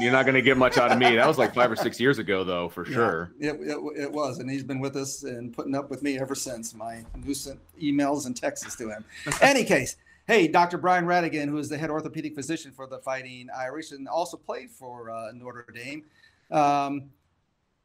[0.00, 1.16] you're not going to get much out of me.
[1.16, 3.32] That was like five or six years ago, though, for Yeah, sure.
[3.38, 6.34] It, it, it was, and he's been with us and putting up with me ever
[6.34, 6.74] since.
[6.74, 9.04] My nuisance emails and texts to him.
[9.40, 9.96] Any case,
[10.26, 10.78] hey, Dr.
[10.78, 14.70] Brian Ratigan, who is the head orthopedic physician for the Fighting Irish and also played
[14.70, 16.04] for uh, Notre Dame.
[16.50, 17.10] Um,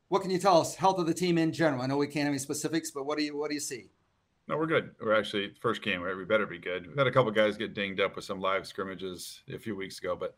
[0.10, 0.76] what can you tell us?
[0.76, 1.82] Health of the team in general.
[1.82, 3.88] I know we can't have any specifics, but what do you what do you see?
[4.48, 4.92] No, we're good.
[5.02, 6.16] We're actually first game, right?
[6.16, 6.88] We better be good.
[6.88, 10.00] We've had a couple guys get dinged up with some live scrimmages a few weeks
[10.00, 10.36] ago, but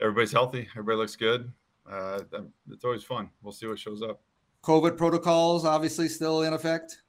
[0.00, 0.68] everybody's healthy.
[0.72, 1.52] Everybody looks good.
[1.90, 2.20] Uh,
[2.70, 3.30] it's always fun.
[3.42, 4.20] We'll see what shows up.
[4.62, 7.02] COVID protocols obviously still in effect.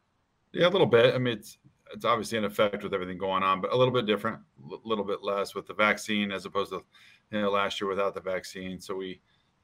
[0.51, 1.13] Yeah, a little bit.
[1.13, 1.57] I mean, it's
[1.93, 4.39] it's obviously in effect with everything going on, but a little bit different,
[4.71, 6.83] a little bit less with the vaccine as opposed to
[7.31, 8.79] you know last year without the vaccine.
[8.79, 9.21] So we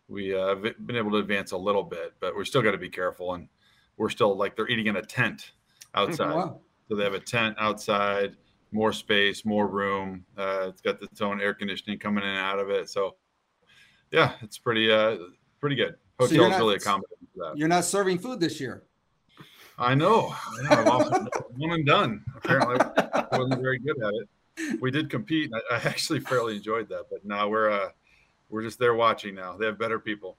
[0.08, 2.78] we uh, have been able to advance a little bit, but we're still got to
[2.78, 3.48] be careful, and
[3.98, 5.54] we're still like they're eating in a tent
[5.96, 6.36] outside.
[6.36, 6.62] Wow.
[6.88, 8.36] So they have a tent outside,
[8.72, 10.26] more space, more room.
[10.38, 12.90] Uh, it's got its own air conditioning coming in and out of it.
[12.90, 13.16] So
[14.12, 15.18] yeah, it's pretty uh
[15.60, 15.96] pretty good.
[16.22, 17.58] So Hotel's not- really accommodating for that.
[17.58, 18.84] You're not serving food this year.
[19.78, 20.34] I know.
[20.70, 21.28] I know.
[21.58, 22.24] One and done.
[22.38, 22.78] Apparently,
[23.14, 24.82] I wasn't very good at it.
[24.82, 25.52] We did compete.
[25.54, 27.90] I, I actually fairly enjoyed that, but now we're uh,
[28.50, 29.58] we're just there watching now.
[29.58, 30.38] They have better people.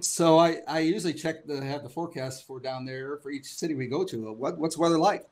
[0.00, 3.74] so I, I usually check the have the forecast for down there for each city
[3.74, 4.32] we go to.
[4.32, 5.24] What what's weather like?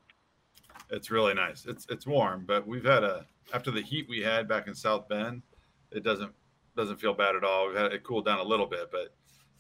[0.91, 1.67] It's really nice.
[1.67, 5.09] It's it's warm, but we've had a after the heat we had back in South
[5.09, 5.43] Bend,
[5.91, 6.33] it doesn't
[6.77, 7.69] doesn't feel bad at all.
[7.69, 9.15] We've had it cooled down a little bit, but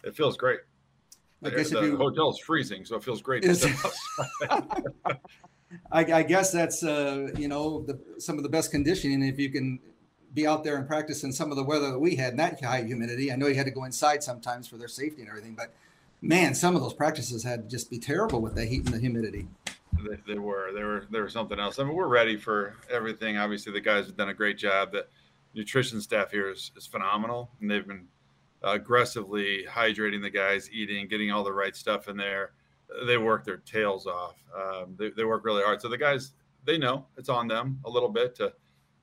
[0.04, 0.60] it feels great.
[1.44, 3.44] I The, if you- hotel's freezing, so it feels great.
[5.92, 9.50] I, I guess that's uh, you know the, some of the best conditioning if you
[9.50, 9.78] can
[10.34, 12.82] be out there and practice in some of the weather that we had, that high
[12.82, 13.32] humidity.
[13.32, 15.74] I know you had to go inside sometimes for their safety and everything, but
[16.20, 18.98] man, some of those practices had to just be terrible with the heat and the
[18.98, 19.46] humidity.
[20.02, 21.78] They, they were they were they were something else.
[21.78, 23.36] I mean, we're ready for everything.
[23.38, 24.92] Obviously, the guys have done a great job.
[24.92, 25.06] The
[25.54, 28.06] nutrition staff here is, is phenomenal, and they've been
[28.62, 32.52] aggressively hydrating the guys, eating, getting all the right stuff in there.
[33.06, 34.36] They work their tails off.
[34.56, 35.80] Um, they, they work really hard.
[35.80, 36.32] So the guys,
[36.64, 38.52] they know it's on them a little bit to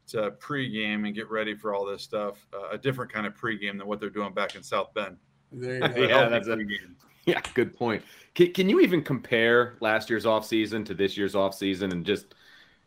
[0.07, 2.47] to pregame and get ready for all this stuff.
[2.53, 5.17] Uh, a different kind of pregame than what they're doing back in South Bend.
[5.55, 6.57] There A yeah, oh, that's a,
[7.25, 8.03] yeah, good point.
[8.33, 12.05] Can, can you even compare last year's off season to this year's off season and
[12.05, 12.35] just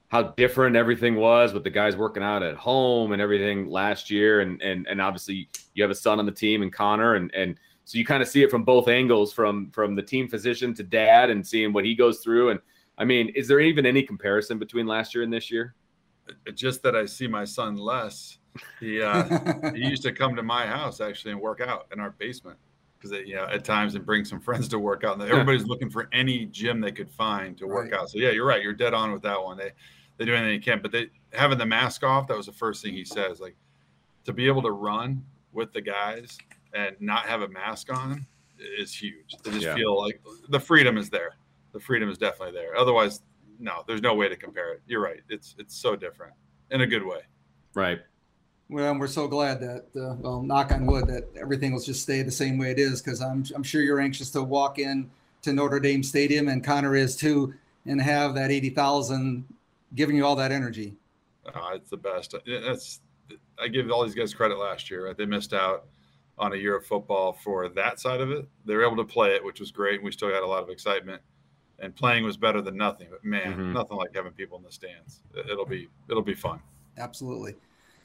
[0.08, 4.40] how different everything was with the guys working out at home and everything last year
[4.40, 7.56] and and and obviously you have a son on the team and Connor and and
[7.84, 10.82] so you kind of see it from both angles from from the team physician to
[10.82, 12.60] dad and seeing what he goes through and
[12.96, 15.74] I mean is there even any comparison between last year and this year?
[16.54, 18.37] Just that I see my son less.
[18.80, 19.24] He uh,
[19.74, 22.58] he used to come to my house actually and work out in our basement
[22.98, 25.20] because you know at times and bring some friends to work out.
[25.20, 28.00] And everybody's looking for any gym they could find to work Right.
[28.00, 28.10] out.
[28.10, 28.62] So yeah, you're right.
[28.62, 29.56] You're dead on with that one.
[29.58, 29.72] They
[30.16, 32.26] they do anything they can, but they having the mask off.
[32.28, 33.40] That was the first thing he says.
[33.40, 33.56] Like
[34.24, 36.36] to be able to run with the guys
[36.72, 38.26] and not have a mask on
[38.78, 39.36] is huge.
[39.44, 39.74] To just Yeah.
[39.74, 41.36] feel like the freedom is there.
[41.72, 42.76] The freedom is definitely there.
[42.76, 43.22] Otherwise,
[43.58, 44.82] no, there's no way to compare it.
[44.86, 45.20] You're right.
[45.28, 46.34] It's it's so different
[46.70, 47.20] in a good way.
[47.74, 48.00] Right.
[48.70, 52.22] Well, we're so glad that, uh, well, knock on wood, that everything will just stay
[52.22, 55.10] the same way it is because I'm, I'm sure you're anxious to walk in
[55.42, 57.54] to Notre Dame Stadium, and Connor is too,
[57.86, 59.44] and have that 80,000
[59.94, 60.94] giving you all that energy.
[61.46, 62.34] Uh, it's the best.
[62.46, 63.00] That's
[63.58, 65.06] I give all these guys credit last year.
[65.06, 65.16] Right?
[65.16, 65.86] They missed out
[66.36, 68.46] on a year of football for that side of it.
[68.66, 70.62] They were able to play it, which was great, and we still had a lot
[70.62, 71.22] of excitement.
[71.78, 73.06] And playing was better than nothing.
[73.10, 73.72] But man, Mhm.
[73.72, 75.20] nothing like having people in the stands.
[75.50, 76.60] It'll be it'll be fun.
[76.98, 77.54] Absolutely.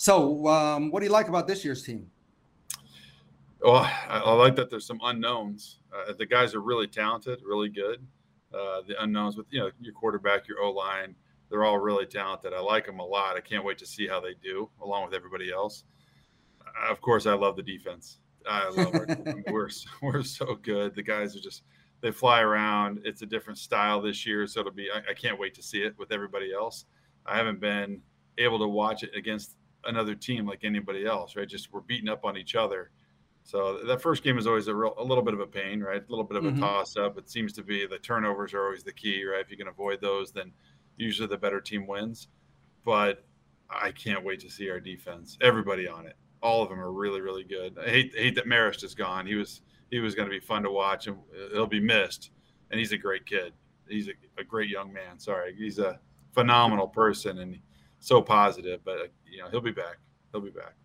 [0.04, 2.12] So, um, what do you like about this year's team?
[3.62, 5.80] Well, I, I like that there's some unknowns.
[5.96, 8.06] Uh, the guys are really talented, really good.
[8.54, 11.16] Uh, the unknowns with you know your quarterback, your O line,
[11.50, 12.52] they're all really talented.
[12.52, 13.38] I like them a lot.
[13.38, 15.86] I can't wait to see how they do along with everybody else.
[16.60, 18.18] Uh, of course, I love the defense.
[18.46, 19.08] I love our
[19.54, 19.70] we're
[20.02, 20.96] we're so good.
[20.96, 21.64] The guys are just
[22.02, 23.00] they fly around.
[23.06, 24.90] It's a different style this year, so it'll be.
[24.94, 26.88] I, I can't wait to see it with everybody else.
[27.26, 28.02] I haven't been
[28.38, 29.56] able to watch it against
[29.86, 31.48] another team like anybody else, right?
[31.48, 32.92] Just we're beating up on each other.
[33.44, 36.02] So that first game is always a, real, a little bit of a pain, right?
[36.02, 36.60] A little bit of a Mhm.
[36.60, 37.18] toss up.
[37.18, 39.42] It seems to be the turnovers are always the key, right?
[39.42, 40.54] If you can avoid those, then
[40.98, 42.30] usually the better team wins.
[42.86, 43.26] But
[43.70, 45.38] I can't wait to see our defense.
[45.42, 47.78] Everybody on it, all of them are really, really good.
[47.80, 49.26] I hate hate that Marist is gone.
[49.26, 49.62] He was
[49.92, 51.18] he was going to be fun to watch, and
[51.52, 52.32] he'll be missed.
[52.72, 53.54] And he's a great kid.
[53.88, 55.20] He's a, a great young man.
[55.20, 56.00] Sorry, he's a
[56.32, 57.60] phenomenal person and
[58.04, 58.82] so positive.
[58.84, 59.98] But you know he'll be back.
[60.32, 60.76] He'll be back.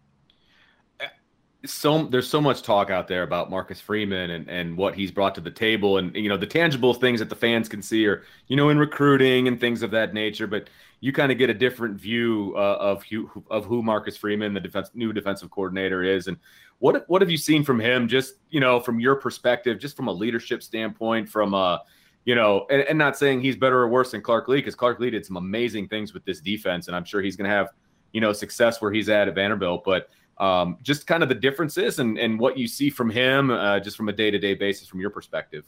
[1.66, 5.34] so there's so much talk out there about Marcus Freeman and, and what he's brought
[5.34, 8.22] to the table and you know the tangible things that the fans can see are
[8.46, 10.70] you know in recruiting and things of that nature but
[11.00, 14.60] you kind of get a different view uh, of who of who Marcus Freeman the
[14.60, 16.36] defense new defensive coordinator is and
[16.78, 20.06] what what have you seen from him just you know from your perspective just from
[20.06, 21.78] a leadership standpoint from uh
[22.28, 25.00] you know and, and not saying he's better or worse than Clark Lea because Clark
[25.00, 27.70] Lea did some amazing things with this defense and I'm sure he's going to have
[28.12, 31.98] you know success where he's at at Vanderbilt but um, just kind of the differences
[31.98, 34.86] and, and what you see from him, uh, just from a day to day basis
[34.86, 35.64] from your perspective.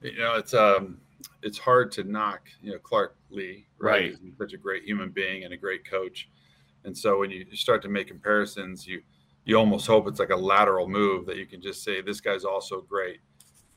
[0.00, 0.98] You know, it's um,
[1.42, 2.48] it's hard to knock.
[2.60, 4.16] You know, Clark Lea, Right.
[4.22, 6.28] He's such a great human being and a great coach.
[6.84, 9.02] And so when you start to make comparisons, you
[9.44, 12.44] you almost hope it's like a lateral move that you can just say this guy's
[12.44, 13.20] also great.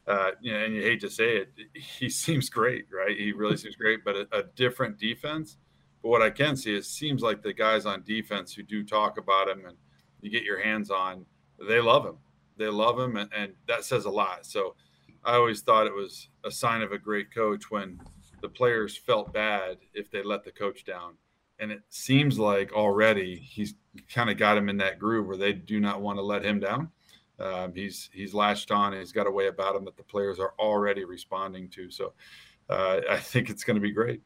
[0.07, 3.17] Uh, you know, and you hate to say it, he seems great, right?
[3.17, 5.57] He really seems great, but a, a different defense.
[6.03, 9.17] But what I can see is seems like the guys on defense who do talk
[9.17, 9.75] about him and
[10.21, 11.25] you get your hands on,
[11.67, 12.17] they love him.
[12.57, 14.45] They love him, and, and that says a lot.
[14.45, 14.75] So
[15.23, 17.99] I always thought it was a sign of a great coach when
[18.41, 21.15] the players felt bad if they let the coach down.
[21.57, 23.73] And it seems like already he's
[24.13, 26.59] kind of got him in that groove where they do not want to let him
[26.59, 26.91] down.
[27.39, 30.39] Um, he's he's latched on and he's got a way about him that the players
[30.39, 31.91] are already responding to.
[31.91, 32.13] So
[32.69, 34.21] uh, I think it's going to be great.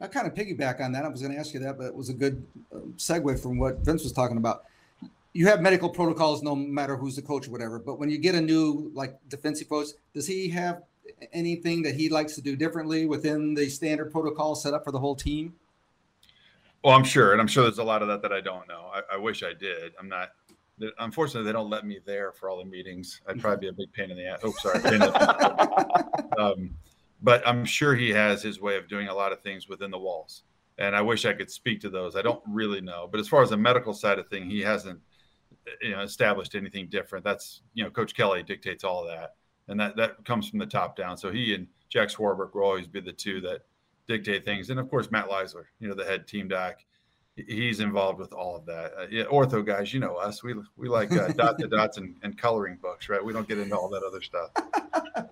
[0.00, 1.04] I kind of piggyback on that.
[1.04, 3.58] I was going to ask you that, but it was a good um, segue from
[3.58, 4.64] what Vince was talking about.
[5.32, 8.34] You have medical protocols no matter who's the coach or whatever, but when you get
[8.34, 10.82] a new like defensive coach, does he have
[11.32, 14.98] anything that he likes to do differently within the standard protocol set up for the
[14.98, 15.54] whole team?
[16.82, 18.90] Well, I'm sure, and I'm sure there's a lot of that that I don't know.
[18.92, 19.92] I, I wish I did.
[19.98, 20.30] I'm not.
[20.98, 23.20] Unfortunately, they don't let me there for all the meetings.
[23.26, 24.40] I'd probably be a big pain in the ass.
[24.42, 24.82] Oh, sorry.
[26.38, 26.70] um,
[27.22, 29.98] but I'm sure he has his way of doing a lot of things within the
[29.98, 30.44] walls,
[30.78, 32.16] and I wish I could speak to those.
[32.16, 35.00] I don't really know, but as far as the medical side of thing, he hasn't,
[35.82, 37.24] you know, established anything different.
[37.24, 39.34] That's you know, Coach Kelly dictates all of that,
[39.68, 41.16] and that that comes from the top down.
[41.16, 43.62] So he and Jack Swarbrick will always be the two that
[44.08, 44.70] dictate things.
[44.70, 46.78] And of course, Matt Leisler, you know, the head team doc,
[47.46, 48.92] he's involved with all of that.
[48.98, 50.42] Uh, yeah, ortho guys, you know us.
[50.42, 53.24] We we like uh, dot to dots and, and coloring books, right?
[53.24, 54.50] We don't get into all that other stuff.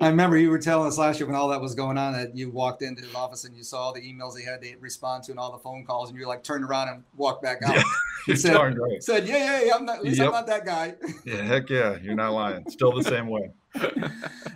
[0.00, 2.36] I remember you were telling us last year when all that was going on that
[2.36, 5.24] you walked into his office and you saw all the emails he had to respond
[5.24, 7.62] to and all the phone calls, and you were like turned around and walked back
[7.64, 7.82] out.
[8.26, 9.02] Yeah, said, right.
[9.02, 9.98] said, "Yeah, yeah, yeah, I'm not.
[9.98, 10.26] At least Yep.
[10.26, 12.64] I'm not that guy." Yeah, heck yeah, you're not lying.
[12.70, 13.50] Still the same way.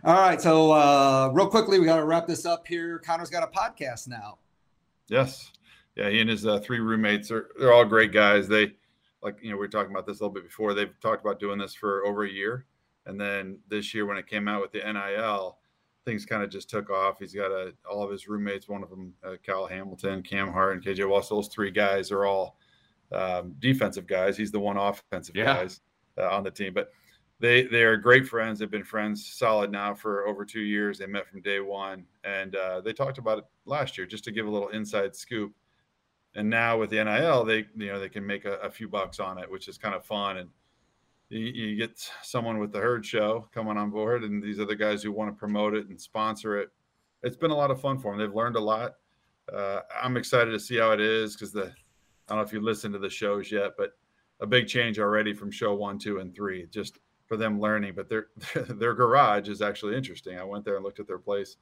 [0.04, 2.98] all right, so uh, real quickly, we got to wrap this up here.
[2.98, 4.38] Connor's got a podcast now.
[5.08, 5.50] Yes.
[5.96, 8.48] Yeah, he and his uh, three roommates are they're all great guys.
[8.48, 8.72] They
[9.22, 10.74] like you know we were talking about this a little bit before.
[10.74, 12.66] They've talked about doing this for over a year,
[13.06, 15.58] and then this year when it came out with the NIL,
[16.06, 17.18] things kind of just took off.
[17.18, 18.68] He's got a, all of his roommates.
[18.68, 21.28] One of them, uh, Kyle Hamilton, Cam Hart, and KJ Walsh.
[21.28, 22.56] Those three guys are all
[23.12, 24.36] um, defensive guys.
[24.36, 25.44] He's the one offensive Yeah.
[25.44, 25.80] guys
[26.18, 26.90] uh, on the team, but.
[27.40, 28.60] They, they are great friends.
[28.60, 30.96] They've been friends solid now for over two years.
[30.98, 34.30] They met from day one, and uh, they talked about it last year just to
[34.30, 35.52] give a little inside scoop
[36.34, 39.20] and now with the NIL, they you know they can make a, a few bucks
[39.20, 40.38] on it, which is kind of fun.
[40.38, 40.50] And
[41.28, 45.02] you, you get someone with the herd show coming on board, and these other guys
[45.02, 46.70] who want to promote it and sponsor it.
[47.22, 48.18] It's been a lot of fun for them.
[48.18, 48.96] They've learned a lot.
[49.52, 51.66] Uh, I'm excited to see how it is because the
[52.28, 53.92] I don't know if you listened to the shows yet, but
[54.40, 57.94] a big change already from show one, two, and three, just for them learning.
[57.94, 58.28] But their
[58.68, 60.38] their garage is actually interesting.
[60.38, 61.56] I went there and looked at their place.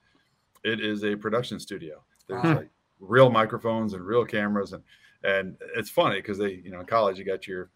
[0.64, 2.02] It is a production studio.
[2.28, 2.56] There's Wow.
[2.56, 2.70] like
[3.00, 4.82] real microphones and real cameras and
[5.24, 7.70] and it's funny because they you know in college you got your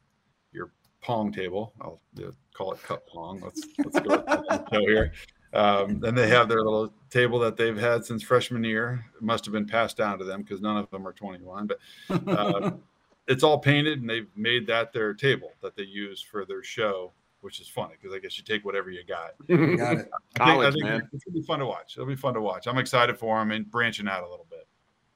[0.53, 0.71] your
[1.01, 1.73] pong table.
[1.81, 3.41] I'll uh, call it cup pong.
[3.41, 5.13] Let's let's go with show here.
[5.53, 9.05] Um, and they have their little table that they've had since freshman year.
[9.15, 12.29] It must have been passed down to them because none of them are 21 but
[12.37, 12.83] um,
[13.29, 17.13] it's all painted and they've made that their table that they use for their show
[17.41, 19.35] which is funny because i guess you take whatever you got.
[19.47, 19.71] Got it.
[19.81, 20.09] I think,
[20.41, 21.09] I College, think man.
[21.13, 21.95] it's gonna be fun to watch.
[21.97, 22.67] It'll be fun to watch.
[22.67, 24.54] I'm excited for them and branching out a little bit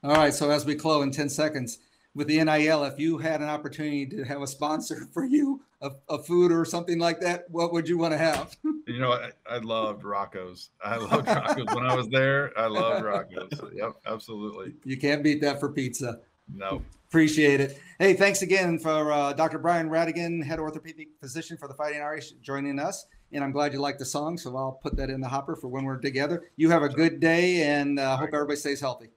[0.03, 0.33] All right.
[0.33, 1.79] So as we close in 10 seconds
[2.15, 5.91] with the NIL, if you had an opportunity to have a sponsor for you, a,
[6.09, 8.57] a food or something like that, what would you want to have?
[8.87, 10.71] You know, I, I loved Rocco's.
[10.83, 12.51] I loved Rocco's when I was there.
[12.57, 13.51] I loved Rocco's.
[13.71, 14.73] Yep, absolutely.
[14.83, 16.21] You can't beat that for pizza.
[16.51, 16.81] No.
[17.07, 17.79] Appreciate it.
[17.99, 19.59] Hey, thanks again for uh, Dr.
[19.59, 23.05] Brian Ratigan, head orthopedic physician for the Fighting Irish, joining us.
[23.31, 25.67] And I'm glad you like the song, so I'll put that in the hopper for
[25.67, 26.49] when we're together.
[26.55, 29.09] You have a good day, and uh, hope everybody stays healthy.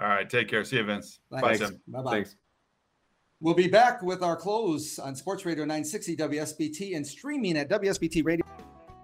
[0.00, 0.28] All right.
[0.28, 0.64] Take care.
[0.64, 1.20] See you, Vince.
[1.30, 1.58] Bye, Thanks.
[1.58, 1.80] Tim.
[1.88, 2.10] Bye bye.
[2.12, 2.36] Thanks.
[3.40, 8.24] We'll be back with our close on Sports Radio 960 WSBT and streaming at WSBT
[8.24, 8.44] Radio.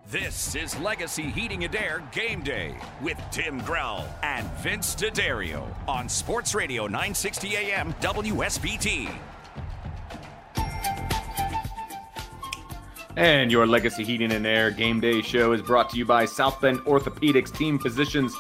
[0.09, 6.09] This is Legacy Heating and Air Game Day with Tim Grell and Vince D'Addario on
[6.09, 9.11] Sports Radio 960 AM WSBT.
[13.17, 16.61] And your Legacy Heating and Air Game Day show is brought to you by South
[16.61, 18.37] Bend Orthopedics Team Physicians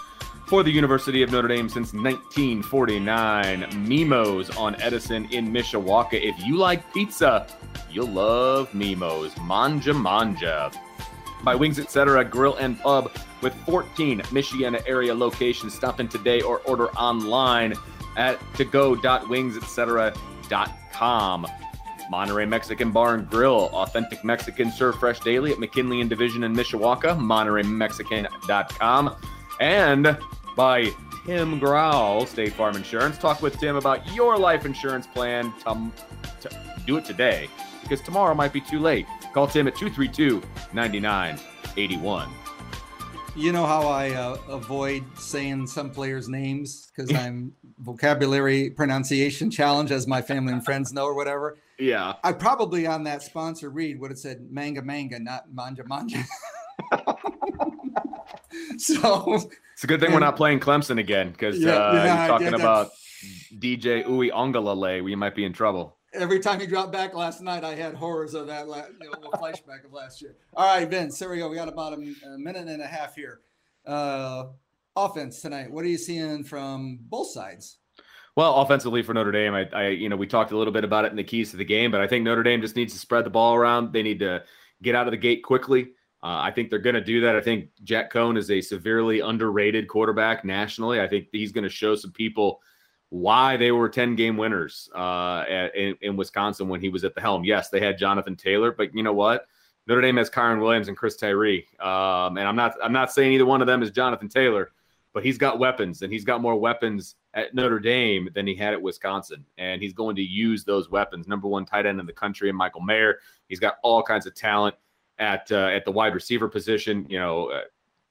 [0.46, 3.86] for the University of Notre Dame since 1949.
[3.86, 6.14] Mimo's on Edison in Mishawaka.
[6.14, 7.46] If you like pizza,
[7.90, 9.34] you'll love Mimo's.
[9.34, 10.74] Mangia Mangia.
[11.42, 12.24] By Wings Etc.
[12.24, 13.12] Grill and Pub
[13.42, 15.74] with 14 Michiana area locations.
[15.74, 17.74] Stop in today or order online
[18.16, 21.46] at togo.wingsetc.com.
[22.08, 26.54] Monterey Mexican Bar and Grill, authentic Mexican served fresh daily at McKinley and Division in
[26.54, 29.16] Mishawaka, MontereyMexican.com,
[29.60, 30.16] and
[30.56, 30.90] by
[31.26, 33.18] Tim Grell, State Farm Insurance.
[33.18, 35.52] Talk with Tim about your life insurance plan.
[35.64, 35.90] To,
[36.40, 37.48] to, do it today
[37.82, 39.06] because tomorrow might be too late.
[39.34, 40.40] Call Tim at 232
[40.72, 42.28] 9981.
[43.34, 49.90] You know how I uh, avoid saying some players' names because I'm vocabulary pronunciation challenge,
[49.90, 51.58] as my family and friends know, or whatever.
[51.78, 52.14] Yeah.
[52.24, 56.24] I probably on that sponsor read would have said manga manga, not manja manja.
[58.78, 59.34] so
[59.74, 62.54] It's a good thing we're not playing Clemson again because Yeah, uh, yeah, you're talking
[62.54, 62.90] about
[63.58, 65.02] DJ Uiagalelei.
[65.04, 65.96] We might be in trouble.
[66.12, 69.30] every time he dropped back last night, I had horrors of that la- you know,
[69.32, 70.36] flashback of last year.
[70.54, 71.48] All right, Vince, here we go.
[71.48, 73.40] We got about a, a minute and a half here.
[73.86, 74.44] Uh,
[74.96, 75.70] offense tonight.
[75.70, 77.78] What are you seeing from both sides?
[78.34, 81.06] Well, offensively for Notre Dame, I, I, you know, we talked a little bit about
[81.06, 82.98] it in the keys to the game, but I think Notre Dame just needs to
[82.98, 83.92] spread the ball around.
[83.92, 84.42] They need to
[84.82, 85.92] get out of the gate quickly.
[86.26, 87.36] Uh, I think they're going to do that.
[87.36, 91.00] I think Jack Coan is a severely underrated quarterback nationally.
[91.00, 92.60] I think he's going to show some people
[93.10, 97.20] why they were 10 game winners uh, in, in, Wisconsin when he was at the
[97.20, 97.44] helm.
[97.44, 99.46] Yes, they had Jonathan Taylor, but you know what?
[99.86, 101.64] Notre Dame has Kyren Williams and Chris Tyree.
[101.78, 104.72] Um, and I'm not I'm not saying either one of them is Jonathan Taylor,
[105.14, 108.72] but he's got weapons and he's got more weapons at Notre Dame than he had
[108.72, 109.46] at Wisconsin.
[109.58, 111.28] And he's going to use those weapons.
[111.28, 113.20] Number one tight end in the country, and Michael Mayer.
[113.48, 114.74] He's got all kinds of talent
[115.18, 117.06] at uh, at the wide receiver position.
[117.08, 117.62] You know, uh,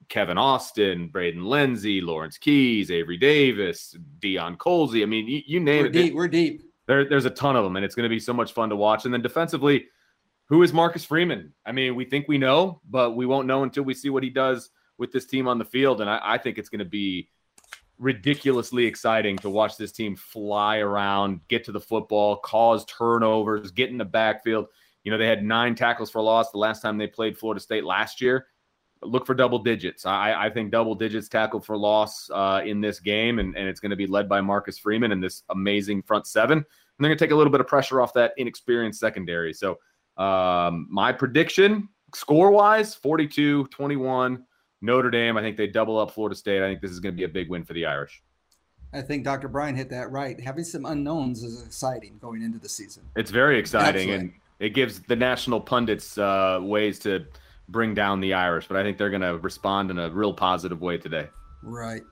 [0.09, 5.03] Kevin Austin, Braden Lenzy, Lawrence Keys, Avery Davis, Deion Colzie.
[5.03, 5.93] I mean, you, you name we're it.
[5.93, 6.63] Deep, we're deep.
[6.87, 8.75] There, there's a ton of them, and it's going to be so much fun to
[8.75, 9.05] watch.
[9.05, 9.87] And then defensively,
[10.45, 11.53] who is Marcus Freeman?
[11.65, 14.29] I mean, we think we know, but we won't know until we see what he
[14.29, 16.01] does with this team on the field.
[16.01, 17.29] And I, I think it's going to be
[17.97, 23.89] ridiculously exciting to watch this team fly around, get to the football, cause turnovers, get
[23.89, 24.67] in the backfield.
[25.05, 27.85] You know, they had nine tackles for loss the last time they played Florida State
[27.85, 28.47] last year.
[29.03, 30.05] Look for double digits.
[30.05, 33.79] I, I think double digits tackle for loss uh, in this game, and, and it's
[33.79, 36.57] going to be led by Marcus Freeman and this amazing front seven.
[36.57, 36.65] And
[36.99, 39.53] they're going to take a little bit of pressure off that inexperienced secondary.
[39.53, 39.77] So,
[40.17, 44.43] um, my prediction score wise 42 21
[44.81, 45.37] Notre Dame.
[45.37, 46.63] I think they double up Florida State.
[46.63, 48.23] I think this is going to be a big win for the Irish.
[48.93, 49.49] I think Dr.
[49.49, 50.39] Brian hit that right.
[50.39, 53.03] Having some unknowns is exciting going into the season.
[53.15, 54.13] It's very exciting, Absolutely.
[54.15, 57.25] and it gives the national pundits uh, ways to
[57.69, 58.67] bring down the Irish.
[58.67, 61.27] But I think they're going to respond in a real positive way today.
[61.63, 62.03] Right.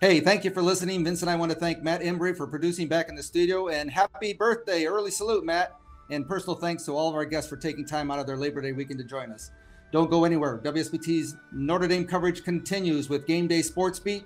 [0.00, 1.04] Hey, thank you for listening.
[1.04, 3.68] Vince and I want to thank Matt Embry for producing back in the studio.
[3.68, 4.86] And happy birthday.
[4.86, 5.76] Early salute, Matt.
[6.10, 8.60] And personal thanks to all of our guests for taking time out of their Labor
[8.60, 9.50] Day weekend to join us.
[9.92, 10.58] Don't go anywhere.
[10.58, 14.24] WSBT's Notre Dame coverage continues with Game Day Sports Beat,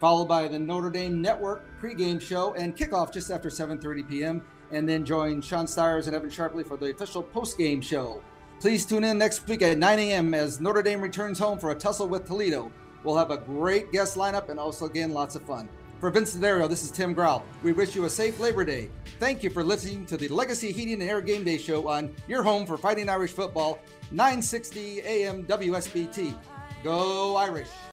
[0.00, 4.42] followed by the Notre Dame Network pregame show and kickoff just after 7:30 p.m.
[4.70, 8.22] And then join Sean Stires and Evan Sharpley for the official postgame show.
[8.60, 10.34] Please tune in next week at 9 a.m.
[10.34, 12.72] as Notre Dame returns home for a tussle with Toledo.
[13.04, 15.68] We'll have a great guest lineup and also, again, lots of fun.
[16.00, 17.44] For Vince D'Addario, this is Tim Grell.
[17.62, 18.88] We wish you a safe Labor Day.
[19.18, 22.42] Thank you for listening to the Legacy Heating and Air Game Day Show on your
[22.42, 23.80] home for Fighting Irish football,
[24.12, 26.36] 960 AM WSBT.
[26.84, 27.87] Go Irish!